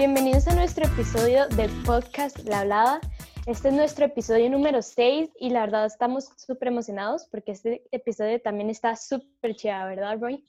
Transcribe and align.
Bienvenidos 0.00 0.48
a 0.48 0.54
nuestro 0.54 0.86
episodio 0.86 1.46
del 1.48 1.70
podcast 1.84 2.38
La 2.48 2.60
Hablada. 2.60 3.02
Este 3.44 3.68
es 3.68 3.74
nuestro 3.74 4.06
episodio 4.06 4.48
número 4.48 4.80
6 4.80 5.28
y 5.38 5.50
la 5.50 5.60
verdad 5.60 5.84
estamos 5.84 6.30
súper 6.38 6.68
emocionados 6.68 7.28
porque 7.30 7.52
este 7.52 7.82
episodio 7.92 8.40
también 8.40 8.70
está 8.70 8.96
súper 8.96 9.54
chido, 9.56 9.74
¿verdad, 9.84 10.18
Roy? 10.18 10.48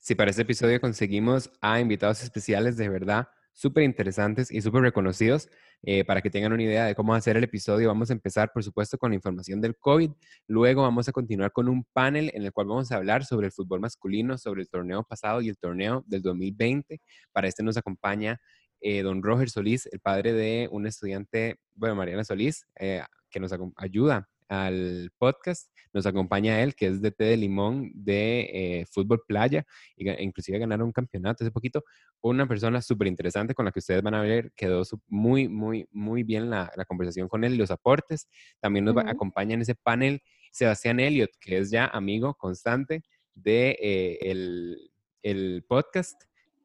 Sí, 0.00 0.16
para 0.16 0.30
este 0.30 0.42
episodio 0.42 0.80
conseguimos 0.80 1.52
a 1.60 1.78
invitados 1.78 2.24
especiales 2.24 2.76
de 2.76 2.88
verdad 2.88 3.28
súper 3.52 3.84
interesantes 3.84 4.50
y 4.50 4.60
súper 4.60 4.82
reconocidos. 4.82 5.48
Eh, 5.82 6.04
para 6.04 6.20
que 6.20 6.28
tengan 6.28 6.52
una 6.52 6.62
idea 6.62 6.84
de 6.84 6.94
cómo 6.94 7.14
hacer 7.14 7.36
el 7.36 7.44
episodio, 7.44 7.88
vamos 7.88 8.10
a 8.10 8.12
empezar, 8.12 8.50
por 8.52 8.62
supuesto, 8.62 8.98
con 8.98 9.10
la 9.10 9.14
información 9.14 9.60
del 9.60 9.76
COVID. 9.78 10.10
Luego 10.46 10.82
vamos 10.82 11.08
a 11.08 11.12
continuar 11.12 11.52
con 11.52 11.68
un 11.68 11.84
panel 11.92 12.30
en 12.34 12.44
el 12.44 12.52
cual 12.52 12.66
vamos 12.66 12.92
a 12.92 12.96
hablar 12.96 13.24
sobre 13.24 13.46
el 13.46 13.52
fútbol 13.52 13.80
masculino, 13.80 14.36
sobre 14.36 14.62
el 14.62 14.68
torneo 14.68 15.04
pasado 15.04 15.40
y 15.40 15.48
el 15.48 15.56
torneo 15.56 16.04
del 16.06 16.22
2020. 16.22 17.00
Para 17.32 17.48
este 17.48 17.62
nos 17.62 17.76
acompaña 17.78 18.40
eh, 18.80 19.02
don 19.02 19.22
Roger 19.22 19.50
Solís, 19.50 19.86
el 19.86 20.00
padre 20.00 20.32
de 20.32 20.68
un 20.70 20.86
estudiante, 20.86 21.58
bueno, 21.74 21.94
Mariana 21.94 22.24
Solís, 22.24 22.66
eh, 22.78 23.02
que 23.30 23.40
nos 23.40 23.54
ayuda 23.76 24.28
al 24.48 25.12
podcast. 25.16 25.70
Nos 25.92 26.06
acompaña 26.06 26.62
él, 26.62 26.74
que 26.74 26.88
es 26.88 27.00
de 27.00 27.10
té 27.10 27.24
de 27.24 27.36
limón 27.36 27.90
de 27.94 28.40
eh, 28.52 28.86
fútbol 28.90 29.22
playa, 29.26 29.64
y 29.96 30.08
inclusive 30.22 30.58
ganaron 30.58 30.86
un 30.86 30.92
campeonato 30.92 31.44
hace 31.44 31.50
poquito. 31.50 31.84
Una 32.20 32.46
persona 32.46 32.82
súper 32.82 33.06
interesante 33.06 33.54
con 33.54 33.64
la 33.64 33.72
que 33.72 33.78
ustedes 33.78 34.02
van 34.02 34.14
a 34.14 34.22
ver, 34.22 34.52
quedó 34.54 34.82
muy, 35.08 35.48
muy, 35.48 35.88
muy 35.90 36.22
bien 36.22 36.50
la, 36.50 36.70
la 36.76 36.84
conversación 36.84 37.28
con 37.28 37.44
él 37.44 37.54
y 37.54 37.56
los 37.56 37.70
aportes. 37.70 38.28
También 38.60 38.84
nos 38.84 38.96
acompaña 38.96 39.54
en 39.54 39.62
ese 39.62 39.74
panel 39.74 40.20
Sebastián 40.52 41.00
Elliot, 41.00 41.30
que 41.40 41.58
es 41.58 41.70
ya 41.70 41.86
amigo 41.86 42.34
constante 42.34 43.02
de 43.34 43.76
eh, 43.80 44.18
el, 44.22 44.90
el 45.22 45.64
podcast. 45.68 46.22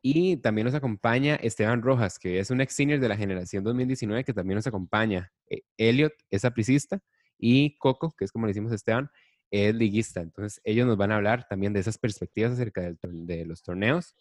Y 0.08 0.38
también 0.38 0.66
nos 0.66 0.76
acompaña 0.76 1.34
Esteban 1.34 1.82
Rojas, 1.82 2.20
que 2.20 2.38
es 2.38 2.52
un 2.52 2.62
ex 2.62 2.76
senior 2.76 3.00
de 3.00 3.10
la 3.10 3.18
generación 3.18 3.64
2019, 3.64 4.24
que 4.24 4.34
también 4.34 4.58
nos 4.58 4.68
acompaña. 4.68 5.32
Eh, 5.50 5.64
Elliot 5.78 6.14
es 6.30 6.46
apricista 6.46 7.02
y 7.40 7.76
Coco, 7.80 8.14
que 8.16 8.26
es 8.26 8.32
como 8.32 8.46
le 8.46 8.52
decimos 8.52 8.72
a 8.72 8.76
Esteban, 8.76 9.10
es 9.50 9.74
liguista. 9.74 10.22
Entonces, 10.22 10.62
ellos 10.64 10.86
nos 10.86 10.96
van 10.96 11.12
a 11.12 11.16
hablar 11.16 11.48
también 11.48 11.74
de 11.74 11.80
esas 11.80 11.98
perspectivas 11.98 12.52
acerca 12.52 12.94
de 13.02 13.46
los 13.46 13.64
torneos. 13.64 14.14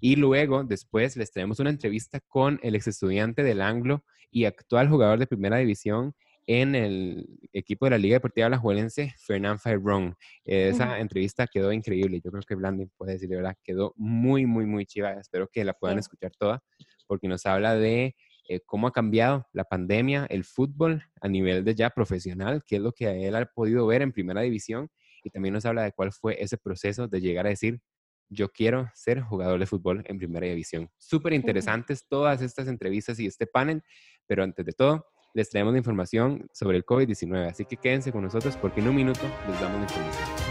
Y 0.00 0.16
luego, 0.16 0.64
después, 0.64 1.16
les 1.16 1.30
traemos 1.30 1.60
una 1.60 1.70
entrevista 1.70 2.18
con 2.26 2.58
el 2.64 2.74
ex 2.74 2.88
estudiante 2.88 3.44
del 3.44 3.60
Anglo 3.60 4.02
y 4.32 4.46
actual 4.46 4.88
jugador 4.88 5.20
de 5.20 5.28
primera 5.28 5.58
división 5.58 6.12
en 6.52 6.74
el 6.74 7.38
equipo 7.52 7.86
de 7.86 7.90
la 7.90 7.98
Liga 7.98 8.16
Deportiva 8.16 8.48
Alajuelense, 8.48 9.14
Fernán 9.18 9.60
Ferrón. 9.60 10.16
Esa 10.44 10.98
entrevista 10.98 11.46
quedó 11.46 11.72
increíble. 11.72 12.20
Yo 12.24 12.32
creo 12.32 12.42
que 12.42 12.56
Blandin 12.56 12.90
puede 12.96 13.12
decir 13.12 13.28
de 13.28 13.36
verdad, 13.36 13.54
quedó 13.62 13.94
muy, 13.96 14.46
muy, 14.46 14.66
muy 14.66 14.84
chiva. 14.84 15.12
Espero 15.12 15.46
que 15.46 15.64
la 15.64 15.74
puedan 15.74 16.00
escuchar 16.00 16.32
toda, 16.36 16.60
porque 17.06 17.28
nos 17.28 17.46
habla 17.46 17.76
de 17.76 18.16
eh, 18.48 18.58
cómo 18.66 18.88
ha 18.88 18.92
cambiado 18.92 19.46
la 19.52 19.62
pandemia, 19.62 20.26
el 20.28 20.42
fútbol 20.42 21.04
a 21.20 21.28
nivel 21.28 21.64
de 21.64 21.76
ya 21.76 21.90
profesional, 21.90 22.64
qué 22.66 22.76
es 22.76 22.82
lo 22.82 22.90
que 22.90 23.28
él 23.28 23.36
ha 23.36 23.46
podido 23.46 23.86
ver 23.86 24.02
en 24.02 24.10
primera 24.10 24.40
división 24.40 24.90
y 25.22 25.30
también 25.30 25.54
nos 25.54 25.64
habla 25.66 25.84
de 25.84 25.92
cuál 25.92 26.10
fue 26.10 26.42
ese 26.42 26.58
proceso 26.58 27.06
de 27.06 27.20
llegar 27.20 27.46
a 27.46 27.50
decir, 27.50 27.80
yo 28.28 28.48
quiero 28.48 28.90
ser 28.92 29.20
jugador 29.20 29.60
de 29.60 29.66
fútbol 29.66 30.02
en 30.04 30.18
primera 30.18 30.48
división. 30.48 30.90
Súper 30.98 31.32
interesantes 31.32 32.08
todas 32.08 32.42
estas 32.42 32.66
entrevistas 32.66 33.20
y 33.20 33.26
este 33.26 33.46
panel, 33.46 33.84
pero 34.26 34.42
antes 34.42 34.66
de 34.66 34.72
todo, 34.72 35.06
les 35.34 35.50
traemos 35.50 35.72
la 35.72 35.78
información 35.78 36.48
sobre 36.52 36.76
el 36.76 36.84
COVID-19, 36.84 37.48
así 37.48 37.64
que 37.64 37.76
quédense 37.76 38.12
con 38.12 38.22
nosotros 38.22 38.56
porque 38.56 38.80
en 38.80 38.88
un 38.88 38.96
minuto 38.96 39.20
les 39.48 39.60
damos 39.60 39.78
la 39.78 39.82
información. 39.82 40.50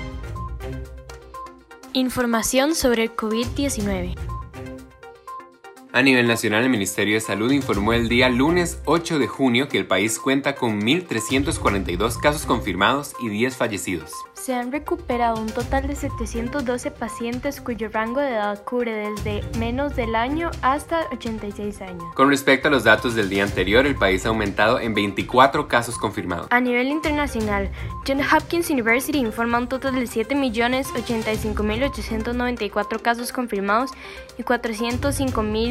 Información 1.93 2.75
sobre 2.75 3.03
el 3.03 3.15
COVID-19. 3.15 4.38
A 5.91 6.03
nivel 6.03 6.27
nacional, 6.27 6.63
el 6.63 6.69
Ministerio 6.69 7.15
de 7.15 7.19
Salud 7.19 7.51
informó 7.51 7.93
el 7.93 8.09
día 8.09 8.29
lunes 8.29 8.79
8 8.85 9.17
de 9.17 9.25
junio 9.25 9.67
que 9.67 9.79
el 9.79 9.87
país 9.87 10.19
cuenta 10.19 10.53
con 10.53 10.81
1.342 10.81 12.19
casos 12.19 12.45
confirmados 12.45 13.15
y 13.19 13.29
10 13.29 13.57
fallecidos 13.57 14.11
se 14.39 14.55
han 14.55 14.71
recuperado 14.71 15.39
un 15.39 15.45
total 15.47 15.85
de 15.87 15.95
712 15.95 16.89
pacientes 16.91 17.61
cuyo 17.61 17.89
rango 17.89 18.19
de 18.21 18.29
edad 18.29 18.63
cubre 18.63 18.93
desde 18.93 19.41
menos 19.59 19.95
del 19.95 20.15
año 20.15 20.49
hasta 20.61 21.07
86 21.11 21.81
años. 21.81 22.03
Con 22.15 22.29
respecto 22.29 22.69
a 22.69 22.71
los 22.71 22.85
datos 22.85 23.15
del 23.15 23.29
día 23.29 23.43
anterior, 23.43 23.85
el 23.85 23.95
país 23.95 24.25
ha 24.25 24.29
aumentado 24.29 24.79
en 24.79 24.93
24 24.93 25.67
casos 25.67 25.97
confirmados. 25.97 26.47
A 26.51 26.61
nivel 26.61 26.87
internacional, 26.87 27.69
Johns 28.07 28.33
Hopkins 28.33 28.69
University 28.69 29.17
informa 29.19 29.57
un 29.57 29.67
total 29.67 29.95
de 29.95 30.03
7.085.894 30.03 33.01
casos 33.01 33.33
confirmados 33.33 33.91
y 34.37 34.43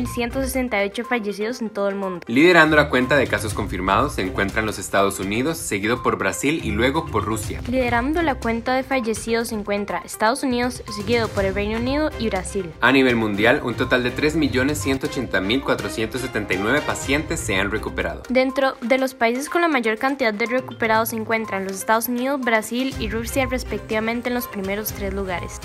405.168 0.09 1.05
fallecidos 1.05 1.61
en 1.61 1.69
todo 1.71 1.89
el 1.89 1.95
mundo. 1.95 2.21
Liderando 2.27 2.75
la 2.77 2.89
cuenta 2.89 3.17
de 3.17 3.27
casos 3.27 3.55
confirmados 3.55 4.15
se 4.15 4.23
encuentran 4.23 4.67
los 4.67 4.79
Estados 4.79 5.19
Unidos, 5.21 5.59
seguido 5.59 6.03
por 6.03 6.19
Brasil 6.19 6.61
y 6.65 6.71
luego 6.71 7.07
por 7.07 7.25
Rusia. 7.25 7.61
Liderando 7.69 8.23
la 8.23 8.37
cuenta 8.37 8.75
de 8.75 8.83
fallecidos 8.83 9.49
se 9.49 9.55
encuentra 9.55 10.03
Estados 10.05 10.43
Unidos, 10.43 10.83
seguido 10.97 11.29
por 11.29 11.45
el 11.45 11.55
Reino 11.55 11.79
Unido 11.79 12.11
y 12.19 12.29
Brasil. 12.29 12.73
A 12.81 12.91
nivel 12.93 13.17
mundial, 13.17 13.61
un 13.65 13.75
total 13.75 14.03
de 14.03 14.15
3.180.479 14.15 16.83
pacientes 16.83 17.41
se 17.41 17.57
han 17.57 17.71
recuperado. 17.71 18.23
Dentro 18.29 18.77
de 18.81 18.99
los 18.99 19.15
países 19.15 19.49
con 19.49 19.63
la 19.63 19.69
mayor 19.69 19.99
cantidad 19.99 20.35
de 20.35 20.47
recuperados 20.47 21.11
se 21.11 21.17
encuentran 21.17 21.65
los 21.65 21.75
Estados 21.75 22.09
Unidos, 22.09 22.41
Brasil 22.41 22.95
y 22.99 23.11
Rusia 23.11 23.47
respectivamente 23.47 24.29
en 24.29 24.35
los 24.35 24.47
primeros 24.47 24.93
tres 24.93 25.15
lugares. 25.15 25.61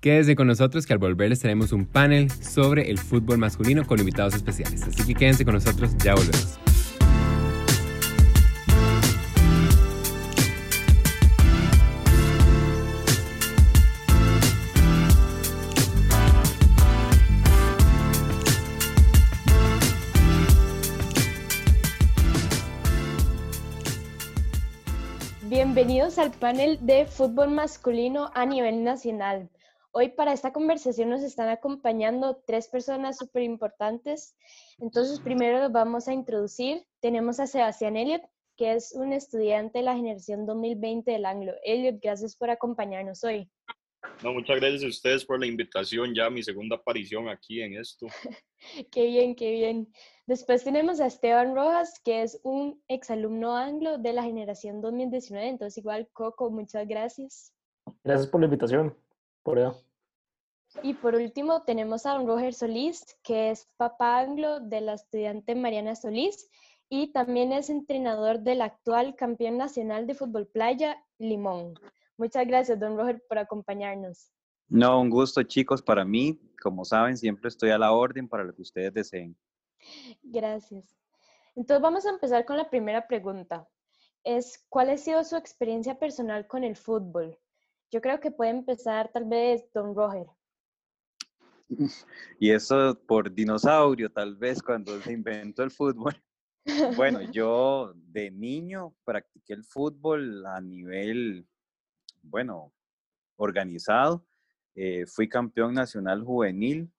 Quédense 0.00 0.36
con 0.36 0.46
nosotros 0.46 0.86
que 0.86 0.92
al 0.92 1.00
volver 1.00 1.28
les 1.28 1.42
un 1.72 1.84
panel 1.84 2.30
sobre 2.30 2.88
el 2.88 2.98
fútbol 2.98 3.38
masculino 3.38 3.84
con 3.84 3.98
invitados 3.98 4.32
especiales. 4.32 4.84
Así 4.84 5.04
que 5.04 5.14
quédense 5.14 5.44
con 5.44 5.54
nosotros, 5.54 5.90
ya 5.98 6.14
volvemos. 6.14 6.60
Bienvenidos 25.42 26.18
al 26.18 26.30
panel 26.30 26.78
de 26.82 27.04
fútbol 27.06 27.50
masculino 27.50 28.30
a 28.34 28.46
nivel 28.46 28.84
nacional. 28.84 29.50
Hoy 30.00 30.10
para 30.10 30.32
esta 30.32 30.52
conversación 30.52 31.08
nos 31.08 31.24
están 31.24 31.48
acompañando 31.48 32.40
tres 32.46 32.68
personas 32.68 33.18
súper 33.18 33.42
importantes. 33.42 34.36
Entonces, 34.78 35.18
primero 35.18 35.58
los 35.58 35.72
vamos 35.72 36.06
a 36.06 36.12
introducir. 36.12 36.86
Tenemos 37.00 37.40
a 37.40 37.48
Sebastián 37.48 37.96
Elliot, 37.96 38.22
que 38.56 38.74
es 38.74 38.92
un 38.94 39.12
estudiante 39.12 39.80
de 39.80 39.84
la 39.84 39.96
generación 39.96 40.46
2020 40.46 41.10
del 41.10 41.24
Anglo. 41.24 41.52
Elliot, 41.64 41.98
gracias 42.00 42.36
por 42.36 42.48
acompañarnos 42.48 43.24
hoy. 43.24 43.50
No, 44.22 44.32
muchas 44.34 44.60
gracias 44.60 44.84
a 44.84 44.86
ustedes 44.86 45.24
por 45.24 45.40
la 45.40 45.46
invitación, 45.46 46.14
ya 46.14 46.30
mi 46.30 46.44
segunda 46.44 46.76
aparición 46.76 47.28
aquí 47.28 47.60
en 47.60 47.74
esto. 47.74 48.06
qué 48.92 49.06
bien, 49.06 49.34
qué 49.34 49.50
bien. 49.50 49.92
Después 50.28 50.62
tenemos 50.62 51.00
a 51.00 51.06
Esteban 51.06 51.56
Rojas, 51.56 52.00
que 52.04 52.22
es 52.22 52.38
un 52.44 52.80
exalumno 52.86 53.56
anglo 53.56 53.98
de 53.98 54.12
la 54.12 54.22
generación 54.22 54.80
2019, 54.80 55.48
entonces 55.48 55.78
igual 55.78 56.08
Coco, 56.12 56.52
muchas 56.52 56.86
gracias. 56.86 57.52
Gracias 58.04 58.28
por 58.28 58.40
la 58.40 58.44
invitación, 58.44 58.96
por 59.42 59.58
eso. 59.58 59.87
Y 60.82 60.94
por 60.94 61.14
último 61.14 61.62
tenemos 61.62 62.06
a 62.06 62.12
don 62.12 62.26
Roger 62.26 62.54
Solís, 62.54 63.16
que 63.22 63.50
es 63.50 63.68
papá 63.76 64.20
anglo 64.20 64.60
de 64.60 64.80
la 64.80 64.94
estudiante 64.94 65.54
Mariana 65.54 65.94
Solís 65.94 66.48
y 66.88 67.12
también 67.12 67.52
es 67.52 67.70
entrenador 67.70 68.40
del 68.40 68.62
actual 68.62 69.14
campeón 69.14 69.58
nacional 69.58 70.06
de 70.06 70.14
fútbol 70.14 70.46
playa, 70.46 71.02
Limón. 71.18 71.74
Muchas 72.16 72.46
gracias, 72.46 72.80
don 72.80 72.96
Roger, 72.96 73.22
por 73.28 73.38
acompañarnos. 73.38 74.30
No, 74.68 75.00
un 75.00 75.10
gusto, 75.10 75.42
chicos, 75.42 75.82
para 75.82 76.04
mí. 76.04 76.38
Como 76.62 76.84
saben, 76.84 77.16
siempre 77.16 77.48
estoy 77.48 77.70
a 77.70 77.78
la 77.78 77.92
orden 77.92 78.28
para 78.28 78.44
lo 78.44 78.54
que 78.54 78.62
ustedes 78.62 78.92
deseen. 78.92 79.36
Gracias. 80.22 80.96
Entonces 81.54 81.82
vamos 81.82 82.06
a 82.06 82.10
empezar 82.10 82.44
con 82.44 82.56
la 82.56 82.68
primera 82.68 83.06
pregunta. 83.06 83.68
Es, 84.24 84.64
¿cuál 84.68 84.90
ha 84.90 84.96
sido 84.96 85.24
su 85.24 85.36
experiencia 85.36 85.98
personal 85.98 86.46
con 86.46 86.64
el 86.64 86.76
fútbol? 86.76 87.38
Yo 87.90 88.00
creo 88.00 88.20
que 88.20 88.30
puede 88.30 88.50
empezar 88.50 89.10
tal 89.12 89.24
vez 89.24 89.70
don 89.72 89.94
Roger. 89.94 90.26
Y 92.40 92.50
eso 92.50 92.98
por 93.06 93.32
dinosaurio, 93.32 94.10
tal 94.10 94.36
vez 94.36 94.62
cuando 94.62 95.00
se 95.00 95.12
inventó 95.12 95.62
el 95.62 95.70
fútbol. 95.70 96.14
Bueno, 96.96 97.22
yo 97.32 97.94
de 97.94 98.30
niño 98.30 98.94
practiqué 99.02 99.54
el 99.54 99.64
fútbol 99.64 100.44
a 100.44 100.60
nivel 100.60 101.46
bueno, 102.22 102.74
organizado. 103.36 104.26
Eh, 104.74 105.06
fui 105.06 105.28
campeón 105.28 105.72
nacional 105.72 106.22
juvenil 106.22 106.92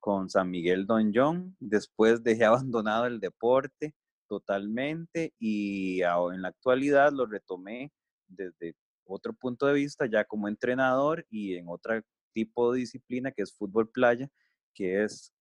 con 0.00 0.28
San 0.28 0.50
Miguel 0.50 0.86
Don 0.86 1.12
John. 1.14 1.56
Después 1.60 2.22
dejé 2.22 2.44
abandonado 2.46 3.06
el 3.06 3.20
deporte 3.20 3.94
totalmente 4.28 5.32
y 5.38 6.00
en 6.02 6.42
la 6.42 6.48
actualidad 6.48 7.12
lo 7.12 7.26
retomé 7.26 7.92
desde 8.26 8.74
otro 9.04 9.32
punto 9.32 9.66
de 9.66 9.74
vista, 9.74 10.06
ya 10.06 10.24
como 10.24 10.48
entrenador 10.48 11.24
y 11.30 11.54
en 11.54 11.68
otro 11.68 12.02
tipo 12.36 12.70
de 12.70 12.80
disciplina 12.80 13.32
que 13.32 13.40
es 13.40 13.56
fútbol 13.56 13.88
playa, 13.88 14.30
que 14.74 15.02
es 15.02 15.32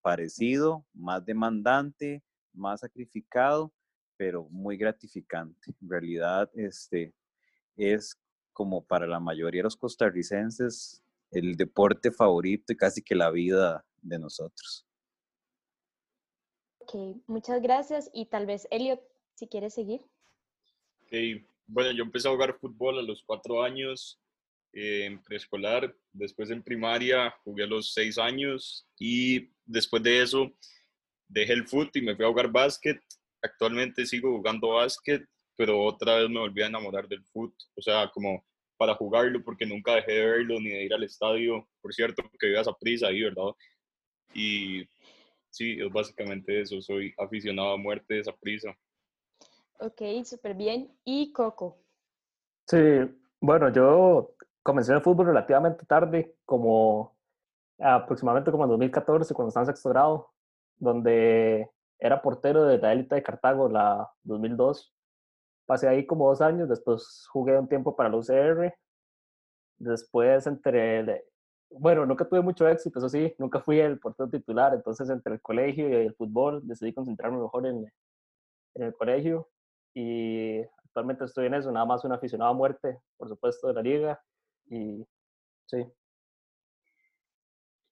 parecido, 0.00 0.86
más 0.94 1.22
demandante, 1.22 2.22
más 2.54 2.80
sacrificado, 2.80 3.74
pero 4.16 4.48
muy 4.48 4.78
gratificante. 4.78 5.74
En 5.82 5.90
realidad, 5.90 6.50
este 6.54 7.12
es 7.76 8.18
como 8.54 8.82
para 8.82 9.06
la 9.06 9.20
mayoría 9.20 9.58
de 9.58 9.64
los 9.64 9.76
costarricenses 9.76 11.02
el 11.30 11.56
deporte 11.56 12.10
favorito 12.10 12.72
y 12.72 12.76
casi 12.76 13.02
que 13.02 13.14
la 13.14 13.30
vida 13.30 13.84
de 14.00 14.18
nosotros. 14.18 14.86
Ok, 16.78 17.22
muchas 17.26 17.60
gracias. 17.60 18.10
Y 18.14 18.26
tal 18.26 18.46
vez, 18.46 18.66
Elliot, 18.70 19.00
si 19.34 19.46
quieres 19.46 19.74
seguir. 19.74 20.00
Ok, 21.02 21.12
bueno, 21.66 21.92
yo 21.92 22.02
empecé 22.02 22.28
a 22.28 22.32
jugar 22.32 22.58
fútbol 22.58 22.98
a 22.98 23.02
los 23.02 23.22
cuatro 23.24 23.62
años 23.62 24.18
en 24.72 25.22
preescolar, 25.22 25.94
después 26.12 26.50
en 26.50 26.62
primaria 26.62 27.34
jugué 27.44 27.64
a 27.64 27.66
los 27.66 27.92
seis 27.92 28.18
años 28.18 28.86
y 28.98 29.50
después 29.64 30.02
de 30.02 30.22
eso 30.22 30.52
dejé 31.28 31.52
el 31.52 31.66
fútbol 31.66 31.90
y 31.94 32.02
me 32.02 32.16
fui 32.16 32.24
a 32.24 32.28
jugar 32.28 32.50
básquet. 32.50 33.00
Actualmente 33.42 34.06
sigo 34.06 34.36
jugando 34.36 34.70
básquet, 34.70 35.24
pero 35.56 35.82
otra 35.82 36.16
vez 36.16 36.28
me 36.28 36.40
volví 36.40 36.62
a 36.62 36.66
enamorar 36.66 37.08
del 37.08 37.24
fútbol, 37.24 37.54
o 37.76 37.82
sea, 37.82 38.10
como 38.12 38.44
para 38.76 38.94
jugarlo, 38.94 39.42
porque 39.44 39.66
nunca 39.66 39.94
dejé 39.94 40.12
de 40.12 40.24
verlo 40.24 40.58
ni 40.58 40.70
de 40.70 40.84
ir 40.84 40.94
al 40.94 41.04
estadio. 41.04 41.68
Por 41.82 41.92
cierto, 41.92 42.22
que 42.38 42.46
vivas 42.46 42.66
a 42.66 42.72
prisa 42.72 43.08
ahí, 43.08 43.22
¿verdad? 43.22 43.52
Y 44.32 44.84
sí, 45.50 45.78
es 45.78 45.92
básicamente 45.92 46.60
eso, 46.60 46.80
soy 46.80 47.12
aficionado 47.18 47.72
a 47.72 47.76
muerte 47.76 48.14
de 48.14 48.20
esa 48.20 48.34
prisa. 48.34 48.74
Ok, 49.80 50.00
súper 50.24 50.54
bien. 50.54 50.90
¿Y 51.04 51.32
Coco? 51.32 51.84
Sí, 52.66 52.78
bueno, 53.40 53.72
yo 53.72 54.34
comencé 54.70 54.92
el 54.92 55.00
fútbol 55.00 55.26
relativamente 55.26 55.84
tarde, 55.84 56.36
como 56.44 57.16
aproximadamente 57.80 58.52
como 58.52 58.64
en 58.64 58.70
2014, 58.70 59.34
cuando 59.34 59.48
estaba 59.48 59.64
en 59.64 59.66
sexto 59.66 59.88
grado, 59.88 60.30
donde 60.78 61.68
era 61.98 62.22
portero 62.22 62.64
de 62.64 62.78
la 62.78 62.92
élite 62.92 63.16
de 63.16 63.22
Cartago, 63.24 63.68
la 63.68 64.08
2002. 64.22 64.94
Pasé 65.66 65.88
ahí 65.88 66.06
como 66.06 66.28
dos 66.28 66.40
años, 66.40 66.68
después 66.68 67.26
jugué 67.32 67.58
un 67.58 67.66
tiempo 67.66 67.96
para 67.96 68.10
la 68.10 68.16
UCR, 68.16 68.72
después 69.78 70.46
entre, 70.46 71.24
bueno, 71.70 72.06
nunca 72.06 72.28
tuve 72.28 72.40
mucho 72.40 72.68
éxito, 72.68 73.00
eso 73.00 73.08
sí, 73.08 73.34
nunca 73.38 73.60
fui 73.60 73.80
el 73.80 73.98
portero 73.98 74.30
titular, 74.30 74.72
entonces 74.72 75.10
entre 75.10 75.34
el 75.34 75.40
colegio 75.40 75.88
y 75.88 75.94
el 76.06 76.14
fútbol 76.14 76.60
decidí 76.64 76.94
concentrarme 76.94 77.38
mejor 77.38 77.66
en, 77.66 77.92
en 78.76 78.82
el 78.84 78.94
colegio. 78.94 79.48
Y 79.94 80.60
actualmente 80.84 81.24
estoy 81.24 81.46
en 81.46 81.54
eso, 81.54 81.72
nada 81.72 81.86
más 81.86 82.04
un 82.04 82.12
aficionado 82.12 82.52
a 82.52 82.54
muerte, 82.54 83.00
por 83.16 83.28
supuesto, 83.28 83.66
de 83.66 83.74
la 83.74 83.82
liga 83.82 84.22
y 84.70 85.06
sí. 85.66 85.84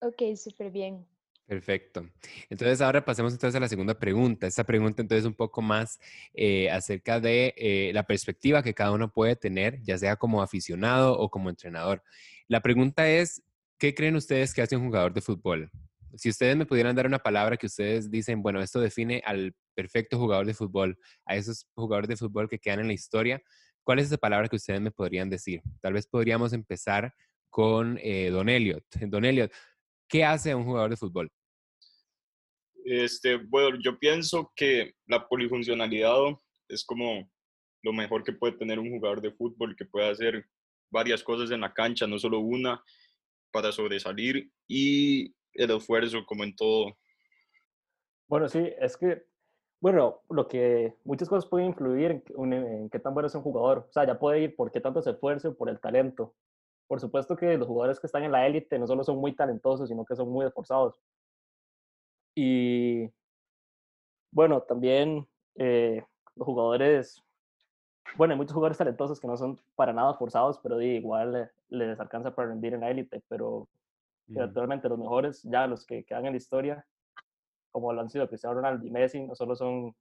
Ok, 0.00 0.22
súper 0.36 0.70
bien. 0.70 1.06
Perfecto. 1.48 2.06
Entonces 2.50 2.82
ahora 2.82 3.02
pasemos 3.04 3.32
entonces 3.32 3.56
a 3.56 3.60
la 3.60 3.68
segunda 3.68 3.98
pregunta. 3.98 4.46
Esta 4.46 4.64
pregunta 4.64 5.00
entonces 5.00 5.24
un 5.24 5.34
poco 5.34 5.62
más 5.62 5.98
eh, 6.34 6.70
acerca 6.70 7.20
de 7.20 7.54
eh, 7.56 7.90
la 7.94 8.02
perspectiva 8.02 8.62
que 8.62 8.74
cada 8.74 8.92
uno 8.92 9.10
puede 9.10 9.34
tener, 9.34 9.80
ya 9.82 9.96
sea 9.96 10.16
como 10.16 10.42
aficionado 10.42 11.18
o 11.18 11.30
como 11.30 11.48
entrenador. 11.48 12.02
La 12.48 12.60
pregunta 12.60 13.08
es, 13.08 13.42
¿qué 13.78 13.94
creen 13.94 14.16
ustedes 14.16 14.52
que 14.52 14.60
hace 14.60 14.76
un 14.76 14.84
jugador 14.84 15.14
de 15.14 15.22
fútbol? 15.22 15.70
Si 16.16 16.28
ustedes 16.28 16.54
me 16.54 16.66
pudieran 16.66 16.94
dar 16.94 17.06
una 17.06 17.18
palabra 17.18 17.56
que 17.56 17.66
ustedes 17.66 18.10
dicen, 18.10 18.42
bueno, 18.42 18.60
esto 18.60 18.78
define 18.78 19.22
al 19.24 19.54
perfecto 19.74 20.18
jugador 20.18 20.44
de 20.44 20.52
fútbol, 20.52 20.98
a 21.24 21.36
esos 21.36 21.66
jugadores 21.74 22.08
de 22.08 22.16
fútbol 22.16 22.48
que 22.48 22.58
quedan 22.58 22.80
en 22.80 22.88
la 22.88 22.92
historia, 22.92 23.42
¿cuál 23.88 24.00
es 24.00 24.08
esa 24.08 24.18
palabra 24.18 24.48
que 24.48 24.56
ustedes 24.56 24.82
me 24.82 24.90
podrían 24.90 25.30
decir? 25.30 25.62
Tal 25.80 25.94
vez 25.94 26.06
podríamos 26.06 26.52
empezar 26.52 27.14
con 27.48 27.98
eh, 28.02 28.28
Don 28.28 28.50
Elliot. 28.50 28.84
Don 29.08 29.24
Elliot, 29.24 29.50
¿qué 30.06 30.26
hace 30.26 30.54
un 30.54 30.64
jugador 30.64 30.90
de 30.90 30.98
fútbol? 30.98 31.32
Este, 32.84 33.36
bueno, 33.36 33.78
yo 33.82 33.98
pienso 33.98 34.52
que 34.54 34.92
la 35.06 35.26
polifuncionalidad 35.26 36.18
es 36.68 36.84
como 36.84 37.32
lo 37.82 37.94
mejor 37.94 38.24
que 38.24 38.34
puede 38.34 38.58
tener 38.58 38.78
un 38.78 38.90
jugador 38.90 39.22
de 39.22 39.32
fútbol, 39.32 39.74
que 39.74 39.86
puede 39.86 40.10
hacer 40.10 40.44
varias 40.90 41.22
cosas 41.22 41.50
en 41.50 41.62
la 41.62 41.72
cancha, 41.72 42.06
no 42.06 42.18
solo 42.18 42.40
una, 42.40 42.84
para 43.50 43.72
sobresalir 43.72 44.50
y 44.68 45.34
el 45.54 45.70
esfuerzo 45.70 46.26
como 46.26 46.44
en 46.44 46.54
todo. 46.54 46.98
Bueno, 48.26 48.50
sí, 48.50 48.68
es 48.82 48.98
que, 48.98 49.22
bueno, 49.80 50.22
lo 50.28 50.48
que 50.48 50.94
muchas 51.04 51.28
cosas 51.28 51.48
pueden 51.48 51.68
influir 51.68 52.22
en, 52.36 52.90
qué 52.90 52.98
tan 52.98 53.14
bueno 53.14 53.28
es 53.28 53.34
un 53.34 53.42
jugador. 53.42 53.86
O 53.88 53.92
sea, 53.92 54.06
ya 54.06 54.18
puede 54.18 54.40
ir 54.40 54.56
por 54.56 54.72
qué 54.72 54.80
tanto 54.80 55.02
se 55.02 55.10
esfuerzo, 55.10 55.54
por 55.54 55.68
el 55.68 55.78
talento. 55.80 56.34
Por 56.88 57.00
supuesto 57.00 57.36
que 57.36 57.56
los 57.56 57.68
jugadores 57.68 58.00
que 58.00 58.06
están 58.06 58.24
en 58.24 58.32
la 58.32 58.46
élite 58.46 58.78
no 58.78 58.86
solo 58.86 59.04
son 59.04 59.18
muy 59.18 59.34
talentosos, 59.34 59.88
sino 59.88 60.04
que 60.04 60.16
son 60.16 60.30
muy 60.30 60.46
esforzados. 60.46 61.00
Y 62.34 63.10
bueno, 64.32 64.62
también 64.62 65.26
eh, 65.56 66.04
los 66.34 66.46
jugadores, 66.46 67.22
bueno, 68.16 68.34
hay 68.34 68.38
muchos 68.38 68.54
jugadores 68.54 68.78
talentosos 68.78 69.20
que 69.20 69.28
no 69.28 69.36
son 69.36 69.60
para 69.76 69.92
nada 69.92 70.14
forzados, 70.14 70.58
pero 70.60 70.80
igual 70.80 71.50
les 71.68 72.00
alcanza 72.00 72.34
para 72.34 72.48
rendir 72.48 72.74
en 72.74 72.80
la 72.80 72.90
élite, 72.90 73.22
pero 73.28 73.68
actualmente 74.40 74.88
los 74.88 74.98
mejores, 74.98 75.42
ya 75.44 75.66
los 75.66 75.86
que 75.86 76.04
quedan 76.04 76.26
en 76.26 76.32
la 76.32 76.36
historia, 76.36 76.86
como 77.78 77.92
lo 77.92 78.00
han 78.00 78.10
sido 78.10 78.28
Cristiano 78.28 78.56
Ronaldo 78.56 78.84
y 78.84 78.90
Messi, 78.90 79.20
no 79.20 79.36
solo 79.36 79.54
son 79.54 79.94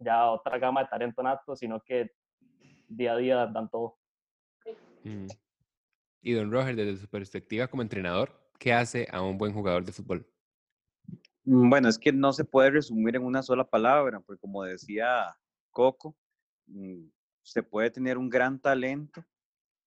ya 0.00 0.28
otra 0.30 0.58
gama 0.58 0.82
de 0.82 0.88
talento 0.88 1.22
nato, 1.22 1.54
sino 1.54 1.80
que 1.80 2.10
día 2.88 3.12
a 3.12 3.16
día 3.16 3.46
dan 3.46 3.70
todo. 3.70 3.98
Mm. 5.04 5.26
Y 6.22 6.32
don 6.32 6.50
Roger, 6.50 6.74
desde 6.74 6.96
su 6.96 7.08
perspectiva 7.08 7.68
como 7.68 7.82
entrenador, 7.82 8.32
¿qué 8.58 8.72
hace 8.72 9.06
a 9.12 9.22
un 9.22 9.38
buen 9.38 9.52
jugador 9.52 9.84
de 9.84 9.92
fútbol? 9.92 10.26
Mm, 11.44 11.70
bueno, 11.70 11.88
es 11.88 11.98
que 11.98 12.12
no 12.12 12.32
se 12.32 12.44
puede 12.44 12.70
resumir 12.70 13.14
en 13.14 13.24
una 13.24 13.44
sola 13.44 13.64
palabra, 13.64 14.18
porque 14.18 14.40
como 14.40 14.64
decía 14.64 15.36
Coco, 15.70 16.16
mm, 16.66 17.04
se 17.42 17.62
puede 17.62 17.90
tener 17.90 18.18
un 18.18 18.28
gran 18.28 18.60
talento 18.60 19.24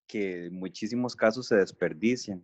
que 0.07 0.45
en 0.45 0.55
muchísimos 0.55 1.13
casos 1.13 1.47
se 1.47 1.55
desperdician. 1.55 2.41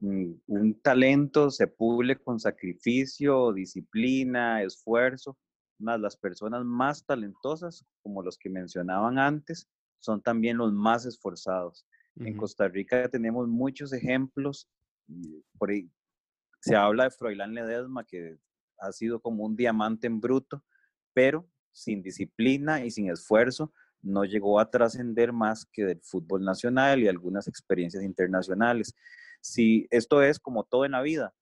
Mm, 0.00 0.32
un 0.46 0.80
talento 0.80 1.50
se 1.50 1.66
pule 1.66 2.16
con 2.16 2.38
sacrificio, 2.38 3.52
disciplina, 3.52 4.62
esfuerzo, 4.62 5.38
más 5.78 6.00
las 6.00 6.16
personas 6.16 6.64
más 6.64 7.04
talentosas, 7.04 7.84
como 8.02 8.22
los 8.22 8.38
que 8.38 8.50
mencionaban 8.50 9.18
antes, 9.18 9.68
son 9.98 10.22
también 10.22 10.58
los 10.58 10.72
más 10.72 11.06
esforzados. 11.06 11.86
En 12.18 12.34
Costa 12.36 12.66
Rica 12.66 13.10
tenemos 13.10 13.46
muchos 13.46 13.92
ejemplos, 13.92 14.70
por 15.58 15.70
ahí, 15.70 15.90
se 16.60 16.74
habla 16.74 17.04
de 17.04 17.10
Froilán 17.10 17.52
Ledesma, 17.52 18.04
que 18.04 18.38
ha 18.78 18.90
sido 18.92 19.20
como 19.20 19.44
un 19.44 19.54
diamante 19.54 20.06
en 20.06 20.20
bruto, 20.20 20.64
pero 21.12 21.46
sin 21.72 22.02
disciplina 22.02 22.82
y 22.84 22.90
sin 22.90 23.10
esfuerzo 23.10 23.70
no 24.00 24.24
llegó 24.24 24.60
a 24.60 24.70
trascender 24.70 25.32
más 25.32 25.66
que 25.66 25.84
del 25.84 26.00
fútbol 26.00 26.42
nacional 26.42 27.02
y 27.02 27.08
algunas 27.08 27.48
experiencias 27.48 28.02
internacionales. 28.02 28.94
Si 29.46 29.86
esto 29.90 30.22
es 30.22 30.40
como 30.40 30.64
todo 30.64 30.84
en 30.84 30.92
la 30.92 31.02
vida, 31.02 31.32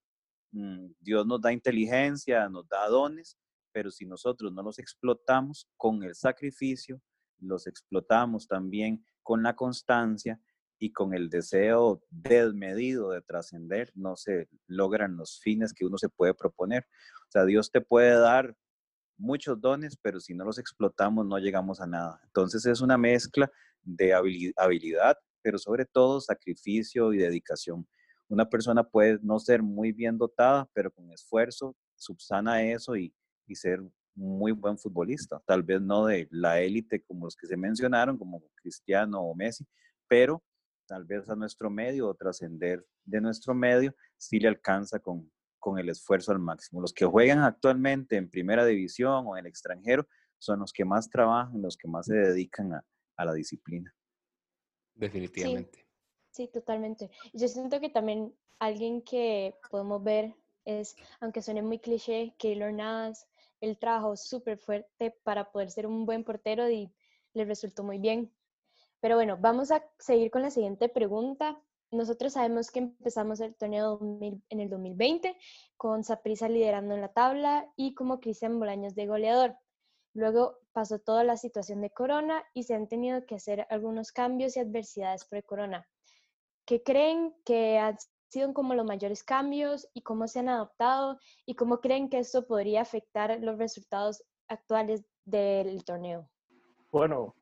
mm, 0.53 0.89
Dios 1.01 1.27
nos 1.27 1.41
da 1.41 1.55
inteligencia, 1.55 2.51
nos 2.51 2.69
da 2.69 2.87
dones, 2.89 3.39
pero 3.73 3.91
si 3.91 4.05
nosotros 4.05 4.53
no 4.53 4.63
los 4.63 4.79
explotamos 4.79 5.67
con 5.79 6.03
el 6.03 6.15
sacrificio, 6.15 7.01
los 7.39 7.67
explotamos 7.67 8.47
también 8.47 9.03
con 9.23 9.43
la 9.43 9.57
constancia 9.57 10.39
y 10.79 10.93
con 10.93 11.15
el 11.15 11.31
deseo 11.31 12.03
desmedido 12.11 13.11
de 13.11 13.23
trascender, 13.23 13.91
no 13.95 14.17
se 14.17 14.51
logran 14.67 15.17
los 15.17 15.41
fines 15.41 15.73
que 15.73 15.87
uno 15.87 15.97
se 15.97 16.11
puede 16.11 16.35
proponer. 16.35 16.87
O 17.29 17.31
sea, 17.31 17.47
Dios 17.47 17.71
te 17.71 17.81
puede 17.81 18.19
dar 18.19 18.55
muchos 19.17 19.59
dones, 19.63 19.97
pero 19.97 20.21
si 20.21 20.35
no 20.35 20.45
los 20.45 20.59
explotamos 20.59 21.25
no 21.25 21.39
llegamos 21.39 21.81
a 21.81 21.87
nada. 21.87 22.21
Entonces 22.25 22.67
es 22.67 22.83
una 22.83 22.99
mezcla 22.99 23.51
de 23.83 24.13
habilidad, 24.13 25.17
pero 25.45 25.59
sobre 25.59 25.85
todo 25.85 26.23
sacrificio 26.23 27.13
y 27.13 27.19
dedicación. 27.19 27.87
Una 28.29 28.49
persona 28.49 28.83
puede 28.83 29.19
no 29.23 29.39
ser 29.39 29.63
muy 29.63 29.93
bien 29.93 30.17
dotada, 30.17 30.67
pero 30.73 30.91
con 30.91 31.13
esfuerzo 31.13 31.77
subsana 31.97 32.63
eso 32.63 32.97
y, 32.97 33.15
y 33.47 33.55
ser 33.55 33.81
muy 34.15 34.53
buen 34.53 34.79
futbolista. 34.79 35.43
Tal 35.47 35.63
vez 35.63 35.83
no 35.83 36.07
de 36.07 36.27
la 36.31 36.61
élite 36.61 37.03
como 37.03 37.27
los 37.27 37.37
que 37.37 37.47
se 37.47 37.59
mencionaron, 37.59 38.17
como 38.17 38.43
Cristiano 38.55 39.21
o 39.21 39.35
Messi, 39.35 39.67
pero 40.09 40.43
tal 40.87 41.05
vez 41.05 41.29
a 41.29 41.37
nuestro 41.37 41.69
medio 41.69 42.09
o 42.09 42.15
trascender 42.15 42.83
de 43.05 43.21
nuestro 43.21 43.55
medio, 43.55 43.95
sí 44.17 44.39
le 44.39 44.49
alcanza 44.49 44.99
con, 44.99 45.31
con 45.59 45.79
el 45.79 45.91
esfuerzo 45.91 46.33
al 46.33 46.39
máximo. 46.39 46.81
Los 46.81 46.95
que 46.95 47.05
juegan 47.05 47.41
actualmente 47.41 48.17
en 48.17 48.31
primera 48.31 48.65
división 48.65 49.27
o 49.27 49.37
en 49.37 49.45
el 49.45 49.51
extranjero 49.51 50.07
son 50.39 50.61
los 50.61 50.73
que 50.73 50.87
más 50.87 51.11
trabajan, 51.11 51.61
los 51.61 51.77
que 51.77 51.89
más 51.89 52.07
se 52.07 52.15
dedican 52.15 52.73
a, 52.73 52.85
a 53.17 53.25
la 53.27 53.35
disciplina. 53.35 53.95
Definitivamente. 54.95 55.85
Sí, 56.31 56.49
totalmente. 56.49 57.11
Yo 57.33 57.47
siento 57.49 57.81
que 57.81 57.91
también 57.91 58.35
alguien 58.59 59.03
que 59.03 59.55
podemos 59.71 60.03
ver 60.03 60.35
es, 60.65 60.97
aunque 61.21 61.43
suene 61.43 61.63
muy 61.63 61.79
cliché, 61.79 62.35
Keylor 62.39 62.73
Navas, 62.73 63.29
el 63.61 63.79
trabajo 63.79 64.17
súper 64.17 64.59
fuerte 64.59 65.11
para 65.23 65.51
poder 65.51 65.71
ser 65.71 65.87
un 65.87 66.07
buen 66.07 66.25
portero 66.25 66.69
y 66.69 66.91
le 67.35 67.45
resultó 67.45 67.83
muy 67.83 67.99
bien. 67.99 68.33
Pero 69.01 69.17
bueno, 69.17 69.37
vamos 69.41 69.71
a 69.71 69.85
seguir 69.99 70.31
con 70.31 70.43
la 70.43 70.51
siguiente 70.51 70.89
pregunta. 70.89 71.61
nosotros 71.91 72.33
sabemos 72.33 72.71
que 72.71 72.81
empezamos 72.81 73.41
el 73.41 73.55
torneo 73.55 74.01
en 74.01 74.61
el 74.61 74.69
2020 74.69 75.37
con 75.77 76.03
Saprissa 76.03 76.49
liderando 76.49 76.95
en 76.95 77.01
la 77.01 77.13
tabla 77.13 77.71
y 77.77 77.95
como 77.95 78.19
Cristian 78.21 78.59
Bolaños 78.59 78.95
de 78.95 79.07
goleador. 79.07 79.57
Luego 80.15 80.59
pasó 80.73 80.99
toda 80.99 81.25
la 81.25 81.37
situación 81.37 81.81
de 81.81 81.91
corona 81.91 82.43
y 82.55 82.63
se 82.63 82.75
han 82.75 82.89
tenido 82.89 83.27
que 83.27 83.35
hacer 83.35 83.67
algunos 83.71 84.13
cambios 84.13 84.57
y 84.57 84.61
adversidades 84.61 85.25
por 85.25 85.43
corona. 85.45 85.87
¿Qué 86.65 86.83
creen 86.83 87.35
que 87.45 87.79
han 87.79 87.97
sido 88.29 88.55
como 88.55 88.75
los 88.75 88.87
mayores 88.87 89.23
cambios 89.23 89.89
y 89.93 90.03
cómo 90.03 90.27
se 90.27 90.39
han 90.41 90.49
adoptado 90.49 91.19
y 91.45 91.55
cómo 91.55 91.81
creen 91.81 92.09
que 92.09 92.19
esto 92.19 92.47
podría 92.47 92.81
afectar 92.81 93.39
los 93.41 93.59
resultados 93.59 94.25
actuales 94.49 95.05
del 95.25 95.85
torneo? 95.85 96.29
Bueno, 96.91 97.35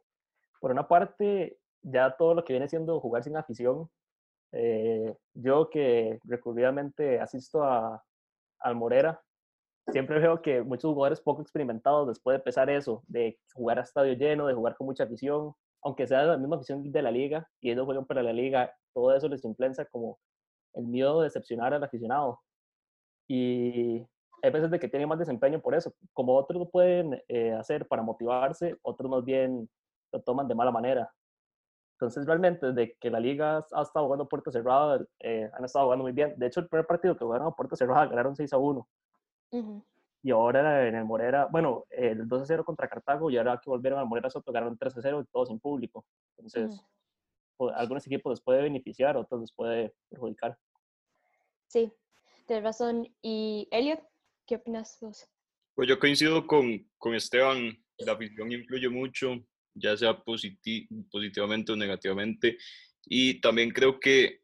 por 0.60 0.70
una 0.70 0.88
parte, 0.88 1.58
ya 1.82 2.16
todo 2.16 2.34
lo 2.34 2.44
que 2.44 2.54
viene 2.54 2.68
siendo 2.68 3.00
jugar 3.00 3.22
sin 3.22 3.36
afición 3.36 3.90
eh, 4.52 5.16
yo 5.32 5.70
que 5.70 6.20
recurridamente 6.24 7.18
asisto 7.18 7.64
a, 7.64 8.04
al 8.60 8.76
Morera, 8.76 9.20
siempre 9.88 10.18
veo 10.20 10.42
que 10.42 10.62
muchos 10.62 10.92
jugadores 10.92 11.20
poco 11.20 11.42
experimentados 11.42 12.08
después 12.08 12.34
de 12.34 12.38
empezar 12.38 12.70
eso, 12.70 13.02
de 13.06 13.38
jugar 13.54 13.78
a 13.78 13.82
estadio 13.82 14.14
lleno, 14.14 14.46
de 14.46 14.54
jugar 14.54 14.76
con 14.76 14.86
mucha 14.86 15.04
afición, 15.04 15.54
aunque 15.82 16.06
sea 16.06 16.24
la 16.24 16.36
misma 16.36 16.56
afición 16.56 16.90
de 16.90 17.02
la 17.02 17.10
liga 17.10 17.48
y 17.60 17.70
ellos 17.70 17.84
juegan 17.84 18.06
para 18.06 18.22
la 18.22 18.32
liga, 18.32 18.72
todo 18.94 19.14
eso 19.14 19.28
les 19.28 19.44
influencia 19.44 19.84
como 19.86 20.18
el 20.74 20.86
miedo 20.86 21.20
de 21.20 21.24
decepcionar 21.24 21.74
al 21.74 21.84
aficionado. 21.84 22.40
Y 23.28 24.06
hay 24.42 24.50
veces 24.50 24.70
de 24.70 24.78
que 24.78 24.88
tienen 24.88 25.08
más 25.08 25.18
desempeño 25.18 25.60
por 25.60 25.74
eso, 25.74 25.94
como 26.12 26.36
otros 26.36 26.60
lo 26.60 26.70
pueden 26.70 27.20
eh, 27.28 27.52
hacer 27.52 27.86
para 27.88 28.02
motivarse, 28.02 28.76
otros 28.82 29.10
más 29.10 29.24
bien 29.24 29.68
lo 30.12 30.22
toman 30.22 30.48
de 30.48 30.54
mala 30.54 30.70
manera. 30.70 31.12
Entonces, 31.94 32.26
realmente, 32.26 32.72
desde 32.72 32.96
que 33.00 33.10
la 33.10 33.20
liga 33.20 33.64
ha 33.72 33.82
estado 33.82 34.06
jugando 34.06 34.28
puerta 34.28 34.50
cerrada, 34.50 35.04
eh, 35.20 35.48
han 35.52 35.64
estado 35.64 35.84
jugando 35.86 36.02
muy 36.02 36.12
bien. 36.12 36.34
De 36.36 36.46
hecho, 36.46 36.58
el 36.58 36.68
primer 36.68 36.84
partido 36.86 37.16
que 37.16 37.24
jugaron 37.24 37.46
a 37.46 37.52
puerta 37.52 37.76
cerrada 37.76 38.06
ganaron 38.06 38.34
6 38.34 38.52
a 38.52 38.58
1. 38.58 38.88
Y 40.22 40.30
ahora 40.30 40.86
en 40.86 40.94
el 40.94 41.04
Morera, 41.04 41.46
bueno, 41.46 41.84
el 41.90 42.28
2 42.28 42.42
a 42.42 42.46
0 42.46 42.64
contra 42.64 42.88
Cartago 42.88 43.30
y 43.30 43.36
ahora 43.36 43.60
que 43.62 43.68
volvieron 43.68 43.98
al 43.98 44.06
Morera 44.06 44.30
Soto 44.30 44.52
ganaron 44.52 44.78
3 44.78 44.96
a 44.96 45.02
0 45.02 45.20
y 45.20 45.32
todos 45.32 45.48
sin 45.48 45.58
público. 45.58 46.06
Entonces, 46.36 46.80
pues, 47.56 47.74
algunos 47.76 48.06
equipos 48.06 48.32
les 48.32 48.40
puede 48.40 48.62
beneficiar, 48.62 49.16
otros 49.16 49.40
les 49.40 49.52
puede 49.52 49.94
perjudicar. 50.08 50.56
Sí, 51.66 51.92
tienes 52.46 52.64
razón. 52.64 53.08
¿Y 53.20 53.68
Elliot, 53.70 54.00
qué 54.46 54.56
opinas 54.56 54.98
vos? 55.00 55.28
Pues 55.74 55.88
yo 55.88 55.98
coincido 55.98 56.46
con, 56.46 56.88
con 56.98 57.14
Esteban, 57.14 57.76
la 57.98 58.12
afición 58.12 58.52
influye 58.52 58.88
mucho 58.88 59.42
ya 59.74 59.96
sea 59.96 60.22
positivamente 60.22 61.72
o 61.72 61.76
negativamente. 61.76 62.58
Y 63.04 63.40
también 63.40 63.70
creo 63.70 63.98
que, 63.98 64.42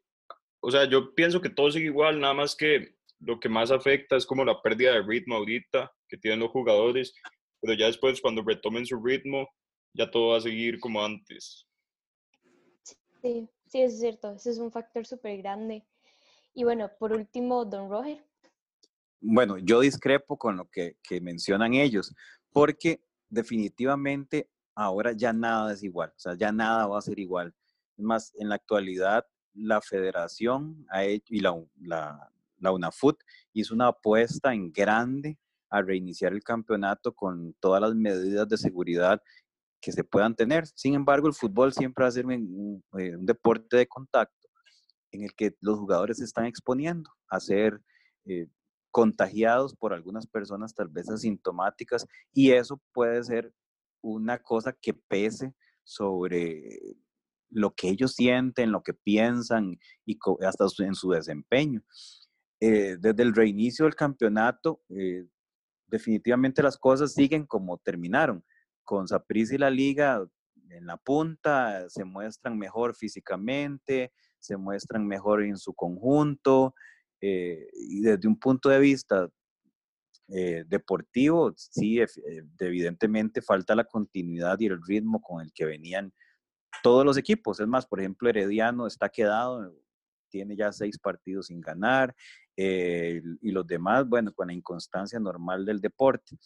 o 0.59 0.71
sea, 0.71 0.85
yo 0.85 1.13
pienso 1.13 1.41
que 1.41 1.49
todo 1.49 1.71
sigue 1.71 1.85
igual, 1.85 2.19
nada 2.19 2.33
más 2.33 2.55
que 2.55 2.95
lo 3.19 3.39
que 3.39 3.49
más 3.49 3.71
afecta 3.71 4.15
es 4.15 4.25
como 4.25 4.45
la 4.45 4.61
pérdida 4.61 4.93
de 4.93 5.03
ritmo 5.03 5.35
ahorita 5.35 5.91
que 6.07 6.17
tienen 6.17 6.39
los 6.39 6.51
jugadores, 6.51 7.13
pero 7.61 7.73
ya 7.73 7.87
después 7.87 8.21
cuando 8.21 8.43
retomen 8.43 8.85
su 8.85 9.01
ritmo, 9.01 9.47
ya 9.93 10.09
todo 10.09 10.29
va 10.29 10.37
a 10.37 10.41
seguir 10.41 10.79
como 10.79 11.03
antes. 11.03 11.67
Sí, 13.21 13.49
sí, 13.65 13.81
es 13.81 13.99
cierto, 13.99 14.31
ese 14.31 14.51
es 14.51 14.59
un 14.59 14.71
factor 14.71 15.05
súper 15.05 15.37
grande. 15.37 15.85
Y 16.53 16.63
bueno, 16.63 16.89
por 16.97 17.11
último, 17.11 17.65
Don 17.65 17.89
Roger. 17.89 18.23
Bueno, 19.21 19.57
yo 19.57 19.81
discrepo 19.81 20.37
con 20.37 20.55
lo 20.55 20.69
que, 20.69 20.95
que 21.03 21.19
mencionan 21.19 21.73
ellos, 21.73 22.15
porque 22.53 23.03
definitivamente 23.27 24.49
ahora 24.75 25.11
ya 25.11 25.33
nada 25.33 25.73
es 25.73 25.83
igual, 25.83 26.09
o 26.15 26.19
sea, 26.19 26.35
ya 26.35 26.51
nada 26.53 26.87
va 26.87 26.99
a 26.99 27.01
ser 27.01 27.19
igual. 27.19 27.53
Es 27.97 28.03
más, 28.03 28.33
en 28.35 28.47
la 28.47 28.55
actualidad, 28.55 29.25
la 29.53 29.81
federación 29.81 30.85
ha 30.89 31.03
hecho, 31.03 31.33
y 31.33 31.41
la, 31.41 31.61
la, 31.81 32.31
la 32.59 32.71
UNAFUT 32.71 33.17
hizo 33.53 33.73
una 33.73 33.87
apuesta 33.87 34.53
en 34.53 34.71
grande 34.71 35.37
a 35.69 35.81
reiniciar 35.81 36.33
el 36.33 36.43
campeonato 36.43 37.13
con 37.13 37.53
todas 37.59 37.81
las 37.81 37.95
medidas 37.95 38.47
de 38.47 38.57
seguridad 38.57 39.21
que 39.81 39.91
se 39.91 40.03
puedan 40.03 40.35
tener. 40.35 40.67
Sin 40.75 40.93
embargo, 40.93 41.27
el 41.27 41.33
fútbol 41.33 41.73
siempre 41.73 42.03
va 42.03 42.09
a 42.09 42.11
ser 42.11 42.25
un, 42.25 42.83
eh, 42.97 43.15
deporte 43.19 43.77
de 43.77 43.87
contacto 43.87 44.47
en 45.11 45.23
el 45.23 45.33
que 45.33 45.55
los 45.61 45.79
jugadores 45.79 46.17
se 46.17 46.25
están 46.25 46.45
exponiendo 46.45 47.09
a 47.29 47.39
ser 47.39 47.81
eh, 48.25 48.47
contagiados 48.91 49.75
por 49.75 49.93
algunas 49.93 50.27
personas 50.27 50.73
tal 50.73 50.87
vez 50.87 51.09
asintomáticas 51.09 52.05
y 52.33 52.51
eso 52.51 52.81
puede 52.91 53.23
ser 53.23 53.53
una 54.01 54.39
cosa 54.39 54.73
que 54.73 54.93
pese 54.93 55.53
sobre 55.83 56.79
lo 57.49 57.73
que 57.73 57.89
ellos 57.89 58.13
sienten, 58.13 58.71
lo 58.71 58.83
que 58.83 58.93
piensan 58.93 59.79
y 60.05 60.17
hasta 60.45 60.65
en 60.83 60.95
su 60.95 61.11
desempeño. 61.11 61.81
Eh, 62.61 62.97
desde 62.99 63.23
el 63.23 63.33
reinicio 63.33 63.85
del 63.85 63.95
campeonato, 63.95 64.81
eh, 64.89 65.25
definitivamente 65.87 66.61
las 66.61 66.77
cosas 66.77 67.13
siguen 67.13 67.45
como 67.45 67.77
terminaron. 67.77 68.43
Con 68.83 69.07
Saprissa 69.07 69.55
y 69.55 69.59
la 69.59 69.69
liga 69.69 70.25
en 70.69 70.85
la 70.85 70.97
punta, 70.97 71.89
se 71.89 72.03
muestran 72.03 72.57
mejor 72.57 72.95
físicamente, 72.95 74.11
se 74.39 74.57
muestran 74.57 75.05
mejor 75.05 75.43
en 75.43 75.57
su 75.57 75.73
conjunto, 75.73 76.73
eh, 77.21 77.67
y 77.73 78.01
desde 78.01 78.27
un 78.27 78.39
punto 78.39 78.69
de 78.69 78.79
vista 78.79 79.29
eh, 80.29 80.63
deportivo, 80.67 81.53
sí, 81.57 81.99
evidentemente 82.59 83.41
falta 83.41 83.75
la 83.75 83.83
continuidad 83.83 84.59
y 84.59 84.67
el 84.67 84.79
ritmo 84.85 85.21
con 85.21 85.41
el 85.41 85.51
que 85.51 85.65
venían 85.65 86.13
todos 86.83 87.03
los 87.03 87.17
equipos. 87.17 87.59
Es 87.59 87.67
más, 87.67 87.87
por 87.87 87.99
ejemplo, 87.99 88.29
Herediano 88.29 88.85
está 88.85 89.09
quedado, 89.09 89.73
tiene 90.29 90.55
ya 90.55 90.71
seis 90.71 90.99
partidos 90.99 91.47
sin 91.47 91.61
ganar, 91.61 92.15
eh, 92.61 93.21
y 93.41 93.51
los 93.51 93.65
demás, 93.65 94.07
bueno, 94.07 94.33
con 94.33 94.47
la 94.47 94.53
inconstancia 94.53 95.19
normal 95.19 95.65
del 95.65 95.79
deporte. 95.79 96.37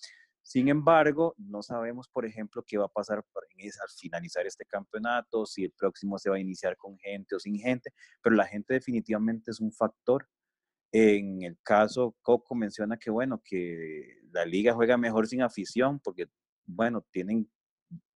Sin 0.41 0.67
embargo, 0.67 1.33
no 1.37 1.63
sabemos, 1.63 2.09
por 2.09 2.25
ejemplo, 2.25 2.63
qué 2.67 2.77
va 2.77 2.85
a 2.85 2.89
pasar 2.89 3.17
al 3.17 3.89
finalizar 3.97 4.45
este 4.45 4.65
campeonato, 4.65 5.45
si 5.45 5.63
el 5.63 5.71
próximo 5.71 6.17
se 6.19 6.29
va 6.29 6.35
a 6.35 6.39
iniciar 6.39 6.75
con 6.77 6.97
gente 6.97 7.35
o 7.35 7.39
sin 7.39 7.57
gente, 7.57 7.91
pero 8.21 8.35
la 8.35 8.45
gente 8.45 8.73
definitivamente 8.73 9.51
es 9.51 9.59
un 9.59 9.71
factor 9.71 10.27
en 10.93 11.41
el 11.41 11.57
caso, 11.63 12.15
Coco 12.21 12.53
menciona 12.53 12.97
que, 12.97 13.09
bueno, 13.09 13.41
que 13.43 14.19
la 14.31 14.45
liga 14.45 14.73
juega 14.75 14.95
mejor 14.95 15.27
sin 15.27 15.41
afición 15.41 15.99
porque, 15.99 16.27
bueno, 16.67 17.03
tienen 17.11 17.49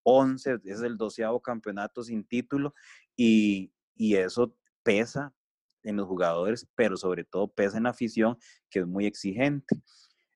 11, 0.04 0.60
es 0.64 0.82
el 0.82 0.96
doceavo 0.96 1.42
campeonato 1.42 2.04
sin 2.04 2.24
título 2.24 2.76
y, 3.16 3.74
eso 3.98 4.56
pesa 4.84 5.34
en 5.84 5.96
los 5.96 6.08
jugadores, 6.08 6.68
pero 6.76 6.98
sobre 6.98 7.24
todo 7.24 7.48
pesa 7.48 7.78
en 7.78 7.84
la 7.84 7.92
afición, 7.92 8.38
que 8.70 8.80
es 8.80 8.88
muy 8.88 9.06
exigente. 9.06 9.76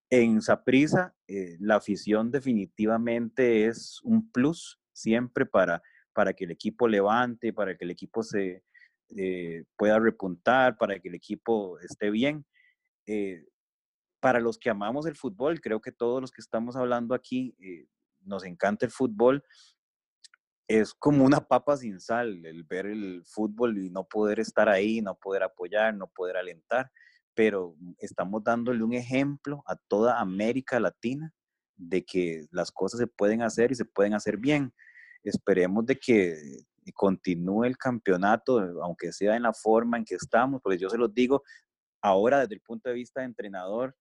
En 0.09 0.41
Saprisa, 0.41 1.15
eh, 1.27 1.57
la 1.59 1.77
afición 1.77 2.31
definitivamente 2.31 3.65
es 3.65 4.01
un 4.03 4.29
plus 4.31 4.79
siempre 4.91 5.45
para, 5.45 5.81
para 6.13 6.33
que 6.33 6.43
el 6.43 6.51
equipo 6.51 6.87
levante, 6.87 7.53
para 7.53 7.77
que 7.77 7.85
el 7.85 7.91
equipo 7.91 8.21
se, 8.21 8.63
eh, 9.15 9.63
pueda 9.77 9.99
repuntar, 9.99 10.77
para 10.77 10.99
que 10.99 11.07
el 11.07 11.15
equipo 11.15 11.79
esté 11.79 12.09
bien. 12.09 12.45
Eh, 13.07 13.45
para 14.19 14.39
los 14.39 14.57
que 14.57 14.69
amamos 14.69 15.05
el 15.05 15.15
fútbol, 15.15 15.61
creo 15.61 15.81
que 15.81 15.91
todos 15.91 16.21
los 16.21 16.31
que 16.31 16.41
estamos 16.41 16.75
hablando 16.75 17.15
aquí 17.15 17.55
nos 18.23 18.43
encanta 18.43 18.85
el 18.85 18.91
fútbol. 18.91 19.43
Es 20.73 20.93
como 20.93 21.25
una 21.25 21.41
papa 21.41 21.75
sin 21.75 21.99
sal 21.99 22.45
el 22.45 22.63
ver 22.63 22.85
el 22.85 23.25
fútbol 23.25 23.77
y 23.77 23.89
no 23.89 24.07
poder 24.07 24.39
estar 24.39 24.69
ahí, 24.69 25.01
no 25.01 25.15
poder 25.15 25.43
apoyar, 25.43 25.93
no 25.93 26.07
poder 26.07 26.37
alentar, 26.37 26.89
pero 27.33 27.75
estamos 27.97 28.41
dándole 28.41 28.81
un 28.81 28.93
ejemplo 28.93 29.63
a 29.67 29.75
toda 29.75 30.21
América 30.21 30.79
Latina 30.79 31.33
de 31.75 32.05
que 32.05 32.45
las 32.51 32.71
cosas 32.71 33.01
se 33.01 33.07
pueden 33.07 33.41
hacer 33.41 33.73
y 33.73 33.75
se 33.75 33.83
pueden 33.83 34.13
hacer 34.13 34.37
bien. 34.37 34.73
Esperemos 35.23 35.85
de 35.85 35.99
que 35.99 36.37
continúe 36.93 37.65
el 37.65 37.77
campeonato, 37.77 38.59
aunque 38.81 39.11
sea 39.11 39.35
en 39.35 39.43
la 39.43 39.51
forma 39.51 39.97
en 39.97 40.05
que 40.05 40.15
estamos, 40.15 40.61
porque 40.61 40.77
yo 40.77 40.89
se 40.89 40.97
los 40.97 41.13
digo, 41.13 41.43
ahora 42.01 42.39
desde 42.39 42.55
el 42.55 42.61
punto 42.61 42.87
de 42.87 42.95
vista 42.95 43.19
de 43.19 43.25
entrenador, 43.25 43.93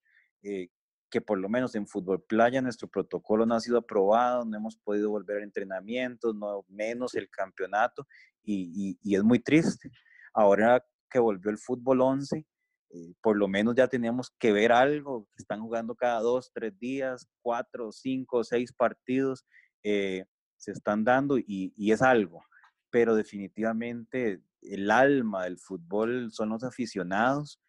eh, 0.44 0.68
que 1.10 1.20
por 1.20 1.38
lo 1.38 1.48
menos 1.48 1.74
en 1.74 1.86
fútbol 1.86 2.22
playa 2.22 2.62
nuestro 2.62 2.88
protocolo 2.88 3.44
no 3.46 3.54
ha 3.54 3.60
sido 3.60 3.78
aprobado, 3.78 4.44
no 4.44 4.56
hemos 4.56 4.76
podido 4.76 5.10
volver 5.10 5.38
a 5.38 5.44
entrenamientos, 5.44 6.34
no 6.34 6.64
menos 6.68 7.14
el 7.14 7.28
campeonato, 7.28 8.06
y, 8.42 8.98
y, 9.02 9.14
es 9.14 9.22
muy 9.22 9.40
triste. 9.40 9.90
Ahora 10.32 10.84
que 11.10 11.18
volvió 11.18 11.50
el 11.50 11.58
fútbol 11.58 12.00
11, 12.00 12.46
eh, 12.92 13.14
por 13.20 13.36
lo 13.36 13.48
menos 13.48 13.74
ya 13.74 13.88
tenemos 13.88 14.30
que 14.38 14.52
ver 14.52 14.72
algo, 14.72 15.28
están 15.36 15.60
jugando 15.60 15.94
cada 15.94 16.20
dos, 16.20 16.50
tres 16.52 16.78
días, 16.78 17.28
cuatro, 17.42 17.92
cinco, 17.92 18.44
seis 18.44 18.72
partidos, 18.72 19.44
eh, 19.82 20.24
se 20.56 20.72
están 20.72 21.04
dando 21.04 21.38
y, 21.38 21.72
y 21.76 21.92
es 21.92 22.02
algo 22.02 22.42
pero 22.90 23.14
definitivamente 23.14 24.42
el 24.62 24.90
alma 24.90 25.44
del 25.44 25.58
fútbol 25.58 26.30
son 26.32 26.50
los 26.50 26.64
aficionados 26.64 27.60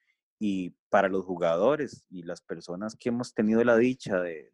y 0.43 0.75
para 0.89 1.07
los 1.07 1.24
jugadores 1.24 2.03
y 2.10 2.24
las 2.24 2.41
personas 2.41 2.95
que 2.95 3.10
hemos 3.10 3.31
tenido 3.36 3.63
la 3.63 3.77
dicha 3.77 4.19
de, 4.19 4.51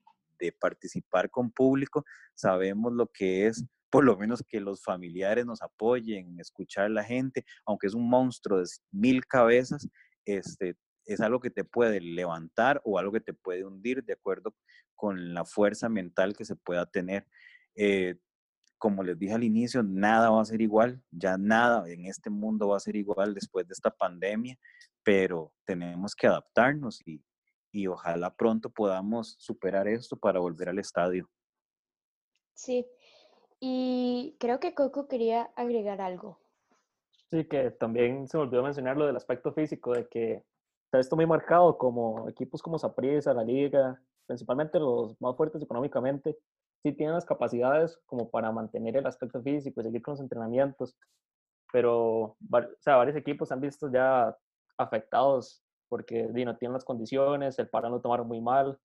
participar 0.60 1.32
con 1.32 1.50
público, 1.50 2.04
sabemos 2.36 2.92
lo 2.92 3.08
que 3.08 3.48
es 3.48 3.66
por 3.90 4.04
lo 4.04 4.18
menos 4.18 4.44
que 4.46 4.60
los 4.60 4.84
familiares 4.84 5.46
nos 5.46 5.62
apoyen, 5.62 6.40
escuchar 6.42 6.86
a 6.86 6.90
la 6.90 7.06
gente, 7.06 7.46
aunque 7.66 7.88
es 7.88 7.94
un 7.94 8.08
monstruo 8.08 8.60
de 8.60 8.66
mil 8.92 9.26
cabezas, 9.26 9.88
este, 10.26 10.76
es 11.06 11.22
algo 11.22 11.40
que 11.40 11.50
te 11.50 11.64
puede 11.64 12.02
levantar 12.02 12.82
o 12.84 13.00
algo 13.00 13.14
que 13.14 13.22
te 13.22 13.34
puede 13.34 13.66
hundir 13.66 14.04
de 14.04 14.14
acuerdo 14.14 14.54
con 14.94 15.34
la 15.34 15.46
fuerza 15.46 15.88
mental 15.88 16.36
que 16.36 16.44
se 16.44 16.58
pueda 16.58 16.86
tener. 16.86 17.26
Eh, 17.76 18.18
como 18.78 19.04
les 19.04 19.18
dije 19.18 19.34
al 19.34 19.44
inicio, 19.44 19.84
nada 19.84 20.30
va 20.30 20.42
a 20.42 20.46
ser 20.46 20.62
igual, 20.62 21.02
ya 21.12 21.38
nada 21.38 21.90
en 21.90 22.06
este 22.06 22.30
mundo 22.30 22.68
va 22.68 22.78
a 22.78 22.82
ser 22.82 22.98
igual 22.98 23.34
después 23.34 23.66
de 23.68 23.74
esta 23.74 23.90
pandemia, 23.90 24.60
pero 25.08 25.54
tenemos 25.64 26.14
que 26.14 26.28
adaptarnos 26.28 27.00
y, 27.08 27.24
y 27.72 27.88
ojalá 27.88 28.36
pronto 28.36 28.70
podamos 28.70 29.38
superar 29.40 29.88
esto 29.88 30.18
para 30.18 30.38
volver 30.38 30.68
al 30.68 30.80
estadio. 30.80 31.30
Sí, 32.54 32.86
y 33.62 34.36
creo 34.38 34.60
que 34.60 34.74
Coco 34.74 35.08
quería 35.08 35.44
agregar 35.56 36.02
algo. 36.02 36.42
Sí, 37.30 37.46
que 37.46 37.72
también 37.72 38.28
se 38.28 38.36
me 38.36 38.44
olvidó 38.44 38.64
mencionar 38.64 38.98
lo 38.98 39.06
del 39.06 39.16
aspecto 39.16 39.54
físico, 39.54 39.94
de 39.94 40.10
que 40.10 40.44
está 40.88 41.00
esto 41.00 41.16
muy 41.16 41.26
marcado 41.26 41.78
como 41.78 42.28
equipos 42.28 42.62
como 42.62 42.78
Saprissa, 42.78 43.34
la 43.34 43.46
Liga, 43.46 43.98
principalmente 44.26 44.78
los 44.78 45.16
más 45.22 45.38
fuertes 45.38 45.62
económicamente, 45.62 46.38
sí 46.84 46.92
tienen 46.92 47.16
las 47.16 47.24
capacidades 47.24 47.98
como 48.08 48.30
para 48.30 48.52
mantener 48.52 48.98
el 48.98 49.08
aspecto 49.08 49.42
físico 49.42 49.80
y 49.80 49.86
seguir 49.86 50.02
con 50.02 50.16
los 50.16 50.22
entrenamientos, 50.22 50.98
pero 51.72 52.36
o 52.36 52.38
sea, 52.82 52.98
varios 52.98 53.16
equipos 53.16 53.54
han 53.54 53.62
visto 53.62 53.90
ya 53.90 54.38
afectados 54.78 55.64
porque 55.90 56.24
no 56.24 56.58
tienen 56.58 56.74
las 56.74 56.86
condiciones, 56.86 57.58
el 57.60 57.70
parón 57.70 57.92
lo 57.92 58.02
tomaron 58.02 58.28
muy 58.28 58.42
mal, 58.42 58.78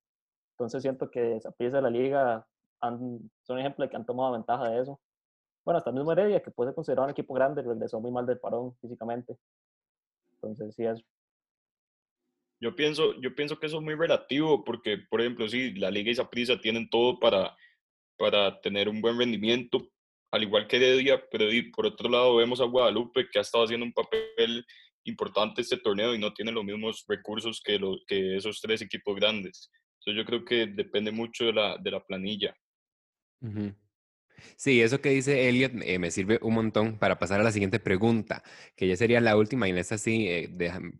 entonces 0.52 0.82
siento 0.82 1.10
que 1.10 1.40
Saprissa 1.40 1.76
de 1.76 1.82
la 1.82 1.90
Liga 1.90 2.46
han, 2.80 3.30
son 3.42 3.58
ejemplo 3.58 3.84
de 3.84 3.90
que 3.90 3.96
han 3.96 4.06
tomado 4.06 4.32
ventaja 4.32 4.70
de 4.70 4.80
eso. 4.80 5.00
Bueno, 5.64 5.78
hasta 5.78 5.90
el 5.90 5.96
mismo 5.96 6.12
Heredia, 6.12 6.42
que 6.42 6.50
puede 6.50 6.70
ser 6.70 6.74
considerado 6.74 7.06
un 7.06 7.12
equipo 7.12 7.34
grande, 7.34 7.62
regresó 7.62 8.00
muy 8.00 8.10
mal 8.10 8.26
del 8.26 8.38
parón 8.38 8.76
físicamente. 8.80 9.36
Entonces, 10.34 10.74
sí, 10.74 10.84
eso. 10.84 11.02
Yo 12.60 12.74
pienso, 12.76 13.20
yo 13.20 13.34
pienso 13.34 13.58
que 13.58 13.66
eso 13.66 13.78
es 13.78 13.82
muy 13.82 13.94
relativo, 13.94 14.64
porque, 14.64 14.98
por 15.10 15.20
ejemplo, 15.20 15.48
sí, 15.48 15.72
la 15.74 15.90
Liga 15.90 16.10
y 16.10 16.14
Saprissa 16.14 16.60
tienen 16.60 16.88
todo 16.88 17.18
para, 17.18 17.56
para 18.16 18.60
tener 18.60 18.88
un 18.88 19.00
buen 19.00 19.18
rendimiento, 19.18 19.78
al 20.32 20.44
igual 20.44 20.66
que 20.66 20.76
Heredia, 20.76 21.22
pero 21.30 21.46
por 21.74 21.86
otro 21.86 22.08
lado 22.08 22.36
vemos 22.36 22.60
a 22.60 22.64
Guadalupe, 22.64 23.28
que 23.30 23.38
ha 23.38 23.42
estado 23.42 23.64
haciendo 23.64 23.84
un 23.84 23.92
papel 23.92 24.64
importante 25.04 25.62
este 25.62 25.78
torneo 25.78 26.14
y 26.14 26.18
no 26.18 26.32
tiene 26.32 26.52
los 26.52 26.64
mismos 26.64 27.04
recursos 27.08 27.60
que, 27.64 27.78
lo, 27.78 27.98
que 28.06 28.36
esos 28.36 28.60
tres 28.60 28.82
equipos 28.82 29.16
grandes. 29.16 29.70
Entonces 30.00 30.22
yo 30.22 30.24
creo 30.24 30.44
que 30.44 30.66
depende 30.66 31.12
mucho 31.12 31.44
de 31.44 31.52
la, 31.52 31.76
de 31.78 31.90
la 31.90 32.04
planilla. 32.04 32.54
Sí, 34.56 34.80
eso 34.80 35.00
que 35.00 35.10
dice 35.10 35.48
Elliot 35.48 35.72
eh, 35.82 35.98
me 35.98 36.10
sirve 36.10 36.38
un 36.42 36.54
montón 36.54 36.98
para 36.98 37.18
pasar 37.18 37.40
a 37.40 37.44
la 37.44 37.52
siguiente 37.52 37.80
pregunta, 37.80 38.42
que 38.76 38.86
ya 38.86 38.96
sería 38.96 39.20
la 39.20 39.36
última, 39.36 39.66
y 39.66 39.70
en 39.70 39.78
esta 39.78 39.98
sí, 39.98 40.26
eh, 40.28 40.50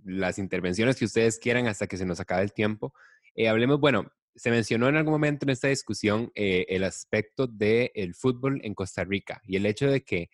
las 0.04 0.38
intervenciones 0.38 0.97
que 0.97 1.04
ustedes 1.04 1.38
quieran 1.38 1.66
hasta 1.66 1.87
que 1.87 1.97
se 1.97 2.06
nos 2.06 2.21
acabe 2.21 2.42
el 2.42 2.52
tiempo. 2.52 2.94
Eh, 3.35 3.49
hablemos, 3.49 3.80
bueno, 3.80 4.11
se 4.35 4.50
mencionó 4.50 4.88
en 4.88 4.97
algún 4.97 5.12
momento 5.12 5.44
en 5.44 5.50
esta 5.50 5.68
discusión 5.68 6.30
el 6.35 6.85
aspecto 6.85 7.47
del 7.47 8.14
fútbol 8.14 8.61
en 8.64 8.73
Costa 8.73 9.04
Rica 9.04 9.42
y 9.44 9.56
el 9.56 9.66
hecho 9.66 9.90
de 9.90 10.02
que, 10.04 10.30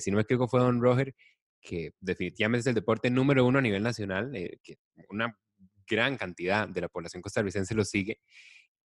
si 0.00 0.10
no 0.10 0.16
me 0.16 0.22
equivoco, 0.22 0.48
fue 0.48 0.60
Don 0.60 0.80
Roger, 0.80 1.14
que 1.66 1.92
definitivamente 2.00 2.60
es 2.60 2.66
el 2.68 2.74
deporte 2.74 3.10
número 3.10 3.44
uno 3.44 3.58
a 3.58 3.62
nivel 3.62 3.82
nacional, 3.82 4.30
que 4.62 4.78
una 5.10 5.36
gran 5.86 6.16
cantidad 6.16 6.68
de 6.68 6.80
la 6.80 6.88
población 6.88 7.22
costarricense 7.22 7.74
lo 7.74 7.84
sigue 7.84 8.20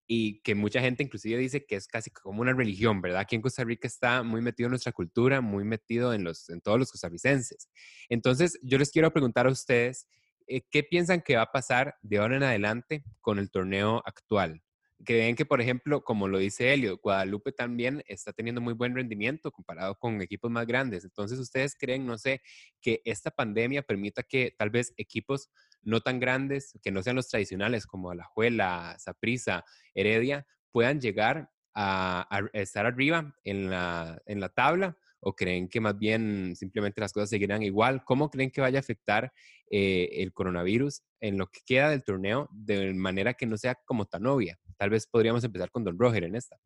y 0.08 0.42
que 0.42 0.56
mucha 0.56 0.82
gente 0.82 1.04
inclusive 1.04 1.40
dice 1.40 1.66
que 1.66 1.76
es 1.76 1.88
casi 1.88 2.10
como 2.10 2.42
una 2.42 2.54
religión, 2.54 3.02
¿verdad? 3.02 3.22
Aquí 3.22 3.36
en 3.36 3.42
Costa 3.42 3.64
Rica 3.64 3.88
está 3.88 4.24
muy 4.24 4.42
metido 4.42 4.68
en 4.68 4.72
nuestra 4.72 4.92
cultura, 4.92 5.42
muy 5.42 5.64
metido 5.64 6.14
en, 6.14 6.24
los, 6.24 6.50
en 6.50 6.60
todos 6.60 6.80
los 6.80 6.92
costarricenses. 6.92 7.70
Entonces, 8.10 8.60
yo 8.64 8.78
les 8.78 8.92
quiero 8.92 9.14
preguntar 9.14 9.48
a 9.48 9.52
ustedes, 9.52 10.08
eh, 10.48 10.64
¿qué 10.70 10.84
piensan 10.84 11.22
que 11.22 11.36
va 11.36 11.44
a 11.44 11.52
pasar 11.52 11.96
de 12.02 12.18
ahora 12.18 12.36
en 12.36 12.44
adelante 12.44 13.04
con 13.22 13.40
el 13.40 13.52
torneo 13.52 14.02
actual? 14.06 14.62
Que 15.06 15.18
ven 15.18 15.36
que, 15.36 15.46
por 15.46 15.62
ejemplo, 15.62 16.04
como 16.04 16.28
lo 16.28 16.38
dice 16.38 16.74
Helio, 16.74 16.98
Guadalupe 16.98 17.52
también 17.52 18.04
está 18.08 18.34
teniendo 18.34 18.62
muy 18.62 18.74
buen 18.74 18.96
rendimiento 18.96 19.52
comparado 19.52 19.96
con 19.98 20.22
equipos 20.22 20.52
más 20.52 20.68
grandes. 20.68 21.04
Entonces, 21.04 21.40
¿ustedes 21.40 21.76
creen, 21.80 22.06
no 22.06 22.18
sé, 22.18 22.42
que 22.82 23.02
esta 23.06 23.32
pandemia 23.32 23.82
permita 23.82 24.24
que 24.24 24.54
tal 24.58 24.70
vez 24.70 24.94
equipos 24.98 25.50
no 25.82 26.02
tan 26.02 26.20
grandes, 26.20 26.78
que 26.84 26.92
no 26.92 27.02
sean 27.02 27.16
los 27.16 27.28
tradicionales 27.28 27.86
como 27.88 28.12
Alajuela, 28.12 28.96
Saprisa, 29.00 29.66
Heredia, 29.94 30.46
puedan 30.72 31.02
llegar 31.02 31.52
a, 31.74 32.28
estar 32.54 32.86
arriba 32.86 33.36
en 33.44 33.70
la, 33.70 34.22
en 34.26 34.40
la 34.40 34.50
tabla? 34.50 34.98
¿O 35.22 35.34
creen 35.34 35.70
que 35.70 35.80
más 35.80 35.98
bien 35.98 36.56
simplemente 36.56 37.00
las 37.00 37.14
cosas 37.14 37.30
seguirán 37.30 37.62
igual? 37.62 38.04
¿Cómo 38.04 38.30
creen 38.30 38.52
que 38.52 38.62
vaya 38.62 38.80
a 38.80 38.82
afectar 38.82 39.32
eh, 39.70 40.10
el 40.14 40.34
coronavirus 40.34 41.04
en 41.20 41.38
lo 41.38 41.48
que 41.48 41.62
queda 41.66 41.90
del 41.90 42.04
torneo 42.04 42.50
de 42.52 42.94
manera 42.94 43.34
que 43.34 43.46
no 43.46 43.58
sea 43.58 43.76
como 43.86 44.06
tan 44.06 44.26
obvia? 44.26 44.60
Tal 44.78 44.90
vez 44.90 45.08
podríamos 45.08 45.44
empezar 45.44 45.70
con 45.72 45.84
Don 45.84 45.98
Roger 45.98 46.24
en 46.24 46.36
esta. 46.36 46.58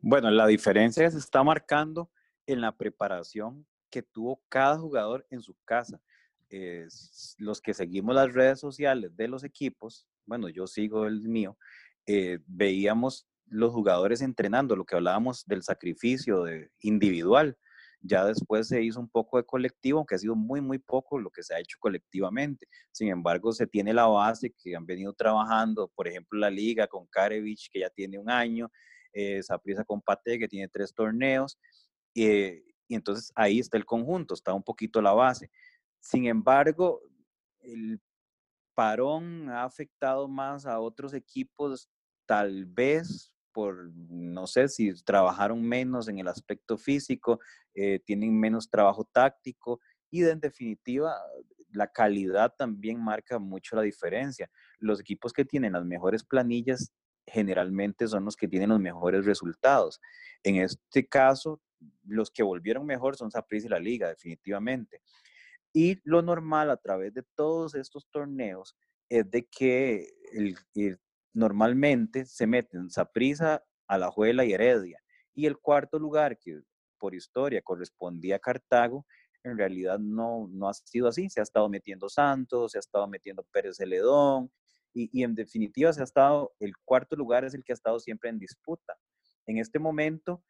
Bueno, 0.00 0.30
la 0.30 0.46
diferencia 0.46 1.10
se 1.10 1.18
está 1.18 1.44
marcando 1.44 2.10
en 2.46 2.62
la 2.62 2.76
preparación 2.76 3.66
que 3.90 4.02
tuvo 4.02 4.42
cada 4.48 4.78
jugador 4.78 5.26
en 5.30 5.42
su 5.42 5.54
casa. 5.64 6.00
los 7.38 7.60
que 7.60 7.74
seguimos 7.74 8.14
las 8.14 8.32
redes 8.32 8.58
sociales 8.58 9.14
de 9.16 9.28
los 9.28 9.44
equipos, 9.44 10.08
bueno, 10.26 10.48
yo 10.48 10.66
sigo 10.66 11.06
el 11.06 11.20
mío, 11.22 11.56
eh, 12.06 12.38
veíamos 12.46 13.28
los 13.50 13.72
jugadores 13.72 14.22
entrenando, 14.22 14.76
lo 14.76 14.84
que 14.84 14.94
hablábamos 14.94 15.44
del 15.46 15.62
sacrificio 15.62 16.44
de 16.44 16.70
individual. 16.80 17.58
Ya 18.02 18.24
después 18.24 18.68
se 18.68 18.82
hizo 18.82 18.98
un 18.98 19.10
poco 19.10 19.36
de 19.36 19.44
colectivo, 19.44 19.98
aunque 19.98 20.14
ha 20.14 20.18
sido 20.18 20.34
muy, 20.34 20.62
muy 20.62 20.78
poco 20.78 21.18
lo 21.18 21.30
que 21.30 21.42
se 21.42 21.54
ha 21.54 21.58
hecho 21.58 21.76
colectivamente. 21.78 22.66
Sin 22.92 23.08
embargo, 23.08 23.52
se 23.52 23.66
tiene 23.66 23.92
la 23.92 24.06
base 24.06 24.54
que 24.56 24.74
han 24.74 24.86
venido 24.86 25.12
trabajando, 25.12 25.88
por 25.94 26.08
ejemplo, 26.08 26.38
la 26.38 26.48
liga 26.48 26.86
con 26.86 27.06
Karevich, 27.08 27.68
que 27.70 27.80
ya 27.80 27.90
tiene 27.90 28.18
un 28.18 28.30
año, 28.30 28.70
eh, 29.12 29.42
Saprisa 29.42 29.84
con 29.84 30.00
Pate, 30.00 30.38
que 30.38 30.48
tiene 30.48 30.68
tres 30.68 30.94
torneos. 30.94 31.58
Eh, 32.14 32.64
y 32.88 32.94
entonces 32.94 33.32
ahí 33.34 33.58
está 33.58 33.76
el 33.76 33.84
conjunto, 33.84 34.32
está 34.32 34.54
un 34.54 34.62
poquito 34.62 35.02
la 35.02 35.12
base. 35.12 35.50
Sin 36.00 36.26
embargo, 36.26 37.02
el 37.60 38.00
parón 38.74 39.50
ha 39.50 39.64
afectado 39.64 40.26
más 40.26 40.64
a 40.64 40.80
otros 40.80 41.12
equipos, 41.12 41.90
tal 42.24 42.64
vez 42.64 43.30
por, 43.52 43.90
no 43.94 44.46
sé, 44.46 44.68
si 44.68 44.92
trabajaron 45.02 45.62
menos 45.62 46.08
en 46.08 46.18
el 46.18 46.28
aspecto 46.28 46.78
físico, 46.78 47.40
eh, 47.74 48.00
tienen 48.04 48.38
menos 48.38 48.68
trabajo 48.68 49.08
táctico 49.12 49.80
y 50.10 50.24
en 50.24 50.40
definitiva 50.40 51.14
la 51.72 51.86
calidad 51.86 52.54
también 52.56 53.02
marca 53.02 53.38
mucho 53.38 53.76
la 53.76 53.82
diferencia. 53.82 54.50
Los 54.78 55.00
equipos 55.00 55.32
que 55.32 55.44
tienen 55.44 55.72
las 55.72 55.84
mejores 55.84 56.24
planillas 56.24 56.92
generalmente 57.26 58.08
son 58.08 58.24
los 58.24 58.36
que 58.36 58.48
tienen 58.48 58.70
los 58.70 58.80
mejores 58.80 59.24
resultados. 59.24 60.00
En 60.42 60.56
este 60.56 61.06
caso, 61.06 61.60
los 62.04 62.30
que 62.30 62.42
volvieron 62.42 62.84
mejor 62.86 63.16
son 63.16 63.30
Saprissa 63.30 63.66
y 63.66 63.70
la 63.70 63.78
Liga, 63.78 64.08
definitivamente. 64.08 65.02
Y 65.72 66.00
lo 66.04 66.22
normal 66.22 66.70
a 66.70 66.76
través 66.76 67.14
de 67.14 67.22
todos 67.34 67.74
estos 67.74 68.08
torneos 68.10 68.76
es 69.08 69.30
de 69.30 69.46
que 69.46 70.08
el, 70.32 70.56
normalmente 71.32 72.24
se 72.26 72.46
meten 72.46 72.90
Saprisa, 72.90 73.64
Alajuela 73.86 74.44
y 74.44 74.52
Heredia. 74.52 75.00
Y 75.34 75.46
el 75.46 75.58
cuarto 75.58 75.98
lugar, 75.98 76.38
que 76.38 76.60
por 76.98 77.14
historia 77.14 77.62
correspondía 77.62 78.36
a 78.36 78.38
Cartago, 78.40 79.06
en 79.42 79.56
realidad 79.56 79.98
no, 79.98 80.48
no 80.50 80.68
ha 80.68 80.74
sido 80.74 81.08
así. 81.08 81.28
Se 81.30 81.40
ha 81.40 81.42
estado 81.42 81.68
metiendo 81.68 82.08
Santos, 82.08 82.72
se 82.72 82.78
ha 82.78 82.80
estado 82.80 83.06
metiendo 83.06 83.44
Pérez 83.52 83.76
Celedón, 83.76 84.50
y, 84.92 85.08
y, 85.12 85.22
en 85.22 85.36
definitiva 85.36 85.92
se 85.92 86.00
ha 86.00 86.04
estado, 86.04 86.52
el 86.58 86.72
cuarto 86.84 87.14
lugar 87.14 87.44
es 87.44 87.54
el 87.54 87.62
que 87.62 87.72
ha 87.72 87.74
estado 87.74 88.00
siempre 88.00 88.28
en 88.28 88.40
disputa. 88.40 88.96
En 89.46 89.58
este 89.58 89.78
momento 89.78 90.42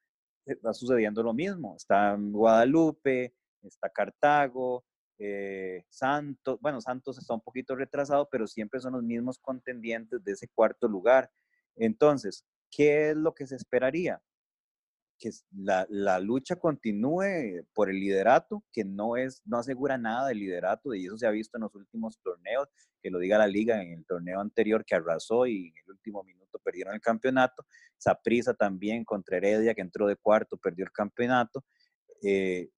está 0.47 0.73
sucediendo 0.73 1.23
lo 1.23 1.35
mismo. 1.35 1.77
Está 1.77 2.17
Guadalupe, 2.19 3.35
está 3.63 3.91
Cartago, 3.91 4.85
eh, 5.23 5.85
Santos, 5.91 6.59
bueno, 6.63 6.81
Santos 6.81 7.19
está 7.19 7.35
un 7.35 7.43
poquito 7.43 7.77
retrasado, 7.77 8.27
pero 8.31 8.47
siempre 8.47 8.81
son 8.81 8.95
los 8.95 9.03
mismos 9.03 9.39
contendientes 9.39 10.25
de 10.25 10.33
ese 10.33 10.49
cuarto 10.49 10.89
lugar. 10.89 11.31
Entonces, 11.77 12.47
¿qué 12.71 13.11
es 13.11 13.17
lo 13.17 13.35
que 13.35 13.47
se 13.47 13.57
esperaría? 13.57 14.23
Que 15.19 15.29
la, 15.55 15.87
la, 15.91 16.19
lucha 16.21 16.57
continúe 16.57 17.67
por 17.75 17.91
el 17.91 18.01
liderato, 18.01 18.65
que 18.73 18.83
no, 18.83 19.19
es, 19.19 19.43
no 19.45 19.59
asegura 19.59 19.99
nada 19.99 20.29
del 20.29 20.39
liderato, 20.39 20.95
y 20.95 21.05
eso 21.05 21.19
se 21.19 21.27
ha 21.27 21.31
visto 21.31 21.59
en 21.59 21.65
los 21.65 21.75
últimos 21.75 22.19
torneos, 22.23 22.69
que 23.03 23.11
lo 23.11 23.19
diga 23.19 23.37
la 23.37 23.47
liga 23.47 23.83
en 23.83 23.93
el 23.93 24.07
torneo 24.07 24.41
anterior 24.41 24.87
que 24.87 24.95
arrasó 24.95 25.47
y 25.47 25.69
en 25.69 25.75
el 25.85 25.91
último 25.91 26.25
minuto 26.25 26.59
perdieron 26.65 26.95
el 26.95 27.01
campeonato. 27.03 27.67
Saprisa 27.99 28.55
también 28.55 29.05
contra 29.05 29.37
Heredia, 29.37 29.75
que 29.75 29.83
entró 29.83 30.07
de 30.07 30.17
cuarto, 30.17 30.57
perdió 30.57 30.87
el 30.87 30.93
campeonato. 30.93 31.63
Eh, 32.23 32.71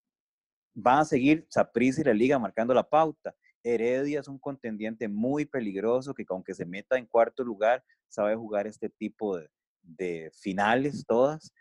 van 0.75 1.01
a 1.01 1.05
seguir 1.05 1.47
Saprissa 1.49 2.01
y 2.01 2.05
la 2.05 2.15
liga 2.15 2.39
marcando 2.39 2.75
la 2.75 2.89
pauta. 2.89 3.35
Heredia 3.63 4.21
es 4.21 4.29
un 4.29 4.39
contendiente 4.39 5.09
muy 5.09 5.45
peligroso 5.45 6.15
que 6.15 6.25
aunque 6.29 6.55
se 6.55 6.67
meta 6.67 6.99
en 6.99 7.07
cuarto 7.07 7.45
lugar, 7.45 7.85
sabe 8.09 8.35
jugar 8.35 8.67
este 8.67 8.89
tipo 8.89 9.39
de, 9.83 10.31
finales 10.35 11.05
todas. 11.07 11.53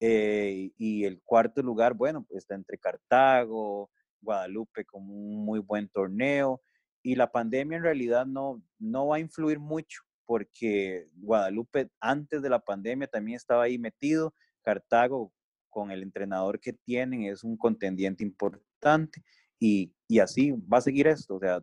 Eh, 0.00 0.70
y 0.78 1.04
el 1.04 1.20
cuarto 1.22 1.62
lugar, 1.62 1.94
bueno, 1.94 2.26
está 2.30 2.54
entre 2.54 2.78
Cartago, 2.78 3.90
Guadalupe 4.22 4.84
con 4.84 5.02
un 5.02 5.44
muy 5.44 5.60
buen 5.60 5.88
torneo. 5.88 6.62
Y 7.02 7.14
la 7.14 7.30
pandemia 7.30 7.78
en 7.78 7.84
realidad 7.84 8.26
no, 8.26 8.62
no 8.78 9.08
va 9.08 9.16
a 9.16 9.20
influir 9.20 9.58
mucho 9.58 10.02
porque 10.26 11.08
Guadalupe 11.16 11.90
antes 12.00 12.40
de 12.40 12.50
la 12.50 12.60
pandemia 12.60 13.08
también 13.08 13.36
estaba 13.36 13.64
ahí 13.64 13.78
metido. 13.78 14.34
Cartago 14.62 15.32
con 15.70 15.90
el 15.90 16.02
entrenador 16.02 16.60
que 16.60 16.72
tienen 16.72 17.22
es 17.22 17.44
un 17.44 17.56
contendiente 17.56 18.22
importante 18.22 19.22
y, 19.58 19.92
y 20.08 20.18
así 20.18 20.52
va 20.52 20.78
a 20.78 20.82
seguir 20.82 21.06
esto. 21.06 21.36
O 21.36 21.40
sea, 21.40 21.62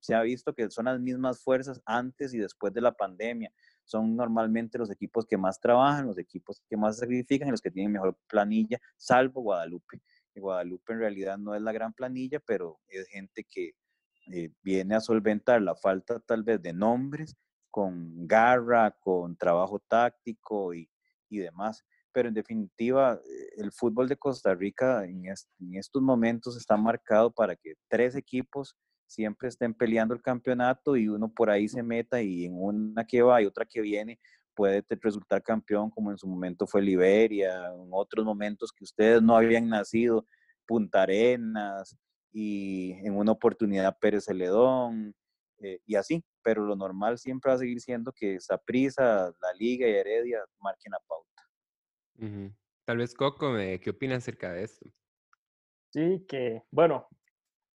se 0.00 0.14
ha 0.14 0.22
visto 0.22 0.54
que 0.54 0.70
son 0.70 0.86
las 0.86 1.00
mismas 1.00 1.42
fuerzas 1.42 1.82
antes 1.84 2.32
y 2.32 2.38
después 2.38 2.72
de 2.72 2.80
la 2.80 2.92
pandemia. 2.92 3.52
Son 3.84 4.16
normalmente 4.16 4.78
los 4.78 4.90
equipos 4.90 5.26
que 5.26 5.36
más 5.36 5.60
trabajan, 5.60 6.06
los 6.06 6.18
equipos 6.18 6.62
que 6.68 6.76
más 6.76 6.98
sacrifican 6.98 7.48
y 7.48 7.50
los 7.50 7.60
que 7.60 7.70
tienen 7.70 7.92
mejor 7.92 8.16
planilla, 8.28 8.78
salvo 8.96 9.42
Guadalupe. 9.42 10.00
Guadalupe 10.34 10.92
en 10.92 10.98
realidad 11.00 11.38
no 11.38 11.54
es 11.54 11.62
la 11.62 11.72
gran 11.72 11.92
planilla, 11.92 12.38
pero 12.40 12.78
es 12.86 13.08
gente 13.08 13.44
que 13.44 13.72
eh, 14.32 14.50
viene 14.62 14.94
a 14.94 15.00
solventar 15.00 15.60
la 15.62 15.74
falta 15.74 16.20
tal 16.20 16.42
vez 16.42 16.62
de 16.62 16.72
nombres 16.72 17.36
con 17.70 18.26
garra, 18.26 18.90
con 19.00 19.36
trabajo 19.36 19.80
táctico 19.80 20.74
y, 20.74 20.88
y 21.28 21.38
demás. 21.38 21.84
Pero 22.12 22.28
en 22.28 22.34
definitiva, 22.34 23.14
eh, 23.14 23.48
el 23.58 23.72
fútbol 23.72 24.08
de 24.08 24.16
Costa 24.16 24.54
Rica 24.54 25.04
en, 25.04 25.24
estos 25.74 26.02
momentos 26.02 26.56
está 26.56 26.76
marcado 26.76 27.30
para 27.30 27.54
que 27.56 27.74
tres 27.88 28.14
equipos 28.16 28.76
siempre 29.06 29.48
estén 29.48 29.74
peleando 29.74 30.14
el 30.14 30.22
campeonato 30.22 30.96
y 30.96 31.08
uno 31.08 31.32
por 31.32 31.50
ahí 31.50 31.68
se 31.68 31.82
meta 31.82 32.20
y 32.20 32.44
en 32.44 32.52
una 32.54 33.04
que 33.04 33.22
va 33.22 33.40
y 33.40 33.46
otra 33.46 33.64
que 33.64 33.80
viene 33.80 34.18
puede 34.54 34.84
resultar 35.00 35.42
campeón 35.42 35.88
como 35.90 36.10
en 36.10 36.18
su 36.18 36.26
momento 36.26 36.66
fue 36.66 36.82
Liberia, 36.82 37.68
en 37.68 37.88
otros 37.92 38.24
momentos 38.24 38.72
que 38.72 38.84
ustedes 38.84 39.22
no 39.22 39.36
habían 39.36 39.68
nacido, 39.68 40.26
Punta 40.66 41.02
Arenas 41.02 41.96
y 42.32 42.92
en 43.06 43.16
una 43.16 43.32
oportunidad 43.32 43.96
Pérez 43.98 44.24
Celedón 44.24 45.14
eh, 45.60 45.80
y 45.86 45.94
así, 45.96 46.24
pero 46.42 46.64
lo 46.64 46.76
normal 46.76 47.18
siempre 47.18 47.50
va 47.50 47.56
a 47.56 47.58
seguir 47.58 47.80
siendo 47.80 48.12
que 48.12 48.40
Saprisa, 48.40 49.32
la 49.40 49.52
Liga 49.58 49.88
y 49.88 49.92
Heredia 49.92 50.40
marquen 50.60 50.92
la 50.92 51.00
pauta. 51.06 51.37
Tal 52.84 52.96
vez 52.96 53.14
Coco, 53.14 53.54
¿qué 53.54 53.90
opinas 53.90 54.18
acerca 54.18 54.52
de 54.52 54.64
esto? 54.64 54.88
Sí, 55.90 56.24
que 56.28 56.62
bueno, 56.70 57.08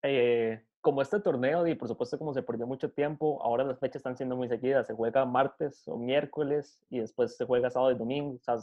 eh, 0.02 0.64
como 0.80 1.02
este 1.02 1.20
torneo, 1.20 1.66
y 1.66 1.74
por 1.74 1.88
supuesto 1.88 2.18
como 2.18 2.32
se 2.32 2.42
perdió 2.42 2.66
mucho 2.66 2.90
tiempo, 2.90 3.42
ahora 3.42 3.64
las 3.64 3.78
fechas 3.78 3.96
están 3.96 4.16
siendo 4.16 4.36
muy 4.36 4.48
seguidas, 4.48 4.86
se 4.86 4.94
juega 4.94 5.24
martes 5.26 5.82
o 5.86 5.98
miércoles 5.98 6.80
y 6.88 7.00
después 7.00 7.36
se 7.36 7.44
juega 7.44 7.70
sábado 7.70 7.92
y 7.92 7.98
domingo, 7.98 8.36
o 8.36 8.38
sea, 8.38 8.56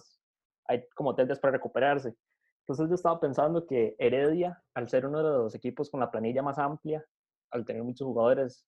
hay 0.65 0.85
como 0.95 1.15
tres 1.15 1.39
para 1.39 1.53
recuperarse. 1.53 2.15
Entonces 2.61 2.89
yo 2.89 2.95
estaba 2.95 3.19
pensando 3.19 3.65
que 3.65 3.95
Heredia, 3.99 4.61
al 4.73 4.89
ser 4.89 5.05
uno 5.05 5.19
de 5.19 5.37
los 5.37 5.55
equipos 5.55 5.89
con 5.89 5.99
la 5.99 6.11
planilla 6.11 6.41
más 6.41 6.57
amplia, 6.57 7.05
al 7.51 7.65
tener 7.65 7.83
muchos 7.83 8.05
jugadores, 8.05 8.65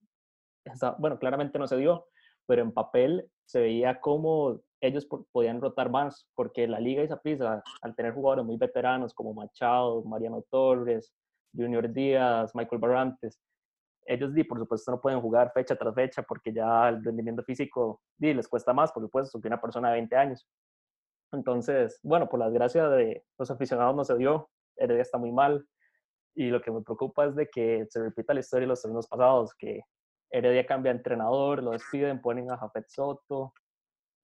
bueno, 0.99 1.19
claramente 1.19 1.59
no 1.59 1.67
se 1.67 1.75
dio, 1.75 2.07
pero 2.45 2.61
en 2.61 2.71
papel 2.71 3.29
se 3.45 3.59
veía 3.59 3.99
como 3.99 4.61
ellos 4.81 5.07
podían 5.31 5.61
rotar 5.61 5.89
más, 5.89 6.27
porque 6.35 6.67
la 6.67 6.79
Liga 6.79 7.03
y 7.03 7.07
Zaprisa, 7.07 7.61
al 7.81 7.95
tener 7.95 8.13
jugadores 8.13 8.45
muy 8.45 8.57
veteranos 8.57 9.13
como 9.13 9.33
Machado, 9.33 10.03
Mariano 10.03 10.43
Torres, 10.49 11.13
Junior 11.55 11.91
Díaz, 11.91 12.55
Michael 12.55 12.79
Barrantes. 12.79 13.39
Ellos, 14.05 14.33
di, 14.33 14.43
por 14.43 14.57
supuesto, 14.57 14.91
no 14.91 15.01
pueden 15.01 15.21
jugar 15.21 15.51
fecha 15.53 15.75
tras 15.75 15.93
fecha 15.93 16.23
porque 16.23 16.53
ya 16.53 16.89
el 16.89 17.03
rendimiento 17.03 17.43
físico 17.43 18.01
di, 18.17 18.33
les 18.33 18.47
cuesta 18.47 18.73
más, 18.73 18.91
por 18.91 19.03
supuesto, 19.03 19.39
que 19.39 19.47
una 19.47 19.61
persona 19.61 19.89
de 19.89 19.95
20 19.95 20.15
años. 20.15 20.47
Entonces, 21.31 21.99
bueno, 22.01 22.27
por 22.27 22.39
la 22.39 22.49
desgracia 22.49 22.89
de 22.89 23.23
los 23.37 23.51
aficionados 23.51 23.95
no 23.95 24.03
se 24.03 24.17
dio, 24.17 24.49
Heredia 24.77 25.01
está 25.01 25.17
muy 25.17 25.31
mal 25.31 25.67
y 26.35 26.49
lo 26.49 26.61
que 26.61 26.71
me 26.71 26.81
preocupa 26.81 27.25
es 27.25 27.35
de 27.35 27.49
que 27.49 27.85
se 27.89 28.01
repita 28.01 28.33
la 28.33 28.39
historia 28.39 28.63
de 28.63 28.69
los 28.69 28.81
torneos 28.81 29.07
pasados, 29.07 29.53
que 29.55 29.81
Heredia 30.31 30.65
cambia 30.65 30.91
de 30.91 30.99
entrenador, 30.99 31.61
lo 31.61 31.71
despiden, 31.71 32.21
ponen 32.21 32.49
a 32.49 32.57
Jafet 32.57 32.87
Soto, 32.87 33.53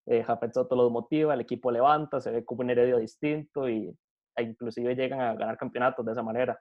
eh, 0.07 0.23
Jafet 0.23 0.53
Soto 0.53 0.75
los 0.75 0.91
motiva, 0.91 1.33
el 1.33 1.41
equipo 1.41 1.71
levanta, 1.71 2.21
se 2.21 2.31
ve 2.31 2.45
como 2.45 2.61
un 2.61 2.69
Heredia 2.69 2.97
distinto 2.97 3.67
y 3.69 3.97
e 4.37 4.43
inclusive 4.43 4.95
llegan 4.95 5.21
a 5.21 5.33
ganar 5.33 5.57
campeonatos 5.57 6.05
de 6.05 6.11
esa 6.11 6.23
manera. 6.23 6.59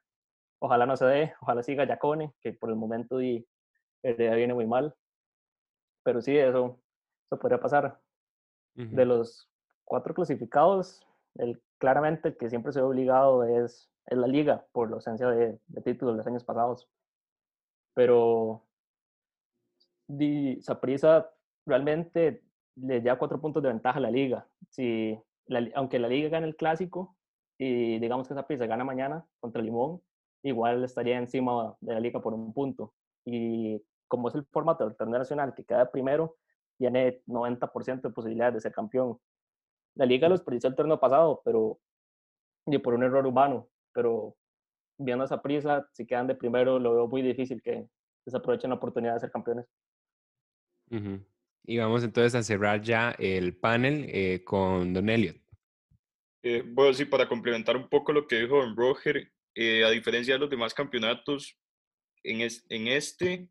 Ojalá 0.61 0.87
no 0.87 0.97
se 0.97 1.05
dé, 1.07 1.35
ojalá 1.41 1.63
siga 1.63 1.85
Yacone, 1.85 2.33
que 2.41 2.53
por 2.53 2.71
el 2.71 2.77
momento 2.77 3.21
y, 3.21 3.47
día 4.03 4.35
viene 4.35 4.55
muy 4.55 4.67
mal. 4.67 4.95
Pero 6.05 6.21
sí, 6.21 6.37
eso, 6.37 6.81
eso 7.27 7.39
podría 7.39 7.61
pasar. 7.61 8.01
De 8.75 9.05
los 9.05 9.49
cuatro 9.85 10.15
clasificados, 10.15 11.07
el, 11.37 11.63
claramente 11.79 12.29
el 12.29 12.37
que 12.37 12.51
siempre 12.51 12.73
se 12.73 12.81
ve 12.81 12.87
obligado 12.87 13.45
es, 13.45 13.89
es 14.07 14.19
la 14.19 14.27
liga 14.27 14.67
por 14.73 14.91
la 14.91 14.97
ausencia 14.97 15.29
de, 15.29 15.61
de 15.67 15.83
títulos 15.83 16.17
los 16.17 16.27
años 16.27 16.45
pasados. 16.45 16.89
Pero 17.95 18.67
Saprisa 20.61 21.31
realmente 21.67 22.43
le 22.77 23.01
da 23.01 23.19
cuatro 23.19 23.41
puntos 23.41 23.63
de 23.63 23.69
ventaja 23.69 23.99
a 23.99 24.03
la 24.03 24.11
liga. 24.11 24.49
Si 24.69 25.19
aunque 25.75 25.99
la 25.99 26.09
liga 26.09 26.29
gane 26.29 26.47
el 26.47 26.57
clásico 26.57 27.17
y 27.59 27.99
digamos 27.99 28.27
que 28.27 28.35
Saprisa 28.35 28.67
gana 28.67 28.85
mañana 28.85 29.27
contra 29.41 29.63
Limón, 29.63 30.01
igual 30.43 30.85
estaría 30.85 31.19
encima 31.19 31.77
de 31.81 31.95
la 31.95 32.01
liga 32.01 32.21
por 32.21 32.35
un 32.35 32.53
punto. 32.53 32.95
Y 33.25 33.83
como 34.09 34.29
es 34.29 34.35
el 34.35 34.45
formato 34.47 34.85
del 34.85 34.97
torneo 34.97 35.19
nacional 35.19 35.55
que 35.55 35.65
queda 35.65 35.91
primero, 35.91 36.37
tiene 36.79 37.23
90% 37.27 38.09
de 38.09 38.11
posibilidades 38.11 38.55
de 38.55 38.61
ser 38.61 38.73
campeón. 38.73 39.19
La 39.95 40.07
liga 40.07 40.29
lo 40.29 40.35
desperdició 40.35 40.69
el 40.69 40.77
torneo 40.77 40.99
pasado, 40.99 41.41
pero 41.45 41.79
y 42.67 42.79
por 42.79 42.95
un 42.95 43.03
error 43.03 43.27
humano, 43.27 43.69
pero 43.93 44.37
viendo 44.99 45.25
esa 45.25 45.43
prisa, 45.43 45.87
si 45.93 46.07
quedan 46.07 46.27
de 46.27 46.35
primero, 46.35 46.79
lo 46.79 46.95
veo 46.95 47.07
muy 47.07 47.23
difícil 47.23 47.63
que 47.63 47.89
desaprovechen 48.25 48.71
la 48.71 48.77
oportunidad 48.77 49.15
de 49.15 49.21
ser 49.21 49.31
campeones. 49.31 49.67
Y 51.67 51.79
vamos 51.79 52.05
entonces 52.05 52.35
a 52.35 52.43
cerrar 52.43 52.83
ya 52.83 53.11
el 53.19 53.57
panel 53.57 54.07
eh, 54.09 54.45
con 54.45 54.93
Don 54.93 55.09
Elliot. 55.09 55.37
Eh, 56.43 56.63
bueno, 56.65 56.93
sí, 56.93 57.07
para 57.07 57.27
complementar 57.27 57.77
un 57.77 57.89
poco 57.89 58.13
lo 58.13 58.27
que 58.27 58.41
dijo 58.41 58.57
Don 58.57 58.77
Roger, 58.77 59.33
eh, 59.55 59.83
a 59.83 59.91
diferencia 59.91 60.35
de 60.35 60.41
los 60.41 60.51
demás 60.51 60.75
campeonatos, 60.75 61.57
en, 62.23 62.41
en 62.69 62.89
este 62.89 63.49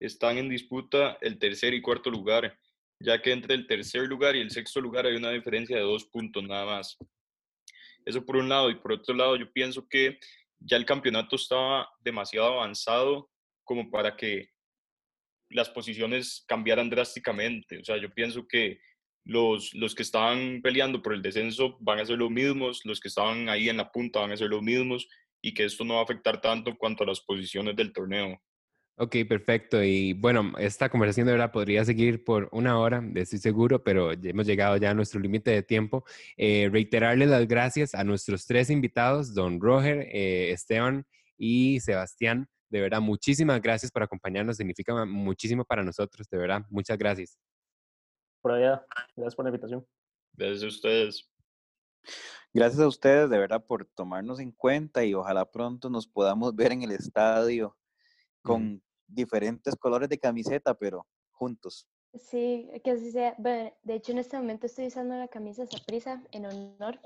están 0.00 0.38
en 0.38 0.48
disputa 0.48 1.16
el 1.20 1.38
tercer 1.38 1.74
y 1.74 1.80
cuarto 1.80 2.10
lugar, 2.10 2.58
ya 3.00 3.20
que 3.20 3.32
entre 3.32 3.54
el 3.54 3.66
tercer 3.66 4.02
lugar 4.02 4.36
y 4.36 4.40
el 4.40 4.50
sexto 4.50 4.80
lugar 4.80 5.06
hay 5.06 5.16
una 5.16 5.30
diferencia 5.30 5.76
de 5.76 5.82
dos 5.82 6.04
puntos 6.04 6.42
nada 6.44 6.66
más. 6.66 6.98
Eso 8.04 8.24
por 8.24 8.36
un 8.36 8.48
lado, 8.48 8.70
y 8.70 8.76
por 8.76 8.92
otro 8.92 9.14
lado 9.14 9.36
yo 9.36 9.50
pienso 9.52 9.86
que 9.88 10.18
ya 10.60 10.76
el 10.76 10.84
campeonato 10.84 11.36
estaba 11.36 11.88
demasiado 12.00 12.54
avanzado 12.54 13.30
como 13.64 13.90
para 13.90 14.16
que 14.16 14.50
las 15.50 15.70
posiciones 15.70 16.44
cambiaran 16.46 16.90
drásticamente. 16.90 17.78
O 17.78 17.84
sea, 17.84 17.96
yo 17.96 18.10
pienso 18.10 18.46
que 18.46 18.80
los, 19.24 19.74
los 19.74 19.94
que 19.94 20.02
estaban 20.02 20.60
peleando 20.62 21.02
por 21.02 21.14
el 21.14 21.22
descenso 21.22 21.76
van 21.80 21.98
a 21.98 22.06
ser 22.06 22.18
los 22.18 22.30
mismos, 22.30 22.80
los 22.84 23.00
que 23.00 23.08
estaban 23.08 23.48
ahí 23.48 23.68
en 23.68 23.76
la 23.76 23.90
punta 23.90 24.20
van 24.20 24.32
a 24.32 24.36
ser 24.36 24.48
los 24.48 24.62
mismos, 24.62 25.08
y 25.42 25.54
que 25.54 25.64
esto 25.64 25.84
no 25.84 25.94
va 25.94 26.00
a 26.00 26.04
afectar 26.04 26.40
tanto 26.40 26.76
cuanto 26.76 27.04
a 27.04 27.06
las 27.06 27.20
posiciones 27.20 27.76
del 27.76 27.92
torneo. 27.92 28.40
Ok, 29.00 29.16
perfecto. 29.28 29.82
Y 29.82 30.12
bueno, 30.14 30.54
esta 30.58 30.88
conversación 30.88 31.26
de 31.26 31.32
verdad 31.32 31.52
podría 31.52 31.84
seguir 31.84 32.24
por 32.24 32.48
una 32.50 32.80
hora, 32.80 33.00
estoy 33.14 33.38
seguro, 33.38 33.84
pero 33.84 34.10
hemos 34.10 34.44
llegado 34.44 34.76
ya 34.76 34.90
a 34.90 34.94
nuestro 34.94 35.20
límite 35.20 35.52
de 35.52 35.62
tiempo. 35.62 36.04
Eh, 36.36 36.68
reiterarles 36.72 37.28
las 37.28 37.46
gracias 37.46 37.94
a 37.94 38.02
nuestros 38.02 38.44
tres 38.46 38.70
invitados, 38.70 39.34
don 39.34 39.60
Roger, 39.60 40.08
eh, 40.10 40.50
Esteban 40.50 41.06
y 41.36 41.78
Sebastián. 41.78 42.48
De 42.68 42.80
verdad, 42.80 43.00
muchísimas 43.00 43.60
gracias 43.62 43.90
por 43.90 44.02
acompañarnos. 44.02 44.56
Significa 44.56 45.04
muchísimo 45.04 45.64
para 45.64 45.82
nosotros, 45.82 46.28
de 46.28 46.38
verdad. 46.38 46.62
Muchas 46.68 46.98
gracias. 46.98 47.38
Por 48.42 48.52
allá. 48.52 48.84
Gracias 49.16 49.34
por 49.34 49.44
la 49.44 49.50
invitación. 49.50 49.86
Gracias 50.34 50.62
a 50.62 50.66
ustedes. 50.66 51.30
Gracias 52.52 52.80
a 52.80 52.88
ustedes 52.88 53.28
de 53.28 53.38
verdad 53.38 53.64
por 53.64 53.84
tomarnos 53.86 54.40
en 54.40 54.52
cuenta 54.52 55.04
y 55.04 55.14
ojalá 55.14 55.50
pronto 55.50 55.90
nos 55.90 56.06
podamos 56.06 56.54
ver 56.56 56.72
en 56.72 56.82
el 56.82 56.92
estadio 56.92 57.76
con 58.42 58.82
diferentes 59.06 59.74
colores 59.76 60.08
de 60.08 60.18
camiseta, 60.18 60.74
pero 60.74 61.06
juntos. 61.30 61.86
Sí, 62.14 62.70
que 62.82 62.92
así 62.92 63.12
sea. 63.12 63.34
de 63.38 63.94
hecho, 63.94 64.12
en 64.12 64.18
este 64.18 64.38
momento 64.38 64.66
estoy 64.66 64.86
usando 64.86 65.14
la 65.14 65.28
camisa 65.28 65.66
Saprisa 65.66 66.22
en 66.32 66.46
honor. 66.46 66.98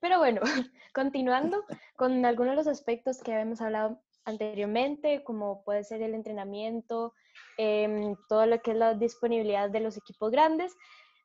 Pero 0.00 0.18
bueno, 0.18 0.40
continuando 0.94 1.64
con 1.96 2.24
algunos 2.24 2.52
de 2.52 2.56
los 2.56 2.66
aspectos 2.66 3.18
que 3.22 3.32
habíamos 3.32 3.60
hablado 3.60 4.02
anteriormente, 4.26 5.24
como 5.24 5.62
puede 5.64 5.84
ser 5.84 6.02
el 6.02 6.14
entrenamiento, 6.14 7.14
em, 7.56 8.14
todo 8.28 8.44
lo 8.44 8.60
que 8.60 8.72
es 8.72 8.76
la 8.76 8.92
disponibilidad 8.94 9.70
de 9.70 9.80
los 9.80 9.96
equipos 9.96 10.30
grandes 10.30 10.76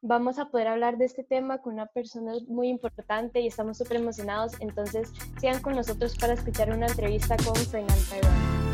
vamos 0.02 0.40
a 0.40 0.50
poder 0.50 0.68
hablar 0.68 0.98
de 0.98 1.06
este 1.06 1.24
tema 1.24 1.62
con 1.62 1.74
una 1.74 1.86
persona 1.86 2.34
muy 2.48 2.70
importante 2.70 3.40
y 3.40 3.48
estamos 3.48 3.78
súper 3.78 3.98
emocionados. 3.98 4.54
Entonces, 4.60 5.14
sigan 5.40 5.62
con 5.62 5.76
nosotros 5.76 6.18
para 6.18 6.34
escuchar 6.34 6.72
una 6.72 6.88
entrevista 6.88 7.38
con 7.38 7.56
Fernando 7.56 7.94
Tyrone. 8.10 8.71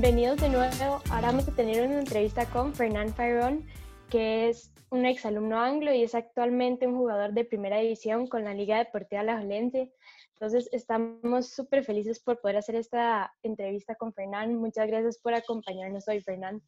Bienvenidos 0.00 0.40
de 0.40 0.48
nuevo. 0.48 1.02
Ahora 1.10 1.26
vamos 1.26 1.46
a 1.46 1.54
tener 1.54 1.86
una 1.86 1.98
entrevista 1.98 2.46
con 2.46 2.72
Fernán 2.72 3.12
Fayron, 3.12 3.66
que 4.08 4.48
es 4.48 4.72
un 4.88 5.04
exalumno 5.04 5.60
anglo 5.60 5.92
y 5.92 6.02
es 6.02 6.14
actualmente 6.14 6.86
un 6.86 6.96
jugador 6.96 7.34
de 7.34 7.44
primera 7.44 7.80
división 7.80 8.26
con 8.26 8.44
la 8.44 8.54
Liga 8.54 8.78
Deportiva 8.78 9.22
La 9.22 9.36
Jolense. 9.36 9.92
Entonces, 10.32 10.70
estamos 10.72 11.50
súper 11.50 11.84
felices 11.84 12.18
por 12.18 12.40
poder 12.40 12.56
hacer 12.56 12.76
esta 12.76 13.30
entrevista 13.42 13.94
con 13.94 14.14
Fernán. 14.14 14.54
Muchas 14.54 14.86
gracias 14.86 15.18
por 15.18 15.34
acompañarnos 15.34 16.08
hoy, 16.08 16.22
Fernán. 16.22 16.62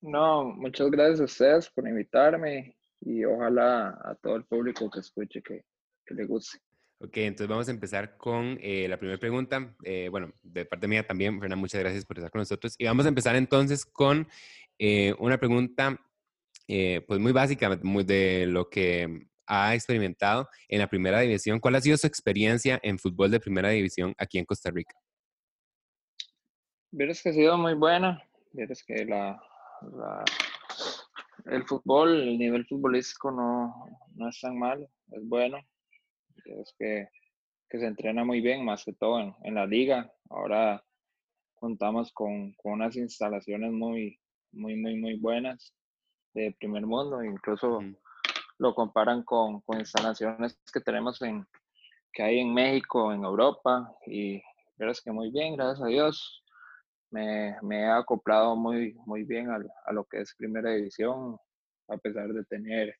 No, 0.00 0.44
muchas 0.44 0.90
gracias 0.90 1.20
a 1.20 1.24
ustedes 1.24 1.68
por 1.68 1.86
invitarme 1.86 2.74
y 3.00 3.22
ojalá 3.26 4.00
a 4.02 4.14
todo 4.14 4.36
el 4.36 4.44
público 4.44 4.88
que 4.88 5.00
escuche 5.00 5.42
que, 5.42 5.62
que 6.06 6.14
le 6.14 6.24
guste. 6.24 6.58
Ok, 7.00 7.16
entonces 7.18 7.48
vamos 7.48 7.68
a 7.68 7.72
empezar 7.72 8.16
con 8.16 8.56
eh, 8.60 8.86
la 8.88 8.96
primera 8.96 9.18
pregunta. 9.18 9.74
Eh, 9.82 10.08
bueno, 10.10 10.32
de 10.42 10.64
parte 10.64 10.86
mía 10.86 11.06
también, 11.06 11.38
Fernán, 11.40 11.58
muchas 11.58 11.80
gracias 11.80 12.04
por 12.04 12.16
estar 12.16 12.30
con 12.30 12.40
nosotros. 12.40 12.76
Y 12.78 12.86
vamos 12.86 13.04
a 13.04 13.08
empezar 13.08 13.36
entonces 13.36 13.84
con 13.84 14.28
eh, 14.78 15.14
una 15.18 15.38
pregunta, 15.38 16.00
pues 16.66 17.20
muy 17.20 17.32
básica, 17.32 17.78
muy 17.82 18.04
de 18.04 18.46
lo 18.46 18.70
que 18.70 19.26
ha 19.46 19.74
experimentado 19.74 20.48
en 20.68 20.78
la 20.78 20.88
primera 20.88 21.20
división. 21.20 21.60
¿Cuál 21.60 21.74
ha 21.74 21.80
sido 21.80 21.96
su 21.96 22.06
experiencia 22.06 22.80
en 22.82 22.98
fútbol 22.98 23.30
de 23.30 23.40
primera 23.40 23.68
división 23.70 24.14
aquí 24.16 24.38
en 24.38 24.46
Costa 24.46 24.70
Rica? 24.70 24.94
Vieres 26.90 27.22
que 27.22 27.30
ha 27.30 27.32
sido 27.32 27.58
muy 27.58 27.74
buena. 27.74 28.22
Vieres 28.52 28.82
que 28.82 29.04
la, 29.04 29.38
el 31.46 31.64
fútbol, 31.64 32.22
el 32.22 32.38
nivel 32.38 32.64
futbolístico 32.66 33.30
no, 33.30 33.74
no 34.14 34.28
es 34.28 34.40
tan 34.40 34.58
malo, 34.58 34.88
es 35.10 35.28
bueno 35.28 35.58
es 36.44 36.74
que, 36.78 37.08
que, 37.68 37.78
se 37.78 37.86
entrena 37.86 38.24
muy 38.24 38.40
bien, 38.40 38.64
más 38.64 38.84
que 38.84 38.92
todo 38.92 39.20
en, 39.20 39.34
en 39.42 39.54
la 39.54 39.66
liga. 39.66 40.12
Ahora 40.30 40.82
contamos 41.54 42.12
con, 42.12 42.52
con, 42.52 42.74
unas 42.74 42.96
instalaciones 42.96 43.72
muy, 43.72 44.18
muy, 44.52 44.76
muy, 44.76 44.96
muy 44.96 45.18
buenas 45.18 45.74
de 46.34 46.54
primer 46.58 46.86
mundo, 46.86 47.22
incluso 47.22 47.80
lo 48.58 48.74
comparan 48.74 49.22
con, 49.22 49.60
con, 49.62 49.78
instalaciones 49.78 50.58
que 50.72 50.80
tenemos 50.80 51.20
en, 51.22 51.46
que 52.12 52.22
hay 52.22 52.40
en 52.40 52.52
México, 52.52 53.12
en 53.12 53.24
Europa, 53.24 53.94
y 54.06 54.42
es 54.78 55.00
que 55.00 55.12
muy 55.12 55.30
bien, 55.30 55.56
gracias 55.56 55.82
a 55.82 55.88
Dios. 55.88 56.42
Me, 57.10 57.56
me 57.62 57.82
he 57.82 57.90
acoplado 57.90 58.56
muy, 58.56 58.94
muy 59.06 59.22
bien 59.24 59.50
a, 59.50 59.58
a 59.86 59.92
lo 59.92 60.04
que 60.04 60.20
es 60.20 60.34
primera 60.36 60.70
división, 60.72 61.36
a 61.88 61.96
pesar 61.96 62.28
de 62.28 62.44
tener 62.44 62.96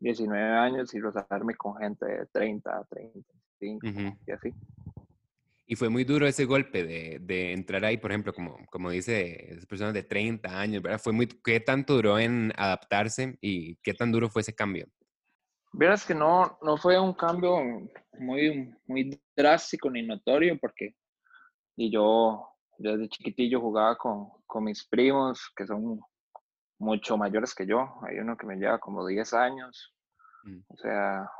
19 0.00 0.42
años 0.42 0.94
y 0.94 1.00
rozarme 1.00 1.54
con 1.54 1.76
gente 1.76 2.06
de 2.06 2.26
30, 2.26 2.86
35 2.90 4.18
y 4.26 4.32
así. 4.32 4.52
Y 5.68 5.74
fue 5.74 5.88
muy 5.88 6.04
duro 6.04 6.26
ese 6.26 6.44
golpe 6.44 6.84
de, 6.84 7.18
de, 7.20 7.52
entrar 7.52 7.84
ahí, 7.84 7.96
por 7.96 8.12
ejemplo, 8.12 8.32
como, 8.32 8.56
como 8.70 8.90
dice 8.90 9.52
esas 9.52 9.66
personas 9.66 9.94
de 9.94 10.04
30 10.04 10.48
años, 10.60 10.80
¿verdad? 10.80 11.00
Fue 11.00 11.12
muy, 11.12 11.26
¿Qué 11.26 11.58
tanto 11.58 11.94
duró 11.94 12.18
en 12.20 12.52
adaptarse 12.56 13.36
y 13.40 13.74
qué 13.76 13.92
tan 13.92 14.12
duro 14.12 14.28
fue 14.28 14.42
ese 14.42 14.54
cambio? 14.54 14.86
Verás 15.72 16.06
que 16.06 16.14
no, 16.14 16.56
no 16.62 16.76
fue 16.76 16.98
un 17.00 17.14
cambio 17.14 17.58
muy, 18.18 18.72
muy 18.86 19.20
drástico 19.36 19.90
ni 19.90 20.06
notorio 20.06 20.56
porque 20.60 20.94
y 21.76 21.90
yo 21.90 22.48
desde 22.78 23.08
chiquitillo 23.08 23.60
jugaba 23.60 23.96
con, 23.96 24.28
con 24.46 24.64
mis 24.64 24.86
primos 24.86 25.50
que 25.54 25.66
son 25.66 26.00
mucho 26.78 27.16
mayores 27.16 27.54
que 27.54 27.66
yo. 27.66 27.98
Hay 28.02 28.18
uno 28.18 28.36
que 28.36 28.46
me 28.46 28.56
lleva 28.56 28.78
como 28.78 29.06
10 29.06 29.34
años. 29.34 29.94
Mm. 30.44 30.60
O 30.68 30.76
sea, 30.76 31.30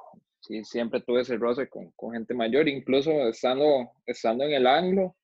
sí, 0.40 0.64
siempre 0.64 1.00
tuve 1.00 1.22
ese 1.22 1.36
roce 1.36 1.68
con, 1.68 1.90
con, 1.92 2.12
gente 2.12 2.34
mayor, 2.34 2.68
incluso 2.68 3.10
estando, 3.28 3.92
estando 4.06 4.44
en 4.44 4.52
el 4.52 4.66
anglo, 4.66 5.16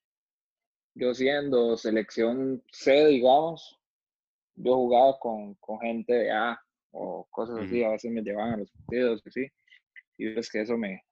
yo 0.95 1.15
siendo 1.15 1.77
selección 1.77 2.63
C, 2.71 3.07
digamos, 3.07 3.79
yo 4.55 4.75
jugaba 4.75 5.19
con, 5.19 5.55
con 5.55 5.81
gente 5.81 6.13
de 6.13 6.31
A 6.31 6.61
o 6.91 7.27
cosas 7.31 7.59
así, 7.61 7.83
a 7.83 7.91
veces 7.91 8.11
me 8.11 8.21
llevaban 8.21 8.55
a 8.55 8.57
los 8.59 8.71
partidos, 8.71 9.23
así, 9.27 9.47
y 10.19 10.35
ves 10.35 10.51
que 10.51 10.61
eso 10.61 10.77
me, 10.77 11.03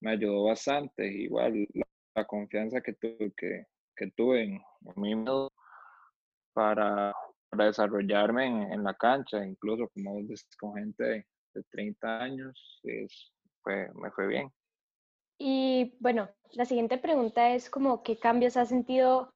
me 0.00 0.12
ayudó 0.12 0.44
bastante. 0.44 1.06
Igual 1.06 1.66
la, 2.14 2.26
confianza 2.26 2.82
que, 2.82 2.94
que, 3.36 3.66
que 3.96 4.10
tuve 4.14 4.42
en, 4.42 4.60
en 4.94 5.00
mí 5.00 5.24
para, 6.52 7.14
para 7.52 7.66
desarrollarme 7.66 8.46
en, 8.46 8.82
la 8.82 8.94
cancha, 8.94 9.44
incluso 9.44 9.88
como 9.94 10.18
con 10.58 10.74
gente 10.74 11.04
de, 11.04 11.62
30 11.70 12.18
años, 12.18 12.80
es, 12.82 13.30
me 13.66 14.10
fue 14.12 14.26
bien. 14.26 14.50
Y 15.38 15.94
bueno, 16.00 16.30
la 16.52 16.64
siguiente 16.64 16.96
pregunta 16.96 17.50
es 17.50 17.68
como 17.68 18.02
qué 18.02 18.18
cambios 18.18 18.56
has 18.56 18.70
sentido 18.70 19.34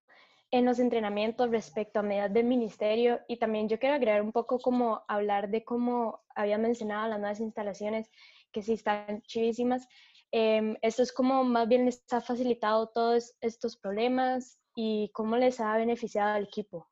en 0.50 0.64
los 0.64 0.78
entrenamientos 0.78 1.50
respecto 1.50 1.98
a 1.98 2.02
medidas 2.02 2.32
del 2.32 2.46
ministerio 2.46 3.20
y 3.28 3.36
también 3.36 3.68
yo 3.68 3.78
quiero 3.78 3.96
agregar 3.96 4.22
un 4.22 4.32
poco 4.32 4.58
como 4.60 5.02
hablar 5.08 5.50
de 5.50 5.64
cómo 5.64 6.24
había 6.34 6.56
mencionado 6.56 7.08
las 7.08 7.18
nuevas 7.18 7.40
instalaciones 7.40 8.10
que 8.50 8.62
sí 8.62 8.74
están 8.74 9.20
chivísimas. 9.22 9.86
Em, 10.30 10.76
esto 10.80 11.02
es 11.02 11.12
como 11.12 11.44
más 11.44 11.68
bien 11.68 11.84
les 11.84 12.02
ha 12.10 12.22
facilitado 12.22 12.88
todos 12.88 13.34
estos 13.42 13.76
problemas 13.76 14.58
y 14.74 15.10
cómo 15.12 15.36
les 15.36 15.60
ha 15.60 15.76
beneficiado 15.76 16.34
al 16.34 16.44
equipo. 16.44 16.88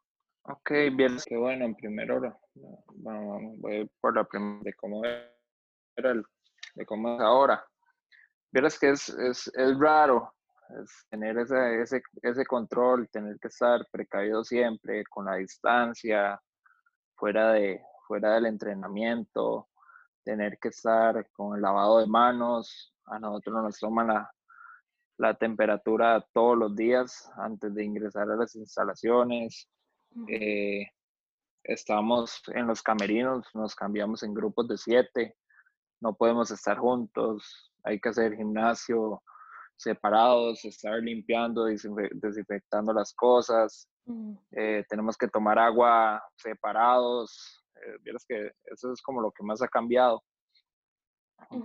Ok, 0.46 0.70
bien, 0.92 1.16
que 1.24 1.36
bueno, 1.36 1.64
en 1.64 1.74
primer 1.74 2.12
hora, 2.12 2.38
vamos, 2.96 3.58
voy 3.58 3.90
por 4.00 4.14
la 4.14 4.24
primera 4.24 4.62
de 4.62 4.74
cómo 4.74 5.02
era 5.04 6.10
el, 6.10 6.24
de 6.74 6.84
cómo 6.84 7.14
es 7.14 7.20
ahora. 7.20 7.64
Vieras 8.52 8.78
que 8.78 8.90
es, 8.90 9.08
es, 9.08 9.50
es 9.54 9.78
raro 9.78 10.34
es 10.82 11.06
tener 11.10 11.38
ese, 11.38 11.82
ese, 11.82 12.02
ese 12.22 12.46
control, 12.46 13.08
tener 13.10 13.38
que 13.38 13.48
estar 13.48 13.86
precavido 13.90 14.44
siempre, 14.44 15.04
con 15.04 15.26
la 15.26 15.36
distancia, 15.36 16.40
fuera, 17.16 17.52
de, 17.52 17.82
fuera 18.06 18.34
del 18.34 18.46
entrenamiento, 18.46 19.68
tener 20.24 20.58
que 20.58 20.68
estar 20.68 21.28
con 21.32 21.56
el 21.56 21.62
lavado 21.62 21.98
de 21.98 22.06
manos. 22.06 22.94
A 23.06 23.18
nosotros 23.18 23.62
nos 23.62 23.78
toman 23.78 24.08
la, 24.08 24.30
la 25.18 25.34
temperatura 25.34 26.24
todos 26.32 26.56
los 26.56 26.74
días 26.74 27.30
antes 27.36 27.74
de 27.74 27.84
ingresar 27.84 28.30
a 28.30 28.36
las 28.36 28.54
instalaciones. 28.54 29.68
Eh, 30.28 30.86
estamos 31.64 32.42
en 32.48 32.66
los 32.66 32.82
camerinos, 32.82 33.46
nos 33.54 33.74
cambiamos 33.74 34.22
en 34.22 34.34
grupos 34.34 34.68
de 34.68 34.78
siete, 34.78 35.36
no 36.00 36.14
podemos 36.14 36.50
estar 36.50 36.78
juntos, 36.78 37.72
hay 37.82 37.98
que 38.00 38.10
hacer 38.10 38.36
gimnasio 38.36 39.22
separados, 39.76 40.64
estar 40.64 41.00
limpiando, 41.00 41.64
desinfectando 41.64 42.92
las 42.92 43.12
cosas, 43.14 43.88
eh, 44.52 44.84
tenemos 44.88 45.16
que 45.16 45.28
tomar 45.28 45.58
agua 45.58 46.22
separados, 46.36 47.64
eh, 47.76 48.12
que 48.28 48.52
eso 48.66 48.92
es 48.92 49.02
como 49.02 49.20
lo 49.20 49.32
que 49.32 49.42
más 49.42 49.62
ha 49.62 49.68
cambiado. 49.68 50.22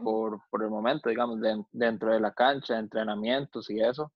Por, 0.04 0.42
por, 0.50 0.64
el 0.64 0.70
momento, 0.70 1.10
digamos, 1.10 1.40
dentro 1.72 2.12
de 2.12 2.20
la 2.20 2.34
cancha, 2.34 2.78
entrenamientos 2.78 3.70
y 3.70 3.80
eso 3.80 4.12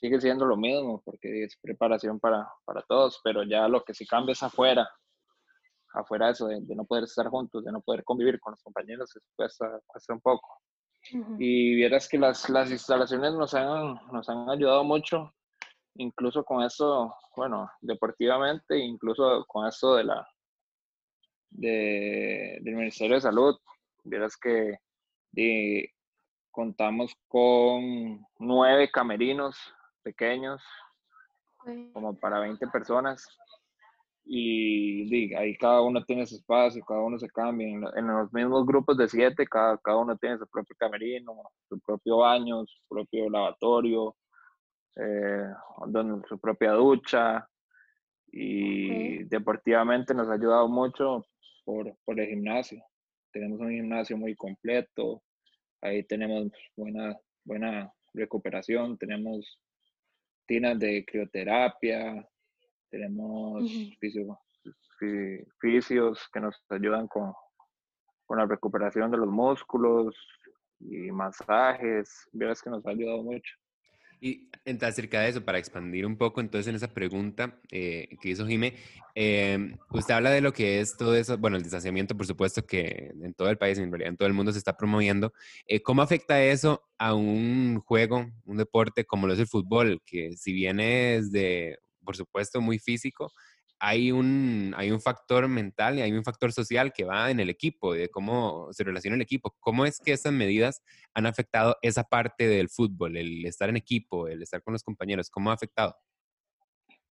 sigue 0.00 0.20
siendo 0.20 0.46
lo 0.46 0.56
mismo 0.56 1.02
porque 1.04 1.44
es 1.44 1.56
preparación 1.60 2.20
para, 2.20 2.48
para 2.64 2.82
todos, 2.82 3.20
pero 3.22 3.42
ya 3.42 3.68
lo 3.68 3.82
que 3.82 3.94
sí 3.94 4.06
cambia 4.06 4.32
es 4.32 4.42
afuera, 4.42 4.88
afuera 5.92 6.30
eso 6.30 6.46
de, 6.46 6.60
no 6.74 6.84
poder 6.84 7.04
estar 7.04 7.26
juntos, 7.28 7.64
de 7.64 7.72
no 7.72 7.80
poder 7.80 8.04
convivir 8.04 8.38
con 8.40 8.52
los 8.52 8.62
compañeros, 8.62 9.10
eso 9.10 9.24
cuesta, 9.36 9.80
cuesta 9.86 10.14
un 10.14 10.20
poco. 10.20 10.48
Y 11.38 11.74
vieras 11.74 12.08
que 12.08 12.18
las, 12.18 12.48
las 12.50 12.70
instalaciones 12.70 13.32
nos 13.32 13.54
han, 13.54 13.94
nos 14.12 14.28
han 14.28 14.50
ayudado 14.50 14.84
mucho, 14.84 15.32
incluso 15.94 16.44
con 16.44 16.62
eso, 16.62 17.14
bueno, 17.36 17.70
deportivamente, 17.80 18.78
incluso 18.78 19.44
con 19.46 19.66
eso 19.66 19.94
de 19.94 20.04
la, 20.04 20.28
de, 21.50 22.58
del 22.60 22.74
Ministerio 22.74 23.16
de 23.16 23.22
Salud. 23.22 23.56
Vieras 24.04 24.36
que 24.36 24.78
contamos 26.50 27.14
con 27.28 28.26
nueve 28.38 28.90
camerinos 28.90 29.56
pequeños, 30.08 30.62
como 31.92 32.18
para 32.18 32.40
20 32.40 32.66
personas. 32.68 33.26
Y, 34.24 35.34
ahí 35.34 35.56
cada 35.56 35.82
uno 35.82 36.02
tiene 36.04 36.26
su 36.26 36.36
espacio, 36.36 36.82
cada 36.84 37.00
uno 37.02 37.18
se 37.18 37.28
cambia. 37.28 37.66
En, 37.96 38.06
los 38.06 38.32
mismos 38.32 38.66
grupos 38.66 38.96
de 38.96 39.08
siete, 39.08 39.46
cada, 39.46 39.76
cada 39.78 39.98
uno 39.98 40.16
tiene 40.16 40.38
su 40.38 40.46
propio 40.46 40.74
camerino, 40.78 41.32
su 41.68 41.78
propio 41.80 42.18
baño, 42.18 42.64
su 42.66 42.78
propio 42.88 43.28
lavatorio, 43.28 44.16
eh, 44.96 45.48
su 46.28 46.38
propia 46.38 46.72
ducha. 46.72 47.46
Y 48.30 49.24
deportivamente 49.24 50.14
nos 50.14 50.28
ha 50.28 50.34
ayudado 50.34 50.68
mucho 50.68 51.24
por, 51.64 51.94
por 52.04 52.18
el 52.18 52.28
gimnasio. 52.28 52.82
Tenemos 53.32 53.60
un 53.60 53.70
gimnasio 53.70 54.16
muy 54.16 54.34
completo, 54.34 55.22
ahí 55.82 56.02
tenemos 56.04 56.50
buena, 56.76 57.16
buena 57.44 57.92
recuperación, 58.14 58.98
tenemos 58.98 59.58
de 60.48 61.04
crioterapia, 61.04 62.26
tenemos 62.90 63.70
fisios, 64.00 64.38
que 66.32 66.40
nos 66.40 66.56
ayudan 66.70 67.06
con, 67.06 67.34
con 68.24 68.38
la 68.38 68.46
recuperación 68.46 69.10
de 69.10 69.18
los 69.18 69.28
músculos 69.28 70.16
y 70.80 71.12
masajes, 71.12 72.26
verás 72.32 72.62
que 72.62 72.70
nos 72.70 72.84
ha 72.86 72.90
ayudado 72.90 73.22
mucho. 73.22 73.54
Y 74.20 74.48
acerca 74.82 75.20
de 75.20 75.30
eso, 75.30 75.44
para 75.44 75.58
expandir 75.58 76.04
un 76.04 76.16
poco 76.16 76.40
entonces 76.40 76.68
en 76.68 76.74
esa 76.74 76.88
pregunta 76.88 77.58
eh, 77.70 78.08
que 78.20 78.30
hizo 78.30 78.46
Jime, 78.46 78.74
eh, 79.14 79.74
usted 79.90 80.14
habla 80.14 80.30
de 80.30 80.40
lo 80.40 80.52
que 80.52 80.80
es 80.80 80.96
todo 80.96 81.14
eso, 81.14 81.38
bueno, 81.38 81.56
el 81.56 81.62
distanciamiento, 81.62 82.16
por 82.16 82.26
supuesto, 82.26 82.64
que 82.66 83.12
en 83.22 83.34
todo 83.34 83.48
el 83.48 83.58
país, 83.58 83.78
en 83.78 83.90
realidad 83.90 84.10
en 84.10 84.16
todo 84.16 84.28
el 84.28 84.34
mundo 84.34 84.52
se 84.52 84.58
está 84.58 84.76
promoviendo. 84.76 85.32
Eh, 85.66 85.80
¿Cómo 85.82 86.02
afecta 86.02 86.42
eso 86.42 86.82
a 86.98 87.14
un 87.14 87.80
juego, 87.80 88.26
un 88.44 88.56
deporte 88.56 89.04
como 89.04 89.26
lo 89.26 89.32
es 89.32 89.40
el 89.40 89.46
fútbol, 89.46 90.02
que 90.04 90.36
si 90.36 90.52
bien 90.52 90.80
es 90.80 91.32
de, 91.32 91.78
por 92.04 92.16
supuesto, 92.16 92.60
muy 92.60 92.78
físico, 92.78 93.32
hay 93.80 94.12
un, 94.12 94.74
hay 94.76 94.90
un 94.90 95.00
factor 95.00 95.46
mental 95.48 95.98
y 95.98 96.02
hay 96.02 96.12
un 96.12 96.24
factor 96.24 96.52
social 96.52 96.92
que 96.92 97.04
va 97.04 97.30
en 97.30 97.40
el 97.40 97.48
equipo, 97.48 97.94
de 97.94 98.08
cómo 98.08 98.68
se 98.72 98.84
relaciona 98.84 99.16
el 99.16 99.22
equipo. 99.22 99.54
¿Cómo 99.60 99.84
es 99.84 100.00
que 100.00 100.12
estas 100.12 100.32
medidas 100.32 100.82
han 101.14 101.26
afectado 101.26 101.76
esa 101.82 102.04
parte 102.04 102.48
del 102.48 102.68
fútbol, 102.68 103.16
el 103.16 103.44
estar 103.46 103.68
en 103.68 103.76
equipo, 103.76 104.28
el 104.28 104.42
estar 104.42 104.62
con 104.62 104.72
los 104.72 104.82
compañeros? 104.82 105.30
¿Cómo 105.30 105.50
ha 105.50 105.54
afectado? 105.54 105.96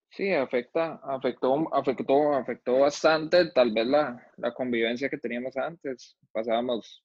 Sí, 0.10 0.32
afecta, 0.34 1.00
afectó, 1.04 1.74
afectó, 1.74 2.34
afectó 2.34 2.80
bastante 2.80 3.52
tal 3.52 3.72
vez 3.72 3.86
la, 3.88 4.32
la 4.38 4.54
convivencia 4.54 5.10
que 5.10 5.18
teníamos 5.18 5.56
antes. 5.58 6.18
Pasábamos, 6.32 7.04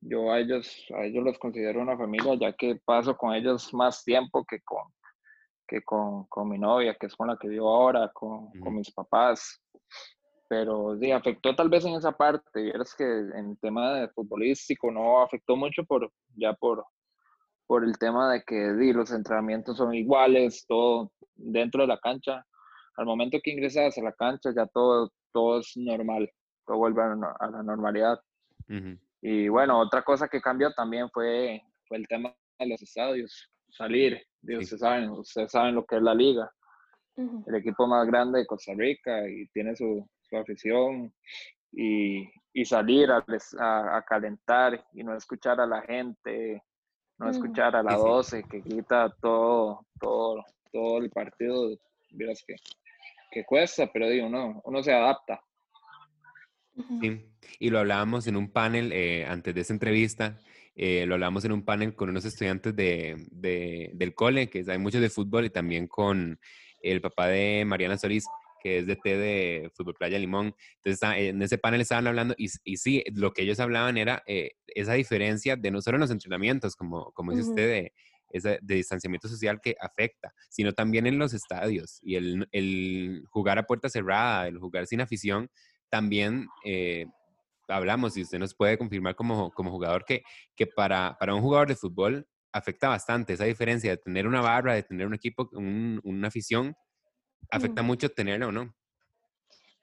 yo 0.00 0.32
a 0.32 0.40
ellos, 0.40 0.86
a 0.94 1.04
ellos 1.04 1.24
los 1.24 1.38
considero 1.38 1.80
una 1.80 1.96
familia, 1.96 2.34
ya 2.34 2.52
que 2.52 2.76
paso 2.84 3.16
con 3.16 3.34
ellos 3.34 3.72
más 3.72 4.02
tiempo 4.02 4.44
que 4.44 4.60
con, 4.60 4.92
que 5.66 5.82
con, 5.82 6.24
con, 6.24 6.48
mi 6.48 6.58
novia, 6.58 6.96
que 6.98 7.06
es 7.06 7.16
con 7.16 7.28
la 7.28 7.36
que 7.36 7.48
vivo 7.48 7.68
ahora, 7.68 8.10
con, 8.12 8.50
con 8.60 8.74
mis 8.74 8.90
papás. 8.90 9.60
Pero 10.48 10.96
sí, 10.98 11.10
afectó 11.10 11.54
tal 11.54 11.68
vez 11.68 11.84
en 11.84 11.94
esa 11.94 12.12
parte. 12.12 12.72
es 12.80 12.94
que 12.94 13.04
en 13.04 13.56
tema 13.56 13.94
de 13.94 14.08
futbolístico 14.08 14.90
no 14.90 15.22
afectó 15.22 15.56
mucho 15.56 15.84
por, 15.84 16.10
ya 16.36 16.52
por, 16.52 16.84
por 17.66 17.84
el 17.84 17.96
tema 17.98 18.32
de 18.32 18.42
que 18.44 18.74
di, 18.74 18.92
los 18.92 19.10
entrenamientos 19.10 19.78
son 19.78 19.94
iguales, 19.94 20.64
todo 20.66 21.12
dentro 21.34 21.82
de 21.82 21.88
la 21.88 21.98
cancha. 21.98 22.44
Al 22.96 23.06
momento 23.06 23.38
que 23.42 23.50
ingresas 23.50 23.96
a 23.98 24.02
la 24.02 24.12
cancha 24.12 24.50
ya 24.54 24.66
todo, 24.66 25.10
todo 25.32 25.60
es 25.60 25.72
normal, 25.76 26.30
todo 26.66 26.76
vuelve 26.76 27.02
a, 27.02 27.50
la 27.50 27.62
normalidad. 27.62 28.20
Y 29.20 29.48
bueno, 29.48 29.80
otra 29.80 30.02
cosa 30.02 30.28
que 30.28 30.40
cambió 30.40 30.72
también 30.74 31.08
fue, 31.10 31.60
fue 31.88 31.96
el 31.96 32.06
tema 32.06 32.34
de 32.58 32.68
los 32.68 32.80
estadios 32.82 33.50
salir. 33.76 34.20
Ustedes, 34.42 34.80
saben, 34.80 35.10
ustedes 35.10 35.50
saben 35.50 35.74
lo 35.74 35.84
que 35.84 35.96
es 35.96 36.02
la 36.02 36.14
liga. 36.14 36.50
El 37.16 37.54
equipo 37.54 37.86
más 37.86 38.06
grande 38.06 38.40
de 38.40 38.46
Costa 38.46 38.72
Rica 38.74 39.28
y 39.28 39.46
tiene 39.48 39.76
su, 39.76 40.08
su 40.22 40.36
afición 40.36 41.14
y, 41.70 42.28
y 42.52 42.64
salir 42.64 43.08
a, 43.10 43.24
a, 43.96 44.02
calentar 44.02 44.84
y 44.92 45.04
no 45.04 45.16
escuchar 45.16 45.60
a 45.60 45.66
la 45.66 45.82
gente, 45.82 46.62
no 47.18 47.30
escuchar 47.30 47.76
a 47.76 47.84
la 47.84 47.94
12 47.94 48.44
que 48.50 48.62
quita 48.62 49.14
todo, 49.20 49.86
todo, 50.00 50.44
todo 50.72 50.98
el 50.98 51.10
partido. 51.10 51.70
Miras 52.10 52.42
que, 52.44 52.56
que 53.30 53.44
cuesta, 53.44 53.88
pero 53.92 54.08
digo, 54.08 54.26
uno, 54.26 54.60
uno 54.64 54.82
se 54.82 54.92
adapta. 54.92 55.40
Sí, 57.00 57.30
y 57.60 57.70
lo 57.70 57.78
hablábamos 57.78 58.26
en 58.26 58.36
un 58.36 58.50
panel 58.50 58.92
eh, 58.92 59.24
antes 59.26 59.54
de 59.54 59.60
esa 59.60 59.72
entrevista 59.72 60.36
eh, 60.76 61.04
lo 61.06 61.14
hablamos 61.14 61.44
en 61.44 61.52
un 61.52 61.64
panel 61.64 61.94
con 61.94 62.08
unos 62.08 62.24
estudiantes 62.24 62.74
de, 62.74 63.26
del 63.94 64.14
cole, 64.14 64.48
que 64.48 64.64
saben 64.64 64.82
mucho 64.82 65.00
de 65.00 65.10
fútbol, 65.10 65.44
y 65.44 65.50
también 65.50 65.86
con 65.86 66.38
el 66.82 67.00
papá 67.00 67.28
de 67.28 67.64
Mariana 67.64 67.98
Solís, 67.98 68.26
que 68.62 68.78
es 68.78 68.86
de 68.86 68.96
T 68.96 69.16
de 69.16 69.70
Fútbol 69.74 69.94
Playa 69.94 70.18
Limón. 70.18 70.54
Entonces, 70.76 71.00
en 71.16 71.42
ese 71.42 71.58
panel 71.58 71.82
estaban 71.82 72.06
hablando, 72.06 72.34
y, 72.38 72.48
y 72.64 72.76
sí, 72.78 73.04
lo 73.14 73.32
que 73.32 73.42
ellos 73.42 73.60
hablaban 73.60 73.98
era 73.98 74.22
eh, 74.26 74.52
esa 74.66 74.94
diferencia 74.94 75.56
de 75.56 75.70
no 75.70 75.82
solo 75.82 75.96
en 75.96 76.02
los 76.02 76.10
entrenamientos, 76.10 76.74
como, 76.74 77.12
como 77.12 77.32
dice 77.32 77.48
usted, 77.48 77.90
de, 78.32 78.58
de 78.62 78.74
distanciamiento 78.74 79.28
social 79.28 79.60
que 79.62 79.76
afecta, 79.80 80.34
sino 80.48 80.72
también 80.72 81.06
en 81.06 81.18
los 81.18 81.34
estadios 81.34 82.00
y 82.02 82.16
el, 82.16 82.48
el 82.50 83.22
jugar 83.28 83.58
a 83.58 83.66
puerta 83.66 83.88
cerrada, 83.88 84.48
el 84.48 84.58
jugar 84.58 84.86
sin 84.86 85.00
afición, 85.00 85.48
también 85.88 86.48
eh, 86.64 87.06
hablamos 87.68 88.16
y 88.16 88.22
usted 88.22 88.38
nos 88.38 88.54
puede 88.54 88.78
confirmar 88.78 89.14
como, 89.14 89.50
como 89.52 89.70
jugador 89.70 90.04
que, 90.04 90.22
que 90.54 90.66
para, 90.66 91.16
para 91.18 91.34
un 91.34 91.40
jugador 91.40 91.68
de 91.68 91.76
fútbol 91.76 92.26
afecta 92.52 92.88
bastante 92.88 93.32
esa 93.32 93.44
diferencia 93.44 93.90
de 93.90 93.96
tener 93.96 94.26
una 94.26 94.40
barra, 94.40 94.74
de 94.74 94.82
tener 94.84 95.06
un 95.06 95.14
equipo, 95.14 95.48
una 95.52 96.28
afición, 96.28 96.76
afecta 97.50 97.82
mucho 97.82 98.08
tenerla 98.10 98.48
o 98.48 98.52
no. 98.52 98.72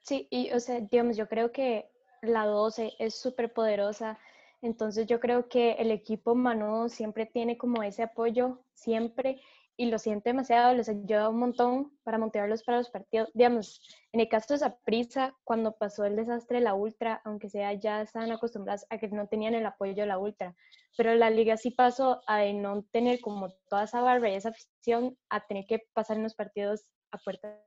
Sí, 0.00 0.26
y 0.30 0.50
o 0.52 0.58
sea, 0.58 0.80
digamos, 0.80 1.16
yo 1.16 1.28
creo 1.28 1.52
que 1.52 1.90
la 2.22 2.46
12 2.46 2.94
es 2.98 3.14
súper 3.14 3.52
poderosa, 3.52 4.18
entonces 4.62 5.06
yo 5.06 5.20
creo 5.20 5.48
que 5.48 5.72
el 5.72 5.90
equipo 5.90 6.34
Manu 6.34 6.88
siempre 6.88 7.26
tiene 7.26 7.58
como 7.58 7.82
ese 7.82 8.04
apoyo, 8.04 8.64
siempre, 8.74 9.40
y 9.76 9.90
lo 9.90 9.98
siento 9.98 10.30
demasiado, 10.30 10.74
les 10.74 10.88
ayuda 10.88 11.28
un 11.28 11.38
montón 11.38 11.96
para 12.02 12.18
motivarlos 12.18 12.62
para 12.62 12.78
los 12.78 12.90
partidos. 12.90 13.30
Digamos, 13.34 13.80
en 14.12 14.20
el 14.20 14.28
caso 14.28 14.54
de 14.54 14.58
Saprisa, 14.58 15.34
cuando 15.44 15.76
pasó 15.76 16.04
el 16.04 16.16
desastre 16.16 16.58
de 16.58 16.64
la 16.64 16.74
Ultra, 16.74 17.20
aunque 17.24 17.48
sea 17.48 17.72
ya 17.74 18.02
estaban 18.02 18.30
acostumbrados 18.32 18.84
a 18.90 18.98
que 18.98 19.08
no 19.08 19.28
tenían 19.28 19.54
el 19.54 19.66
apoyo 19.66 19.94
de 19.94 20.06
la 20.06 20.18
Ultra, 20.18 20.54
pero 20.96 21.14
la 21.14 21.30
liga 21.30 21.56
sí 21.56 21.70
pasó 21.70 22.20
a 22.26 22.44
no 22.52 22.84
tener 22.92 23.20
como 23.20 23.50
toda 23.68 23.84
esa 23.84 24.02
barra 24.02 24.30
y 24.30 24.34
esa 24.34 24.50
afición 24.50 25.16
a 25.30 25.46
tener 25.46 25.64
que 25.66 25.82
pasar 25.94 26.16
en 26.16 26.24
los 26.24 26.34
partidos 26.34 26.84
a 27.10 27.18
puerta. 27.18 27.58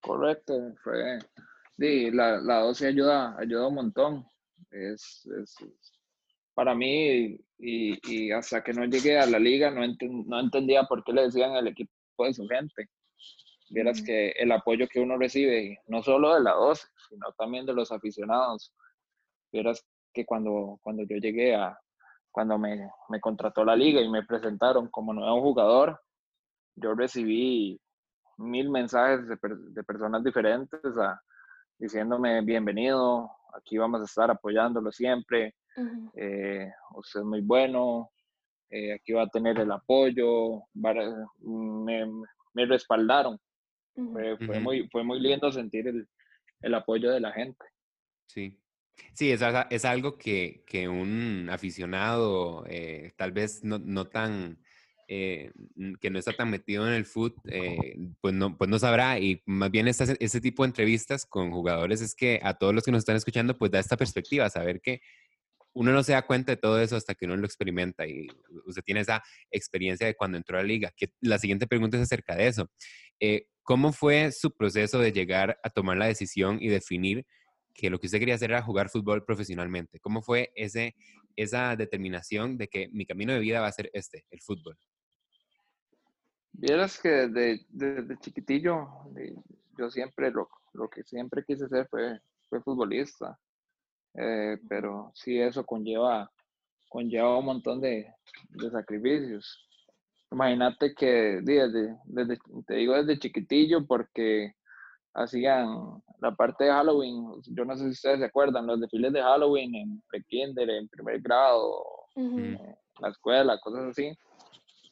Correcto, 0.00 0.74
fue. 0.82 1.18
Sí, 1.78 2.10
la, 2.10 2.40
la 2.40 2.60
12 2.60 2.86
ayuda, 2.86 3.36
ayuda 3.38 3.68
un 3.68 3.74
montón. 3.74 4.26
es, 4.70 5.26
es 5.40 5.56
para 6.54 6.74
mí 6.74 7.38
y, 7.58 7.98
y, 8.12 8.32
hasta 8.32 8.62
que 8.62 8.72
no 8.72 8.84
llegué 8.84 9.18
a 9.18 9.26
la 9.26 9.38
liga 9.38 9.70
no, 9.70 9.80
no 10.26 10.40
entendía 10.40 10.84
por 10.84 11.04
qué 11.04 11.12
le 11.12 11.22
decían 11.22 11.54
el 11.54 11.68
equipo 11.68 11.92
de 12.18 12.34
su 12.34 12.46
gente. 12.46 12.88
Vieras 13.70 14.02
que 14.02 14.30
el 14.30 14.52
apoyo 14.52 14.86
que 14.86 15.00
uno 15.00 15.16
recibe, 15.16 15.78
no 15.86 16.02
solo 16.02 16.34
de 16.34 16.42
la 16.42 16.52
12, 16.52 16.86
sino 17.08 17.32
también 17.38 17.64
de 17.64 17.72
los 17.72 17.90
aficionados. 17.90 18.74
Vieras 19.50 19.82
que 20.12 20.26
cuando, 20.26 20.78
cuando 20.82 21.04
yo 21.04 21.16
llegué 21.16 21.54
a, 21.54 21.78
cuando 22.30 22.58
me, 22.58 22.90
me 23.08 23.20
contrató 23.20 23.64
la 23.64 23.76
liga 23.76 24.00
y 24.02 24.10
me 24.10 24.24
presentaron 24.24 24.88
como 24.88 25.14
nuevo 25.14 25.40
jugador, 25.40 26.00
yo 26.74 26.94
recibí 26.94 27.80
mil 28.36 28.70
mensajes 28.70 29.26
de, 29.28 29.38
de 29.40 29.84
personas 29.84 30.22
diferentes 30.22 30.80
a, 30.98 31.20
diciéndome 31.78 32.42
bienvenido, 32.42 33.30
aquí 33.54 33.78
vamos 33.78 34.02
a 34.02 34.04
estar 34.04 34.30
apoyándolo 34.30 34.92
siempre, 34.92 35.54
eh, 36.16 36.70
usted 36.94 37.20
es 37.20 37.26
muy 37.26 37.40
bueno, 37.40 38.10
eh, 38.70 38.94
aquí 38.94 39.12
va 39.12 39.22
a 39.22 39.28
tener 39.28 39.58
el 39.58 39.70
apoyo, 39.70 40.62
me, 40.72 42.06
me 42.54 42.66
respaldaron. 42.66 43.38
fue, 43.94 44.36
fue, 44.38 44.60
muy, 44.60 44.88
fue 44.88 45.04
muy 45.04 45.20
lindo 45.20 45.52
sentir 45.52 45.88
el, 45.88 46.08
el, 46.62 46.74
apoyo 46.74 47.10
de 47.10 47.20
la 47.20 47.32
gente. 47.32 47.64
Sí. 48.26 48.58
Sí, 49.14 49.30
es, 49.30 49.40
es 49.70 49.84
algo 49.84 50.16
que, 50.16 50.64
que, 50.66 50.88
un 50.88 51.48
aficionado 51.50 52.64
eh, 52.68 53.12
tal 53.16 53.32
vez 53.32 53.64
no, 53.64 53.78
no 53.78 54.06
tan, 54.06 54.58
que 55.06 56.10
no 56.10 56.18
está 56.18 56.32
tan 56.32 56.48
metido 56.50 56.86
en 56.86 56.94
el 56.94 57.04
foot, 57.04 57.36
pues, 58.20 58.34
no, 58.34 58.56
pues 58.56 58.70
no 58.70 58.78
sabrá. 58.78 59.18
Y 59.18 59.42
más 59.44 59.70
bien 59.70 59.88
este, 59.88 60.16
este 60.18 60.40
tipo 60.40 60.62
de 60.62 60.68
entrevistas 60.68 61.26
con 61.26 61.50
jugadores 61.50 62.00
es 62.00 62.14
que 62.14 62.40
a 62.42 62.54
todos 62.54 62.74
los 62.74 62.84
que 62.84 62.92
nos 62.92 63.00
están 63.00 63.16
escuchando, 63.16 63.58
pues 63.58 63.70
da 63.70 63.80
esta 63.80 63.98
perspectiva, 63.98 64.48
saber 64.48 64.80
que 64.80 65.02
uno 65.74 65.92
no 65.92 66.02
se 66.02 66.12
da 66.12 66.22
cuenta 66.22 66.52
de 66.52 66.56
todo 66.56 66.80
eso 66.80 66.96
hasta 66.96 67.14
que 67.14 67.24
uno 67.24 67.36
lo 67.36 67.46
experimenta 67.46 68.06
y 68.06 68.28
usted 68.66 68.82
tiene 68.82 69.00
esa 69.00 69.22
experiencia 69.50 70.06
de 70.06 70.14
cuando 70.14 70.36
entró 70.36 70.58
a 70.58 70.62
la 70.62 70.66
liga. 70.66 70.92
La 71.20 71.38
siguiente 71.38 71.66
pregunta 71.66 71.96
es 71.96 72.02
acerca 72.02 72.36
de 72.36 72.48
eso. 72.48 72.70
Eh, 73.20 73.46
¿Cómo 73.62 73.92
fue 73.92 74.32
su 74.32 74.54
proceso 74.54 74.98
de 74.98 75.12
llegar 75.12 75.58
a 75.62 75.70
tomar 75.70 75.96
la 75.96 76.06
decisión 76.06 76.58
y 76.60 76.68
definir 76.68 77.24
que 77.74 77.90
lo 77.90 77.98
que 77.98 78.06
usted 78.06 78.18
quería 78.18 78.34
hacer 78.34 78.50
era 78.50 78.62
jugar 78.62 78.90
fútbol 78.90 79.24
profesionalmente? 79.24 80.00
¿Cómo 80.00 80.20
fue 80.20 80.52
ese, 80.56 80.94
esa 81.36 81.76
determinación 81.76 82.58
de 82.58 82.68
que 82.68 82.88
mi 82.92 83.06
camino 83.06 83.32
de 83.32 83.38
vida 83.38 83.60
va 83.60 83.68
a 83.68 83.72
ser 83.72 83.90
este, 83.94 84.26
el 84.30 84.40
fútbol? 84.40 84.76
Vieras 86.52 87.00
que 87.00 87.28
desde, 87.28 88.18
chiquitillo, 88.20 88.88
yo 89.78 89.90
siempre, 89.90 90.30
lo, 90.30 90.48
lo, 90.74 90.90
que 90.90 91.02
siempre 91.02 91.44
quise 91.46 91.66
ser 91.68 91.88
fue, 91.88 92.20
fue 92.50 92.60
futbolista. 92.62 93.38
Eh, 94.14 94.58
pero 94.68 95.10
sí 95.14 95.40
eso 95.40 95.64
conlleva, 95.64 96.30
conlleva 96.88 97.38
un 97.38 97.46
montón 97.46 97.80
de, 97.80 98.06
de 98.50 98.70
sacrificios. 98.70 99.68
Imagínate 100.30 100.94
que 100.94 101.40
desde, 101.42 101.96
desde, 102.04 102.38
te 102.66 102.74
digo 102.74 102.94
desde 102.94 103.18
chiquitillo 103.18 103.86
porque 103.86 104.54
hacían 105.14 105.68
la 106.20 106.34
parte 106.34 106.64
de 106.64 106.70
Halloween, 106.70 107.26
yo 107.48 107.64
no 107.64 107.76
sé 107.76 107.84
si 107.84 107.90
ustedes 107.90 108.20
se 108.20 108.24
acuerdan, 108.24 108.66
los 108.66 108.80
desfiles 108.80 109.12
de 109.12 109.22
Halloween 109.22 109.74
en 109.74 110.02
pre-kinder, 110.08 110.70
en 110.70 110.88
primer 110.88 111.20
grado, 111.20 111.84
en 112.16 112.58
la 113.00 113.08
escuela, 113.08 113.60
cosas 113.60 113.90
así. 113.90 114.12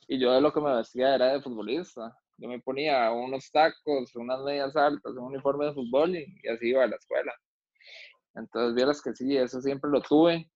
Y 0.09 0.19
yo 0.19 0.33
de 0.33 0.41
lo 0.41 0.53
que 0.53 0.61
me 0.61 0.75
vestía 0.75 1.15
era 1.15 1.33
de 1.33 1.41
futbolista. 1.41 2.15
Yo 2.37 2.49
me 2.49 2.59
ponía 2.61 3.11
unos 3.13 3.51
tacos, 3.51 4.15
unas 4.17 4.41
medias 4.43 4.75
altas, 4.75 5.13
un 5.13 5.25
uniforme 5.25 5.67
de 5.67 5.75
fútbol 5.75 6.17
y, 6.17 6.27
y 6.43 6.49
así 6.49 6.69
iba 6.69 6.85
a 6.85 6.89
la 6.89 6.97
escuela. 6.97 7.33
Entonces, 8.35 8.75
vieras 8.75 9.03
que 9.03 9.15
sí, 9.15 9.37
eso 9.37 9.61
siempre 9.61 9.91
lo 9.91 10.01
tuve. 10.01 10.51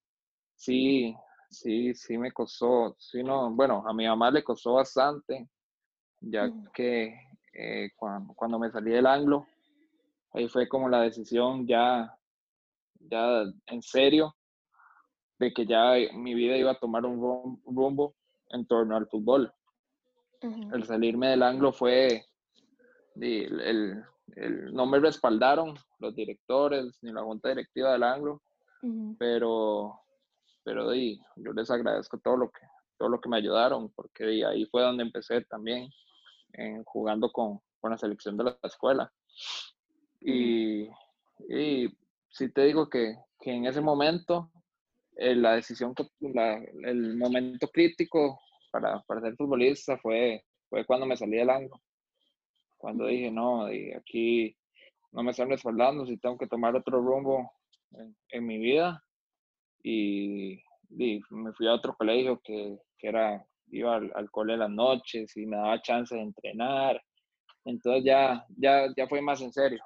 Sí, 0.57 1.15
sí, 1.51 1.95
sí 1.95 2.19
me 2.19 2.33
costó, 2.33 2.95
sí, 2.99 3.23
no, 3.23 3.51
bueno, 3.51 3.85
a 3.87 3.93
mi 3.93 4.07
mamá 4.07 4.31
le 4.31 4.45
costó 4.45 4.75
bastante, 4.75 5.49
ya 6.21 6.51
que 6.73 7.15
eh, 7.53 7.91
cuando, 7.97 8.35
cuando, 8.35 8.59
me 8.59 8.71
salí 8.71 8.91
del 8.91 9.07
anglo, 9.07 9.47
ahí 10.33 10.49
fue 10.49 10.69
como 10.69 10.89
la 10.89 11.03
decisión 11.03 11.67
ya, 11.67 12.17
ya 13.01 13.45
en 13.67 13.83
serio, 13.83 14.35
de 15.39 15.53
que 15.53 15.67
ya 15.67 15.95
mi 16.15 16.35
vida 16.35 16.57
iba 16.57 16.73
a 16.73 16.79
tomar 16.79 17.05
un 17.05 17.61
rumbo 17.65 18.15
en 18.51 18.67
torno 18.67 18.97
al 18.97 19.09
fútbol. 19.09 19.53
El 20.41 20.85
salirme 20.85 21.29
del 21.29 21.43
anglo 21.43 21.73
fue, 21.73 22.27
el, 23.17 24.05
no 24.27 24.87
me 24.87 24.99
respaldaron 24.99 25.75
los 25.99 26.15
directores 26.15 26.99
ni 27.03 27.13
la 27.13 27.23
junta 27.23 27.51
directiva 27.51 27.93
del 27.93 28.03
anglo, 28.03 28.43
pero, 29.19 30.01
pero 30.63 30.93
yo 30.95 31.53
les 31.55 31.71
agradezco 31.71 32.19
todo 32.19 32.37
lo 32.37 32.51
que, 32.51 32.61
todo 32.99 33.09
lo 33.09 33.21
que 33.21 33.29
me 33.29 33.39
ayudaron, 33.39 33.91
porque 33.95 34.45
ahí 34.45 34.67
fue 34.67 34.83
donde 34.83 35.05
empecé 35.05 35.43
también, 35.43 35.89
en, 36.53 36.85
jugando 36.85 37.31
con, 37.33 37.61
con, 37.81 37.91
la 37.91 37.99
selección 37.99 38.37
de 38.37 38.45
la 38.45 38.59
escuela. 38.63 39.11
Y, 40.21 40.89
y 41.49 41.89
sí 42.29 42.51
te 42.53 42.65
digo 42.65 42.89
que, 42.89 43.17
que 43.41 43.53
en 43.53 43.67
ese 43.67 43.81
momento, 43.81 44.51
eh, 45.17 45.35
la 45.35 45.55
decisión, 45.55 45.95
la, 46.21 46.57
el 46.85 47.17
momento 47.17 47.69
crítico 47.69 48.41
para, 48.71 49.01
para 49.03 49.21
ser 49.21 49.37
futbolista 49.37 49.97
fue, 49.99 50.45
fue 50.69 50.85
cuando 50.85 51.07
me 51.07 51.17
salí 51.17 51.37
del 51.37 51.51
ángulo. 51.51 51.81
Cuando 52.85 53.07
dije, 53.07 53.31
no, 53.31 53.65
aquí 53.97 54.55
no 55.13 55.23
me 55.23 55.31
están 55.31 55.49
respaldando, 55.49 56.05
si 56.05 56.19
tengo 56.19 56.37
que 56.37 56.47
tomar 56.47 56.77
otro 56.77 57.01
rumbo 57.01 57.51
en, 58.29 58.47
mi 58.47 58.59
vida. 58.59 59.03
Y, 59.83 60.61
me 60.91 61.51
fui 61.55 61.67
a 61.67 61.73
otro 61.73 61.97
colegio 61.97 62.43
que, 62.45 62.77
que 62.99 63.09
era, 63.09 63.43
iba 63.71 63.97
al, 63.97 64.13
al, 64.15 64.31
cole 64.31 64.53
en 64.53 64.59
las 64.59 64.71
noches 64.71 65.35
y 65.35 65.47
me 65.47 65.57
daba 65.57 65.81
chance 65.81 66.15
de 66.15 66.21
entrenar. 66.21 67.03
Entonces 67.65 68.05
ya, 68.05 68.45
ya, 68.55 68.93
ya 68.95 69.09
fue 69.09 69.23
más 69.23 69.41
en 69.41 69.55
serio. 69.55 69.83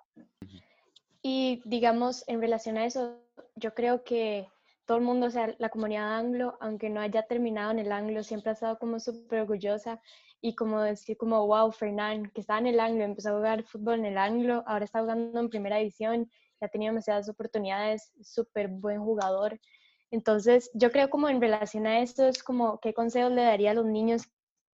Y 1.22 1.62
digamos, 1.64 2.24
en 2.26 2.40
relación 2.40 2.78
a 2.78 2.84
eso, 2.84 3.20
yo 3.54 3.74
creo 3.74 4.02
que 4.02 4.48
todo 4.86 4.98
el 4.98 5.04
mundo, 5.04 5.28
o 5.28 5.30
sea, 5.30 5.54
la 5.58 5.68
comunidad 5.68 6.16
anglo, 6.16 6.58
aunque 6.60 6.90
no 6.90 7.00
haya 7.00 7.22
terminado 7.22 7.70
en 7.70 7.78
el 7.78 7.92
anglo, 7.92 8.24
siempre 8.24 8.50
ha 8.50 8.54
estado 8.54 8.76
como 8.80 8.98
súper 8.98 9.42
orgullosa 9.42 10.02
y 10.40 10.54
como 10.54 10.80
decir 10.80 11.16
como, 11.16 11.46
wow, 11.46 11.70
Fernán, 11.72 12.30
que 12.34 12.40
estaba 12.40 12.60
en 12.60 12.68
el 12.68 12.80
anglo, 12.80 13.04
empezó 13.04 13.30
a 13.30 13.36
jugar 13.36 13.64
fútbol 13.64 14.00
en 14.00 14.06
el 14.06 14.18
anglo, 14.18 14.62
ahora 14.66 14.84
está 14.84 15.00
jugando 15.00 15.40
en 15.40 15.48
primera 15.48 15.78
división, 15.78 16.30
ya 16.60 16.66
ha 16.66 16.70
tenido 16.70 16.92
demasiadas 16.92 17.28
oportunidades, 17.28 18.12
súper 18.22 18.68
buen 18.68 19.00
jugador. 19.00 19.58
Entonces, 20.10 20.70
yo 20.74 20.90
creo 20.90 21.10
como 21.10 21.28
en 21.28 21.40
relación 21.40 21.86
a 21.86 22.00
esto 22.00 22.26
es 22.26 22.42
como, 22.42 22.78
¿qué 22.80 22.94
consejos 22.94 23.32
le 23.32 23.42
daría 23.42 23.72
a 23.72 23.74
los 23.74 23.86
niños 23.86 24.22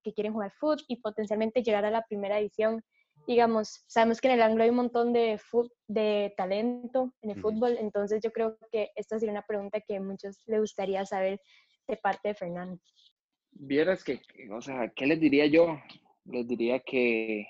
que 0.02 0.12
quieren 0.12 0.32
jugar 0.32 0.52
fútbol 0.52 0.84
y 0.86 0.96
potencialmente 0.96 1.62
llegar 1.62 1.84
a 1.84 1.90
la 1.90 2.02
primera 2.02 2.36
división? 2.36 2.82
digamos, 3.26 3.84
sabemos 3.86 4.20
que 4.20 4.28
en 4.28 4.34
el 4.34 4.42
anglo 4.42 4.64
hay 4.64 4.70
un 4.70 4.76
montón 4.76 5.12
de, 5.12 5.40
de 5.88 6.34
talento 6.36 7.12
en 7.22 7.30
el 7.30 7.40
fútbol, 7.40 7.76
entonces 7.78 8.20
yo 8.22 8.30
creo 8.32 8.58
que 8.70 8.90
esta 8.96 9.18
sería 9.18 9.32
una 9.32 9.46
pregunta 9.46 9.80
que 9.80 9.96
a 9.96 10.00
muchos 10.00 10.42
les 10.46 10.60
gustaría 10.60 11.04
saber 11.06 11.40
de 11.88 11.96
parte 11.96 12.28
de 12.28 12.34
Fernando. 12.34 12.78
Vieras 13.56 14.02
que, 14.04 14.20
o 14.50 14.60
sea, 14.60 14.88
¿qué 14.94 15.06
les 15.06 15.20
diría 15.20 15.46
yo? 15.46 15.78
Les 16.24 16.46
diría 16.46 16.80
que, 16.80 17.46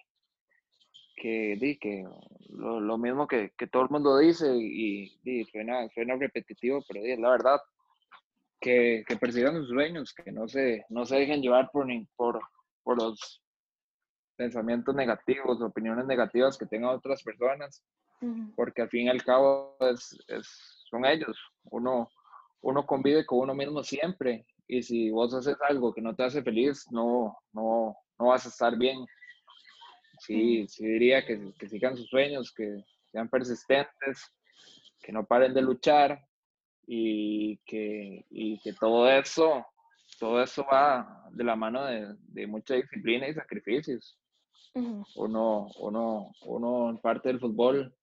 que, 1.16 1.78
que 1.80 2.05
lo, 2.50 2.80
lo 2.80 2.98
mismo 2.98 3.26
que, 3.26 3.52
que, 3.57 3.66
todo 3.66 3.84
el 3.84 3.90
mundo 3.90 4.18
dice 4.18 4.55
y, 4.55 5.18
y 5.24 5.44
suena, 5.46 5.88
suena, 5.88 6.16
repetitivo, 6.16 6.84
pero 6.86 7.05
es 7.05 7.18
la 7.18 7.30
verdad, 7.30 7.61
que, 8.61 9.05
que 9.07 9.16
persigan 9.16 9.57
sus 9.57 9.68
sueños, 9.68 10.12
que 10.14 10.30
no 10.30 10.46
se, 10.46 10.84
no 10.88 11.05
se 11.05 11.16
dejen 11.16 11.40
llevar 11.40 11.70
por, 11.72 11.86
por, 12.16 12.40
por 12.82 13.02
los 13.02 13.42
pensamientos 14.36 14.94
negativos, 14.94 15.61
opiniones 15.62 16.07
negativas 16.07 16.59
que 16.59 16.66
tengan 16.66 16.90
otras 16.90 17.22
personas, 17.22 17.82
porque 18.57 18.82
al 18.82 18.88
fin 18.88 19.07
y 19.07 19.09
al 19.11 19.22
cabo 19.22 19.76
es, 19.80 20.16
es, 20.28 20.48
son 20.90 21.05
ellos. 21.05 21.38
Uno, 21.64 22.09
uno 22.62 22.86
convive 22.86 23.26
con 23.26 23.40
uno 23.40 23.55
mismo 23.55 23.82
siempre 23.82 24.46
y 24.66 24.82
si 24.82 25.10
vos 25.10 25.34
haces 25.34 25.56
algo 25.68 25.92
que 25.92 26.00
no 26.00 26.14
te 26.14 26.24
hace 26.24 26.42
feliz, 26.42 26.86
no, 26.90 27.36
no, 27.52 27.96
no 28.18 28.26
vas 28.26 28.46
a 28.46 28.48
estar 28.48 28.76
bien. 28.76 29.04
Sí, 30.20 30.66
sí 30.68 30.86
diría 30.86 31.24
que, 31.26 31.52
que 31.58 31.68
sigan 31.68 31.96
sus 31.96 32.08
sueños, 32.08 32.52
que 32.52 32.84
sean 33.10 33.28
persistentes, 33.28 34.32
que 35.00 35.12
no 35.12 35.26
paren 35.26 35.52
de 35.54 35.62
luchar 35.62 36.18
y 36.86 37.58
que, 37.66 38.24
y 38.30 38.60
que 38.60 38.72
todo 38.74 39.10
eso 39.10 39.64
todo 40.18 40.42
eso 40.42 40.64
va 40.70 41.28
de 41.32 41.44
la 41.44 41.56
mano 41.56 41.84
de, 41.84 42.14
de, 42.28 42.46
mucha 42.46 42.74
disciplina 42.74 43.28
y 43.28 43.34
sacrificios. 43.34 44.18
Uno, 45.16 45.68
uno, 45.78 46.32
uno 46.46 46.90
en 46.90 46.98
parte 46.98 47.28
del 47.28 47.38
fútbol, 47.38 47.94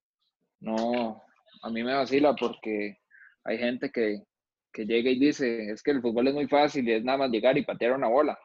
no, 0.62 1.22
a 1.62 1.70
mí 1.70 1.84
me 1.84 1.94
vacila 1.94 2.34
porque 2.34 2.98
hay 3.44 3.58
gente 3.58 3.92
que, 3.92 4.24
que 4.72 4.86
llega 4.86 5.10
y 5.10 5.20
dice, 5.20 5.72
es 5.72 5.84
que 5.84 5.92
el 5.92 6.02
fútbol 6.02 6.28
es 6.28 6.34
muy 6.34 6.48
fácil 6.48 6.88
y 6.88 6.94
es 6.94 7.04
nada 7.04 7.20
más 7.20 7.32
llegar 7.32 7.58
y 7.58 7.66
patear 7.66 7.94
una 7.94 8.08
bola. 8.08 8.40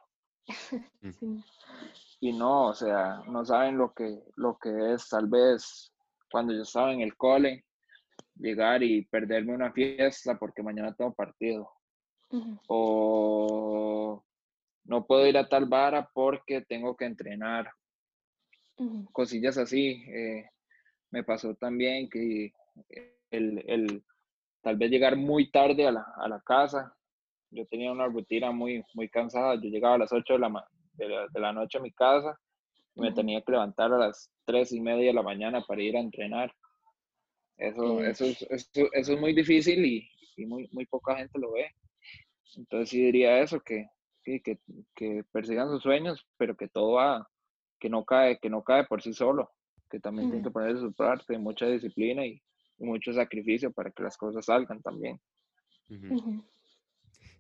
Y 2.19 2.33
no, 2.33 2.69
o 2.69 2.75
sea, 2.75 3.21
no 3.29 3.45
saben 3.45 3.77
lo 3.77 3.93
que, 3.93 4.19
lo 4.37 4.57
que 4.57 4.95
es 4.95 5.07
tal 5.11 5.27
vez 5.27 5.93
cuando 6.31 6.55
yo 6.55 6.63
estaba 6.63 6.93
en 6.93 7.03
el 7.03 7.15
cole, 7.15 7.67
llegar 8.35 8.83
y 8.83 9.05
perderme 9.05 9.55
una 9.55 9.71
fiesta 9.73 10.39
porque 10.39 10.63
mañana 10.63 10.95
tengo 10.95 11.15
partido. 11.15 11.71
O 12.69 14.25
no 14.85 15.07
puedo 15.07 15.27
ir 15.27 15.37
a 15.37 15.49
tal 15.49 15.67
vara 15.67 16.09
porque 16.13 16.63
tengo 16.63 16.97
que 16.97 17.05
entrenar 17.05 17.71
cosillas 19.13 19.59
así. 19.59 20.03
Eh, 20.09 20.49
me 21.11 21.23
pasó 21.23 21.55
también 21.55 22.09
que 22.09 22.53
el, 23.31 23.65
el, 23.67 24.05
tal 24.67 24.77
vez 24.77 24.91
llegar 24.91 25.15
muy 25.15 25.49
tarde 25.49 25.87
a 25.87 25.93
la, 25.93 26.05
a 26.17 26.29
la, 26.29 26.41
casa. 26.41 26.93
Yo 27.53 27.65
tenía 27.67 27.93
una 27.93 28.09
rutina 28.09 28.51
muy, 28.51 28.85
muy 28.95 29.09
cansada. 29.09 29.55
Yo 29.55 29.71
llegaba 29.71 29.95
a 29.95 29.99
las 29.99 30.13
8 30.13 30.33
de 30.33 30.39
la, 30.41 31.29
de 31.33 31.41
la, 31.41 31.53
noche 31.53 31.79
a 31.79 31.81
mi 31.81 31.93
casa 31.93 32.37
y 32.97 33.01
me 33.01 33.13
tenía 33.13 33.41
que 33.43 33.53
levantar 33.53 33.93
a 33.93 33.99
las 33.99 34.29
3 34.45 34.73
y 34.73 34.81
media 34.81 35.07
de 35.07 35.13
la 35.13 35.23
mañana 35.23 35.63
para 35.65 35.83
ir 35.83 35.97
a 35.97 36.01
entrenar. 36.01 36.53
Eso, 37.57 38.03
eso, 38.03 38.25
eso, 38.25 38.89
eso, 38.93 39.13
es 39.13 39.21
muy 39.21 39.35
difícil 39.35 39.85
y, 39.85 40.11
y, 40.37 40.47
muy, 40.47 40.69
muy 40.73 40.85
poca 40.87 41.15
gente 41.15 41.39
lo 41.39 41.53
ve. 41.53 41.71
Entonces 42.57 42.89
sí 42.89 43.01
diría 43.01 43.39
eso, 43.39 43.61
que, 43.61 43.89
que, 44.25 44.43
que, 44.43 44.59
que 44.97 45.23
persigan 45.31 45.69
sus 45.69 45.85
sueños, 45.85 46.27
pero 46.39 46.57
que 46.57 46.67
todo 46.67 46.95
va, 46.95 47.31
que 47.79 47.89
no 47.89 48.05
cae, 48.05 48.41
que 48.41 48.51
no 48.51 48.65
cae 48.65 48.83
por 48.87 49.01
sí 49.01 49.13
solo, 49.13 49.53
que 49.89 50.01
también 50.01 50.29
tiene 50.29 50.43
que 50.43 50.51
poner 50.51 50.77
su 50.77 50.93
parte, 50.93 51.39
mucha 51.39 51.67
disciplina 51.67 52.27
y, 52.27 52.43
mucho 52.79 53.13
sacrificio 53.13 53.73
para 53.73 53.91
que 53.91 54.03
las 54.03 54.17
cosas 54.17 54.45
salgan 54.45 54.83
también. 54.83 55.21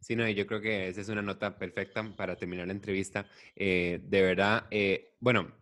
Sí, 0.01 0.14
no, 0.14 0.28
y 0.28 0.34
yo 0.34 0.47
creo 0.47 0.61
que 0.61 0.89
esa 0.89 1.01
es 1.01 1.09
una 1.09 1.22
nota 1.22 1.59
perfecta 1.59 2.05
para 2.16 2.37
terminar 2.37 2.66
la 2.66 2.72
entrevista. 2.72 3.26
Eh, 3.55 4.01
de 4.03 4.22
verdad, 4.22 4.66
eh, 4.70 5.14
bueno, 5.18 5.53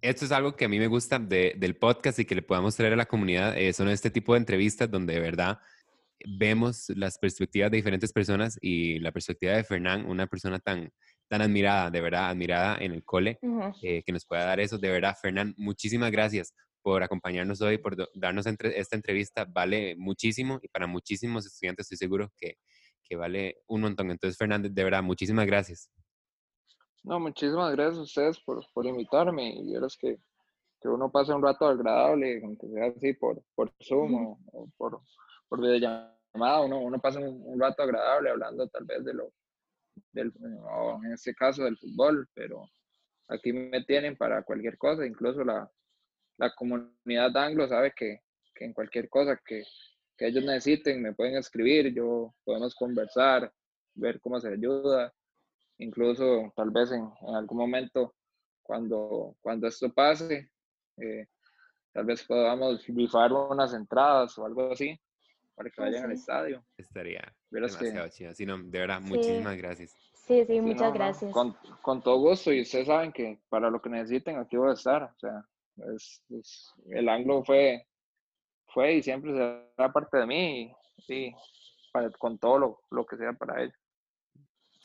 esto 0.00 0.24
es 0.24 0.32
algo 0.32 0.56
que 0.56 0.64
a 0.64 0.68
mí 0.68 0.78
me 0.78 0.88
gusta 0.88 1.18
del 1.18 1.76
podcast 1.76 2.18
y 2.18 2.24
que 2.24 2.34
le 2.34 2.42
podamos 2.42 2.74
traer 2.74 2.94
a 2.94 2.96
la 2.96 3.06
comunidad. 3.06 3.56
Eh, 3.56 3.72
son 3.72 3.88
este 3.88 4.10
tipo 4.10 4.32
de 4.32 4.40
entrevistas 4.40 4.90
donde 4.90 5.14
de 5.14 5.20
verdad 5.20 5.58
vemos 6.26 6.88
las 6.96 7.18
perspectivas 7.18 7.70
de 7.70 7.76
diferentes 7.76 8.12
personas 8.12 8.58
y 8.60 8.98
la 8.98 9.12
perspectiva 9.12 9.52
de 9.52 9.64
Fernán, 9.64 10.06
una 10.06 10.26
persona 10.26 10.58
tan, 10.58 10.90
tan 11.28 11.42
admirada, 11.42 11.90
de 11.90 12.00
verdad, 12.00 12.30
admirada 12.30 12.78
en 12.80 12.92
el 12.92 13.04
cole, 13.04 13.38
eh, 13.82 14.02
que 14.02 14.12
nos 14.12 14.26
pueda 14.26 14.44
dar 14.44 14.58
eso. 14.58 14.78
De 14.78 14.90
verdad, 14.90 15.16
Fernán, 15.20 15.54
muchísimas 15.56 16.10
gracias 16.10 16.54
por 16.82 17.02
acompañarnos 17.02 17.60
hoy, 17.60 17.78
por 17.78 17.96
darnos 18.14 18.46
esta 18.46 18.96
entrevista. 18.96 19.44
Vale 19.44 19.94
muchísimo 19.96 20.58
y 20.62 20.68
para 20.68 20.86
muchísimos 20.86 21.46
estudiantes 21.46 21.84
estoy 21.84 21.98
seguro 21.98 22.32
que, 22.36 22.56
que 23.02 23.16
vale 23.16 23.62
un 23.66 23.82
montón. 23.82 24.10
Entonces, 24.10 24.36
Fernández, 24.36 24.72
de 24.74 24.84
verdad, 24.84 25.02
muchísimas 25.02 25.46
gracias. 25.46 25.90
No, 27.04 27.18
muchísimas 27.18 27.72
gracias 27.72 27.98
a 27.98 28.02
ustedes 28.02 28.40
por, 28.40 28.64
por 28.72 28.86
invitarme 28.86 29.54
y 29.54 29.74
es 29.74 29.96
que, 29.96 30.18
que 30.80 30.88
uno 30.88 31.10
pase 31.10 31.32
un 31.32 31.42
rato 31.42 31.66
agradable, 31.66 32.40
aunque 32.44 32.68
sea 32.68 32.86
así 32.86 33.14
por, 33.14 33.42
por 33.54 33.72
Zoom 33.82 34.36
o, 34.52 34.68
por, 34.76 35.00
por 35.48 35.60
videollamada, 35.60 36.60
uno, 36.64 36.78
uno 36.78 37.00
pasa 37.00 37.18
un, 37.18 37.42
un, 37.44 37.60
rato 37.60 37.82
agradable 37.82 38.30
hablando 38.30 38.68
tal 38.68 38.84
vez 38.84 39.04
de 39.04 39.14
lo, 39.14 39.32
del, 40.12 40.32
en 41.04 41.12
este 41.12 41.34
caso 41.34 41.64
del 41.64 41.76
fútbol, 41.76 42.28
pero 42.34 42.64
aquí 43.28 43.52
me 43.52 43.82
tienen 43.84 44.16
para 44.16 44.44
cualquier 44.44 44.78
cosa, 44.78 45.04
incluso 45.04 45.42
la, 45.42 45.68
la 46.38 46.50
comunidad 46.54 47.36
anglo 47.36 47.66
sabe 47.68 47.92
que, 47.96 48.20
que 48.54 48.64
en 48.64 48.72
cualquier 48.72 49.08
cosa 49.08 49.40
que, 49.44 49.62
que, 50.16 50.26
ellos 50.26 50.44
necesiten 50.44 51.02
me 51.02 51.12
pueden 51.14 51.36
escribir, 51.36 51.92
yo 51.94 52.34
podemos 52.44 52.74
conversar, 52.74 53.52
ver 53.94 54.20
cómo 54.20 54.40
se 54.40 54.48
ayuda, 54.48 55.12
incluso 55.78 56.52
tal 56.56 56.70
vez 56.70 56.92
en, 56.92 57.08
en 57.28 57.34
algún 57.34 57.58
momento 57.58 58.14
cuando, 58.62 59.36
cuando 59.40 59.66
esto 59.68 59.92
pase, 59.92 60.50
eh, 60.96 61.26
tal 61.92 62.04
vez 62.04 62.22
podamos 62.24 62.86
rifar 62.86 63.32
unas 63.32 63.74
entradas 63.74 64.36
o 64.38 64.46
algo 64.46 64.72
así 64.72 64.98
para 65.54 65.68
que 65.70 65.80
vayan 65.80 66.04
al 66.04 66.12
estadio. 66.12 66.64
Estaría 66.76 67.20
Verás 67.50 67.76
que- 67.76 67.84
demasiado 67.86 68.08
chido. 68.10 68.34
Sí, 68.34 68.46
no, 68.46 68.58
de 68.58 68.78
verdad, 68.78 69.00
Sí. 69.02 69.08
muchísimas 69.08 69.56
gracias. 69.56 69.90
Sí, 70.14 70.44
sí, 70.46 70.54
Sí, 70.54 70.60
muchas 70.60 70.80
no, 70.80 70.88
no, 70.88 70.94
gracias. 70.94 71.32
Con, 71.32 71.56
con 71.82 72.00
todo 72.02 72.18
gusto, 72.18 72.52
y 72.52 72.62
ustedes 72.62 72.86
saben 72.86 73.12
que 73.12 73.40
para 73.48 73.68
lo 73.68 73.82
que 73.82 73.90
necesiten, 73.90 74.38
aquí 74.38 74.56
voy 74.56 74.70
a 74.70 74.74
estar. 74.74 75.02
O 75.02 75.18
sea, 75.18 75.44
es, 75.94 76.22
es- 76.30 76.72
el 76.90 77.08
anglo 77.08 77.44
fue, 77.44 77.86
fue 78.68 78.94
y 78.94 79.02
siempre 79.02 79.32
será 79.32 79.92
parte 79.92 80.18
de 80.18 80.26
mí, 80.26 80.62
y 80.96 81.02
sí, 81.06 81.32
para- 81.92 82.10
con 82.10 82.38
todo 82.38 82.58
lo, 82.58 82.80
lo 82.90 83.04
que 83.06 83.16
sea 83.16 83.32
para 83.32 83.62
ellos. 83.62 83.74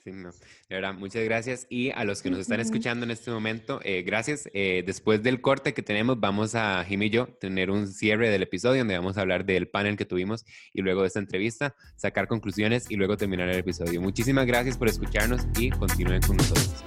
Sí, 0.04 0.14
no. 0.14 0.30
De 0.70 0.76
verdad, 0.76 0.94
muchas 0.94 1.22
gracias. 1.26 1.68
Y 1.70 1.92
a 1.92 2.06
los 2.06 2.22
que 2.22 2.30
nos 2.30 2.40
están 2.40 2.62
escuchando 2.62 3.04
en 3.04 3.12
este 3.12 3.30
momento, 3.30 3.82
eh, 3.84 4.04
gracias. 4.04 4.50
Eh, 4.54 4.82
después 4.86 5.22
del 5.22 5.42
corte 5.42 5.74
que 5.74 5.82
tenemos, 5.84 6.18
vamos 6.18 6.56
a 6.56 6.82
Jim 6.86 7.02
y 7.04 7.10
yo 7.10 7.28
tener 7.42 7.70
un 7.70 7.88
cierre 7.88 8.30
del 8.30 8.44
episodio 8.44 8.80
donde 8.80 8.98
vamos 8.98 9.18
a 9.18 9.22
hablar 9.22 9.44
del 9.44 9.68
panel 9.68 9.98
que 9.98 10.06
tuvimos 10.06 10.46
y 10.72 10.82
luego 10.82 11.02
de 11.02 11.08
esta 11.08 11.20
entrevista, 11.20 11.76
sacar 11.98 12.30
conclusiones 12.30 12.90
y 12.90 12.96
luego 12.96 13.18
terminar 13.18 13.50
el 13.50 13.58
episodio. 13.58 14.00
Muchísimas 14.00 14.46
gracias 14.46 14.78
por 14.78 14.88
escucharnos 14.88 15.46
y 15.60 15.72
continúen 15.72 16.22
con 16.22 16.38
nosotros. 16.38 16.86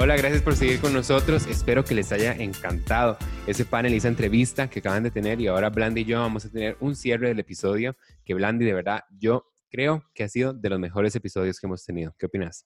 Hola, 0.00 0.16
gracias 0.16 0.42
por 0.42 0.54
seguir 0.54 0.80
con 0.80 0.92
nosotros. 0.92 1.48
Espero 1.48 1.82
que 1.82 1.92
les 1.92 2.12
haya 2.12 2.32
encantado 2.32 3.16
ese 3.48 3.64
panel 3.64 3.92
y 3.92 3.96
esa 3.96 4.06
entrevista 4.06 4.70
que 4.70 4.78
acaban 4.78 5.02
de 5.02 5.10
tener. 5.10 5.40
Y 5.40 5.48
ahora 5.48 5.70
Blandy 5.70 6.02
y 6.02 6.04
yo 6.04 6.20
vamos 6.20 6.44
a 6.44 6.50
tener 6.50 6.76
un 6.78 6.94
cierre 6.94 7.26
del 7.26 7.40
episodio 7.40 7.96
que 8.24 8.32
Blandy, 8.32 8.64
de 8.64 8.74
verdad, 8.74 9.00
yo 9.18 9.46
creo 9.68 10.04
que 10.14 10.22
ha 10.22 10.28
sido 10.28 10.52
de 10.52 10.70
los 10.70 10.78
mejores 10.78 11.16
episodios 11.16 11.58
que 11.58 11.66
hemos 11.66 11.84
tenido. 11.84 12.14
¿Qué 12.16 12.26
opinas? 12.26 12.64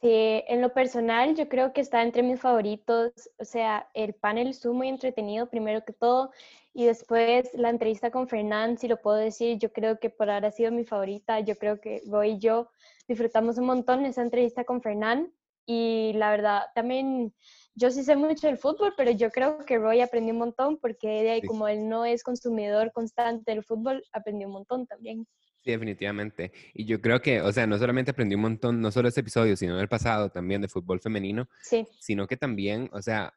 Sí, 0.00 0.42
en 0.48 0.62
lo 0.62 0.72
personal 0.72 1.34
yo 1.36 1.50
creo 1.50 1.74
que 1.74 1.82
está 1.82 2.02
entre 2.02 2.22
mis 2.22 2.40
favoritos, 2.40 3.12
o 3.36 3.44
sea, 3.44 3.86
el 3.92 4.14
panel 4.14 4.48
estuvo 4.48 4.72
muy 4.72 4.88
entretenido 4.88 5.50
primero 5.50 5.84
que 5.84 5.92
todo 5.92 6.30
y 6.72 6.86
después 6.86 7.50
la 7.52 7.68
entrevista 7.68 8.10
con 8.10 8.26
Fernán, 8.26 8.78
si 8.78 8.88
lo 8.88 9.02
puedo 9.02 9.18
decir, 9.18 9.58
yo 9.58 9.70
creo 9.70 10.00
que 10.00 10.08
por 10.08 10.30
ahora 10.30 10.48
ha 10.48 10.50
sido 10.50 10.72
mi 10.72 10.86
favorita, 10.86 11.40
yo 11.40 11.56
creo 11.56 11.78
que 11.78 12.00
Roy 12.10 12.32
y 12.32 12.38
yo 12.38 12.70
disfrutamos 13.06 13.58
un 13.58 13.66
montón 13.66 14.06
esa 14.06 14.22
entrevista 14.22 14.64
con 14.64 14.80
Fernán 14.80 15.30
y 15.66 16.12
la 16.14 16.30
verdad 16.30 16.62
también 16.74 17.32
yo 17.74 17.90
sí 17.90 18.04
sé 18.04 18.16
mucho 18.16 18.46
del 18.46 18.58
fútbol, 18.58 18.94
pero 18.96 19.10
yo 19.10 19.30
creo 19.30 19.58
que 19.64 19.78
Roy 19.78 20.00
aprendió 20.00 20.32
un 20.32 20.38
montón 20.38 20.78
porque 20.78 21.08
de 21.08 21.30
ahí 21.30 21.40
Sí. 21.40 21.46
como 21.46 21.66
él 21.68 21.88
no 21.88 22.04
es 22.04 22.22
consumidor 22.22 22.92
constante 22.92 23.50
del 23.52 23.64
fútbol, 23.64 24.04
aprendió 24.12 24.46
un 24.46 24.52
montón 24.54 24.86
también. 24.86 25.26
Sí, 25.64 25.70
definitivamente. 25.70 26.52
Y 26.74 26.84
yo 26.84 27.00
creo 27.00 27.20
que, 27.22 27.40
o 27.40 27.50
sea, 27.50 27.66
no 27.66 27.78
solamente 27.78 28.10
aprendí 28.10 28.34
un 28.34 28.42
montón, 28.42 28.80
no 28.82 28.90
solo 28.90 29.08
este 29.08 29.20
episodio, 29.22 29.56
sino 29.56 29.80
el 29.80 29.88
pasado 29.88 30.30
también 30.30 30.60
de 30.60 30.68
fútbol 30.68 31.00
femenino, 31.00 31.48
Sí, 31.62 31.86
sino 31.98 32.26
que 32.26 32.36
también, 32.36 32.90
o 32.92 33.00
sea, 33.00 33.32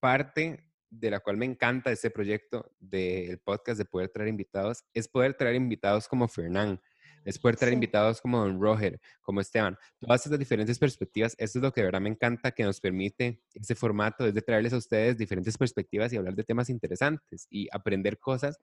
parte 0.00 0.64
de 0.90 1.10
la 1.10 1.20
cual 1.20 1.36
me 1.36 1.46
encanta 1.46 1.92
este 1.92 2.10
proyecto 2.10 2.72
del 2.80 3.38
podcast 3.38 3.78
de 3.78 3.84
poder 3.84 4.08
traer 4.08 4.28
invitados 4.28 4.82
es 4.92 5.06
poder 5.06 5.34
traer 5.34 5.54
invitados 5.54 6.08
como 6.08 6.26
Fernán, 6.26 6.80
es 7.24 7.38
poder 7.38 7.56
traer 7.56 7.70
Sí. 7.70 7.74
invitados 7.74 8.20
como 8.20 8.38
Don 8.38 8.60
Roger, 8.60 9.00
como 9.22 9.40
Esteban, 9.40 9.76
todas 9.98 10.24
estas 10.26 10.38
diferentes 10.38 10.78
perspectivas, 10.78 11.34
esto 11.38 11.58
es 11.58 11.62
lo 11.62 11.72
que 11.72 11.80
de 11.82 11.86
verdad 11.86 12.00
me 12.00 12.10
encanta 12.10 12.52
que 12.52 12.64
nos 12.64 12.80
permite 12.80 13.42
ese 13.54 13.74
formato, 13.74 14.26
es 14.26 14.34
de 14.34 14.42
traerles 14.42 14.72
a 14.72 14.78
ustedes 14.78 15.16
diferentes 15.16 15.56
perspectivas 15.58 16.12
y 16.12 16.16
hablar 16.16 16.34
de 16.34 16.44
temas 16.44 16.70
interesantes 16.70 17.46
y 17.50 17.68
aprender 17.72 18.18
cosas 18.18 18.58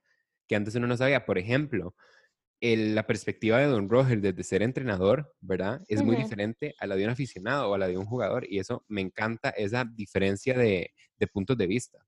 que 0.46 0.56
antes 0.56 0.74
uno 0.74 0.86
no 0.86 0.96
sabía. 0.96 1.24
Por 1.26 1.38
ejemplo, 1.38 1.94
el- 2.60 2.94
la 2.94 3.06
perspectiva 3.06 3.58
de 3.58 3.66
Don 3.66 3.88
Roger 3.88 4.20
desde 4.20 4.42
ser 4.42 4.62
entrenador, 4.62 5.34
¿verdad? 5.40 5.80
Es 5.88 6.02
muy 6.02 6.16
diferente 6.16 6.74
a 6.78 6.86
la 6.86 6.96
de 6.96 7.04
un 7.04 7.10
aficionado 7.10 7.70
o 7.70 7.74
a 7.74 7.78
la 7.78 7.88
de 7.88 7.96
un 7.98 8.06
jugador 8.06 8.46
y 8.50 8.58
eso 8.58 8.84
me 8.88 9.00
encanta, 9.00 9.50
esa 9.50 9.84
diferencia 9.84 10.58
de, 10.58 10.92
de 11.18 11.26
puntos 11.28 11.56
de 11.56 11.66
vista. 11.68 11.98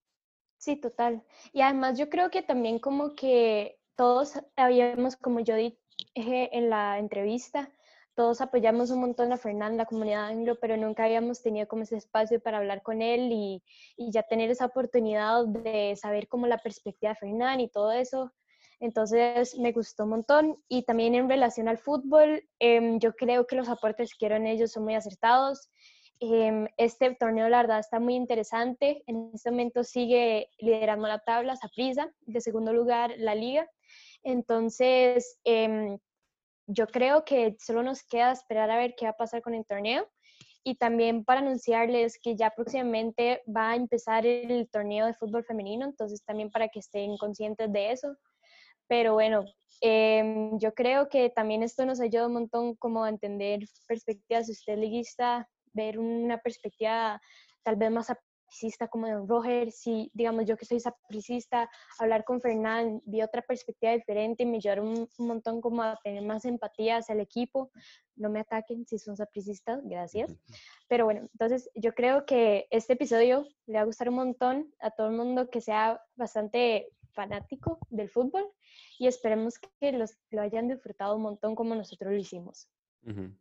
Sí, 0.58 0.76
total. 0.76 1.24
Y 1.52 1.62
además 1.62 1.98
yo 1.98 2.10
creo 2.10 2.30
que 2.30 2.42
también 2.42 2.78
como 2.80 3.14
que 3.14 3.78
todos 3.96 4.34
habíamos, 4.56 5.16
como 5.16 5.40
yo 5.40 5.54
dije 5.56 5.78
en 6.14 6.70
la 6.70 6.98
entrevista, 6.98 7.70
todos 8.14 8.40
apoyamos 8.40 8.90
un 8.90 9.00
montón 9.00 9.32
a 9.32 9.38
Fernán, 9.38 9.76
la 9.76 9.86
comunidad 9.86 10.26
anglo, 10.26 10.58
pero 10.60 10.76
nunca 10.76 11.04
habíamos 11.04 11.42
tenido 11.42 11.66
como 11.68 11.84
ese 11.84 11.96
espacio 11.96 12.40
para 12.40 12.58
hablar 12.58 12.82
con 12.82 13.02
él 13.02 13.30
y, 13.32 13.62
y 13.96 14.10
ya 14.10 14.22
tener 14.22 14.50
esa 14.50 14.66
oportunidad 14.66 15.46
de 15.46 15.96
saber 15.96 16.28
como 16.28 16.46
la 16.46 16.58
perspectiva 16.58 17.10
de 17.10 17.16
Fernán 17.16 17.60
y 17.60 17.68
todo 17.68 17.92
eso. 17.92 18.32
Entonces 18.80 19.58
me 19.58 19.72
gustó 19.72 20.04
un 20.04 20.10
montón 20.10 20.62
y 20.66 20.84
también 20.84 21.14
en 21.14 21.28
relación 21.28 21.68
al 21.68 21.78
fútbol, 21.78 22.42
em, 22.58 22.98
yo 22.98 23.14
creo 23.14 23.46
que 23.46 23.56
los 23.56 23.68
aportes 23.68 24.12
que 24.12 24.26
dieron 24.26 24.46
ellos 24.46 24.72
son 24.72 24.84
muy 24.84 24.94
acertados. 24.94 25.70
Em, 26.18 26.66
este 26.78 27.14
torneo, 27.14 27.48
la 27.48 27.58
verdad, 27.58 27.78
está 27.78 28.00
muy 28.00 28.14
interesante. 28.14 29.02
En 29.06 29.30
este 29.34 29.50
momento 29.50 29.84
sigue 29.84 30.48
liderando 30.58 31.08
la 31.08 31.18
tabla, 31.18 31.56
Saprissa, 31.56 32.10
de 32.20 32.40
segundo 32.40 32.72
lugar 32.72 33.14
la 33.18 33.34
liga. 33.34 33.68
Entonces, 34.22 35.38
em, 35.44 35.98
yo 36.66 36.86
creo 36.86 37.24
que 37.24 37.56
solo 37.58 37.82
nos 37.82 38.02
queda 38.04 38.32
esperar 38.32 38.70
a 38.70 38.76
ver 38.76 38.94
qué 38.96 39.06
va 39.06 39.12
a 39.12 39.16
pasar 39.16 39.42
con 39.42 39.54
el 39.54 39.66
torneo. 39.66 40.08
Y 40.62 40.74
también 40.74 41.24
para 41.24 41.40
anunciarles 41.40 42.18
que 42.22 42.36
ya 42.36 42.50
próximamente 42.50 43.42
va 43.48 43.70
a 43.70 43.76
empezar 43.76 44.26
el 44.26 44.68
torneo 44.70 45.06
de 45.06 45.14
fútbol 45.14 45.44
femenino, 45.44 45.86
entonces 45.86 46.22
también 46.24 46.50
para 46.50 46.68
que 46.68 46.80
estén 46.80 47.16
conscientes 47.16 47.72
de 47.72 47.92
eso. 47.92 48.14
Pero 48.86 49.14
bueno, 49.14 49.44
em, 49.80 50.58
yo 50.58 50.74
creo 50.74 51.08
que 51.08 51.30
también 51.30 51.62
esto 51.62 51.86
nos 51.86 52.00
ayuda 52.00 52.26
un 52.26 52.34
montón 52.34 52.74
como 52.76 53.04
a 53.04 53.08
entender 53.08 53.60
perspectivas. 53.86 54.46
Si 54.46 54.52
usted 54.52 54.74
es 54.74 54.78
liguista, 54.80 55.48
ver 55.72 55.98
una 55.98 56.38
perspectiva 56.38 57.20
tal 57.62 57.76
vez 57.76 57.90
más 57.90 58.10
sapricista 58.50 58.88
como 58.88 59.06
de 59.06 59.14
Roger, 59.26 59.70
si 59.70 60.10
digamos 60.12 60.44
yo 60.44 60.56
que 60.56 60.66
soy 60.66 60.80
sapricista, 60.80 61.70
hablar 61.98 62.24
con 62.24 62.40
Fernán, 62.40 63.00
vi 63.06 63.22
otra 63.22 63.42
perspectiva 63.42 63.92
diferente 63.92 64.42
y 64.42 64.46
me 64.46 64.56
ayudaron 64.56 64.88
un, 64.88 65.08
un 65.18 65.26
montón 65.26 65.60
como 65.60 65.82
a 65.82 65.98
tener 66.02 66.24
más 66.24 66.44
empatía 66.44 66.96
hacia 66.96 67.14
el 67.14 67.20
equipo. 67.20 67.70
No 68.16 68.28
me 68.28 68.40
ataquen 68.40 68.84
si 68.86 68.98
son 68.98 69.16
sapricistas, 69.16 69.80
gracias. 69.84 70.36
Pero 70.88 71.04
bueno, 71.04 71.20
entonces 71.32 71.70
yo 71.74 71.94
creo 71.94 72.26
que 72.26 72.66
este 72.70 72.94
episodio 72.94 73.46
le 73.66 73.74
va 73.74 73.82
a 73.82 73.84
gustar 73.84 74.08
un 74.08 74.16
montón 74.16 74.74
a 74.80 74.90
todo 74.90 75.08
el 75.08 75.16
mundo 75.16 75.48
que 75.48 75.60
sea 75.60 76.00
bastante 76.16 76.88
fanático 77.12 77.78
del 77.88 78.10
fútbol 78.10 78.44
y 78.98 79.06
esperemos 79.06 79.58
que 79.58 79.92
los, 79.92 80.18
lo 80.30 80.42
hayan 80.42 80.68
disfrutado 80.68 81.16
un 81.16 81.22
montón 81.22 81.54
como 81.54 81.74
nosotros 81.74 82.12
lo 82.12 82.18
hicimos. 82.18 82.68
Ujú. 83.06 83.32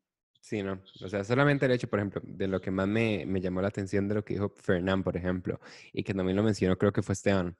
Sí, 0.42 0.64
no. 0.64 0.82
O 1.02 1.10
sea, 1.10 1.24
solamente 1.24 1.66
el 1.66 1.72
hecho, 1.74 1.88
por 1.90 2.00
ejemplo, 2.00 2.22
de 2.24 2.48
lo 2.48 2.62
que 2.62 2.72
más 2.72 2.88
me, 2.88 3.26
me 3.26 3.42
llamó 3.42 3.62
la 3.62 3.68
atención 3.68 4.08
de 4.08 4.16
lo 4.16 4.24
que 4.24 4.36
dijo 4.36 4.54
Fernán, 4.58 5.04
por 5.04 5.18
ejemplo, 5.18 5.60
y 5.94 6.04
que 6.04 6.14
también 6.14 6.38
lo 6.38 6.44
mencionó, 6.44 6.78
creo 6.78 6.92
que 6.94 7.02
fue 7.04 7.14
Esteban. 7.14 7.58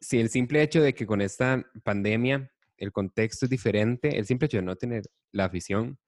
Si 0.00 0.20
el 0.20 0.30
simple 0.30 0.62
hecho 0.62 0.82
de 0.82 0.94
que 0.94 1.06
con 1.06 1.20
esta 1.22 1.64
pandemia 1.84 2.50
el 2.78 2.92
contexto 2.92 3.46
es 3.46 3.50
diferente, 3.50 4.18
el 4.18 4.26
simple 4.26 4.46
hecho 4.46 4.58
de 4.58 4.64
no 4.64 4.76
tener 4.76 5.04
la 5.32 5.46
afición, 5.46 5.98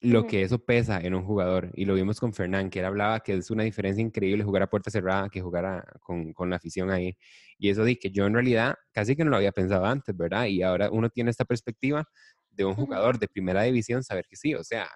lo 0.00 0.26
que 0.26 0.42
eso 0.42 0.58
pesa 0.64 1.00
en 1.00 1.14
un 1.14 1.24
jugador. 1.24 1.70
Y 1.74 1.86
lo 1.86 1.94
vimos 1.94 2.20
con 2.20 2.32
Fernán, 2.34 2.70
que 2.70 2.80
él 2.80 2.86
hablaba 2.86 3.20
que 3.20 3.34
es 3.34 3.50
una 3.50 3.64
diferencia 3.64 4.02
increíble 4.02 4.44
jugar 4.44 4.62
a 4.64 4.70
puerta 4.70 4.90
cerrada 4.90 5.28
que 5.30 5.40
jugar 5.42 5.64
a- 5.66 5.84
con, 6.02 6.32
con 6.34 6.50
la 6.50 6.56
afición 6.56 6.90
ahí. 6.90 7.16
Y 7.58 7.70
eso 7.70 7.84
di 7.84 7.96
que 7.96 8.10
yo 8.10 8.26
en 8.26 8.34
realidad 8.34 8.76
casi 8.92 9.16
que 9.16 9.24
no 9.24 9.30
lo 9.30 9.36
había 9.38 9.52
pensado 9.52 9.84
antes, 9.86 10.16
¿verdad? 10.16 10.46
Y 10.46 10.62
ahora 10.62 10.90
uno 10.90 11.10
tiene 11.10 11.30
esta 11.30 11.44
perspectiva 11.46 12.04
de 12.50 12.64
un 12.64 12.74
jugador 12.74 13.18
de 13.18 13.28
primera 13.28 13.62
división, 13.62 14.02
saber 14.04 14.26
que 14.28 14.36
sí, 14.36 14.54
o 14.54 14.64
sea, 14.64 14.88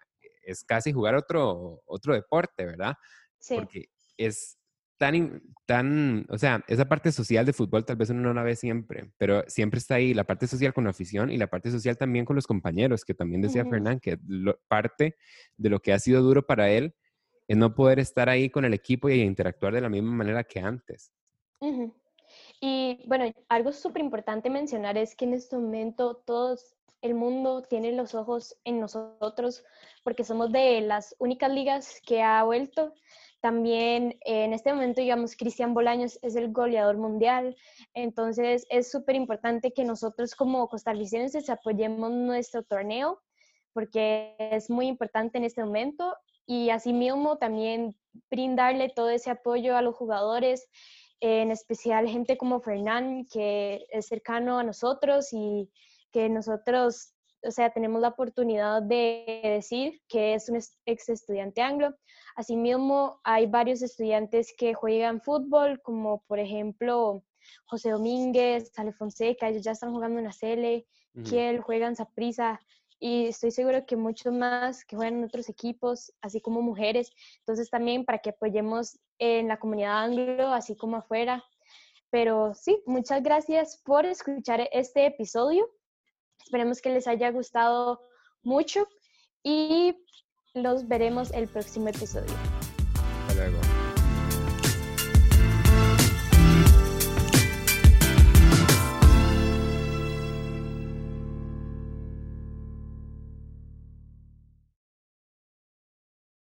es 0.42 0.64
casi 0.64 0.92
jugar 0.92 1.14
otro, 1.14 1.82
otro 1.86 2.14
deporte, 2.14 2.64
¿verdad? 2.66 2.94
Sí, 3.38 3.56
Porque 3.56 3.86
es 4.16 4.58
tan, 4.98 5.42
tan, 5.66 6.26
o 6.28 6.36
sea, 6.38 6.62
esa 6.68 6.86
parte 6.88 7.10
social 7.10 7.46
de 7.46 7.54
fútbol 7.54 7.84
tal 7.86 7.96
vez 7.96 8.10
uno 8.10 8.20
no 8.20 8.34
la 8.34 8.42
ve 8.42 8.54
siempre, 8.54 9.12
pero 9.16 9.44
siempre 9.48 9.78
está 9.78 9.94
ahí 9.94 10.12
la 10.12 10.24
parte 10.24 10.46
social 10.46 10.74
con 10.74 10.84
la 10.84 10.90
afición 10.90 11.30
y 11.30 11.38
la 11.38 11.46
parte 11.48 11.70
social 11.70 11.96
también 11.96 12.26
con 12.26 12.36
los 12.36 12.46
compañeros, 12.46 13.04
que 13.04 13.14
también 13.14 13.40
decía 13.40 13.62
Ujú. 13.62 13.70
Fernán, 13.70 14.00
que 14.00 14.18
lo- 14.26 14.60
parte 14.68 15.16
de 15.56 15.70
lo 15.70 15.80
que 15.80 15.92
ha 15.94 15.98
sido 15.98 16.20
duro 16.22 16.46
para 16.46 16.70
él 16.70 16.94
es 17.48 17.56
no 17.56 17.74
poder 17.74 17.98
estar 17.98 18.28
ahí 18.28 18.50
con 18.50 18.64
el 18.64 18.74
equipo 18.74 19.08
y 19.08 19.20
interactuar 19.22 19.74
de 19.74 19.80
la 19.80 19.88
misma 19.88 20.12
manera 20.12 20.44
que 20.44 20.60
antes. 20.60 21.12
Y 22.60 23.02
bueno, 23.06 23.32
algo 23.48 23.72
súper 23.72 24.02
importante 24.02 24.50
mencionar 24.50 24.96
es 24.98 25.14
que 25.16 25.24
en 25.24 25.34
este 25.34 25.56
momento 25.56 26.16
todos 26.16 26.76
el 27.02 27.14
mundo 27.14 27.62
tiene 27.62 27.92
los 27.92 28.14
ojos 28.14 28.56
en 28.64 28.80
nosotros 28.80 29.64
porque 30.04 30.24
somos 30.24 30.52
de 30.52 30.80
las 30.80 31.14
únicas 31.18 31.50
ligas 31.50 32.00
que 32.06 32.22
ha 32.22 32.42
vuelto. 32.44 32.92
También 33.40 34.18
eh, 34.24 34.44
en 34.44 34.52
este 34.52 34.72
momento, 34.72 35.00
digamos, 35.00 35.34
Cristian 35.36 35.72
Bolaños 35.72 36.18
es 36.22 36.36
el 36.36 36.52
goleador 36.52 36.98
mundial. 36.98 37.56
Entonces 37.94 38.66
es 38.68 38.90
súper 38.90 39.16
importante 39.16 39.72
que 39.72 39.84
nosotros 39.84 40.34
como 40.34 40.68
costarricenses 40.68 41.48
apoyemos 41.48 42.10
nuestro 42.10 42.62
torneo 42.62 43.20
porque 43.72 44.34
es 44.38 44.68
muy 44.68 44.86
importante 44.88 45.38
en 45.38 45.44
este 45.44 45.64
momento 45.64 46.16
y 46.46 46.70
asimismo 46.70 47.38
también 47.38 47.96
brindarle 48.30 48.88
todo 48.88 49.10
ese 49.10 49.30
apoyo 49.30 49.76
a 49.76 49.82
los 49.82 49.94
jugadores 49.94 50.68
en 51.20 51.50
especial 51.50 52.08
gente 52.08 52.36
como 52.36 52.60
Fernán, 52.60 53.26
que 53.26 53.86
es 53.90 54.06
cercano 54.06 54.58
a 54.58 54.64
nosotros 54.64 55.32
y 55.32 55.70
que 56.12 56.28
nosotros 56.28 57.14
o 57.42 57.50
sea, 57.50 57.70
tenemos 57.70 58.00
la 58.00 58.08
oportunidad 58.08 58.82
de 58.82 59.40
decir 59.42 60.00
que 60.08 60.34
es 60.34 60.48
un 60.48 60.58
ex 60.84 61.08
estudiante 61.08 61.62
anglo. 61.62 61.94
Asimismo, 62.36 63.20
hay 63.24 63.46
varios 63.46 63.82
estudiantes 63.82 64.54
que 64.56 64.74
juegan 64.74 65.20
fútbol, 65.22 65.80
como 65.82 66.22
por 66.26 66.38
ejemplo 66.38 67.24
José 67.64 67.90
Domínguez, 67.90 68.70
Ale 68.76 68.92
Fonseca, 68.92 69.48
ellos 69.48 69.64
ya 69.64 69.72
están 69.72 69.92
jugando 69.92 70.18
en 70.18 70.26
la 70.26 70.32
CL, 70.32 70.86
Kiel 71.24 71.60
juega 71.60 71.88
en 71.88 71.96
Saprissa, 71.96 72.60
y 73.02 73.28
estoy 73.28 73.50
seguro 73.50 73.86
que 73.86 73.96
muchos 73.96 74.32
más 74.32 74.84
que 74.84 74.94
juegan 74.94 75.18
en 75.18 75.24
otros 75.24 75.48
equipos, 75.48 76.12
así 76.20 76.42
como 76.42 76.60
mujeres. 76.60 77.10
Entonces 77.38 77.70
también 77.70 78.04
para 78.04 78.18
que 78.18 78.30
apoyemos 78.30 78.98
en 79.18 79.48
la 79.48 79.58
comunidad 79.58 80.04
anglo, 80.04 80.48
así 80.48 80.76
como 80.76 80.96
afuera. 80.96 81.42
Pero 82.10 82.52
sí, 82.54 82.82
muchas 82.84 83.22
gracias 83.22 83.80
por 83.86 84.04
escuchar 84.04 84.68
este 84.72 85.06
episodio. 85.06 85.66
Esperemos 86.44 86.80
que 86.80 86.90
les 86.90 87.06
haya 87.06 87.30
gustado 87.30 88.00
mucho 88.42 88.86
y 89.42 89.96
los 90.54 90.88
veremos 90.88 91.30
el 91.32 91.48
próximo 91.48 91.88
episodio. 91.88 92.34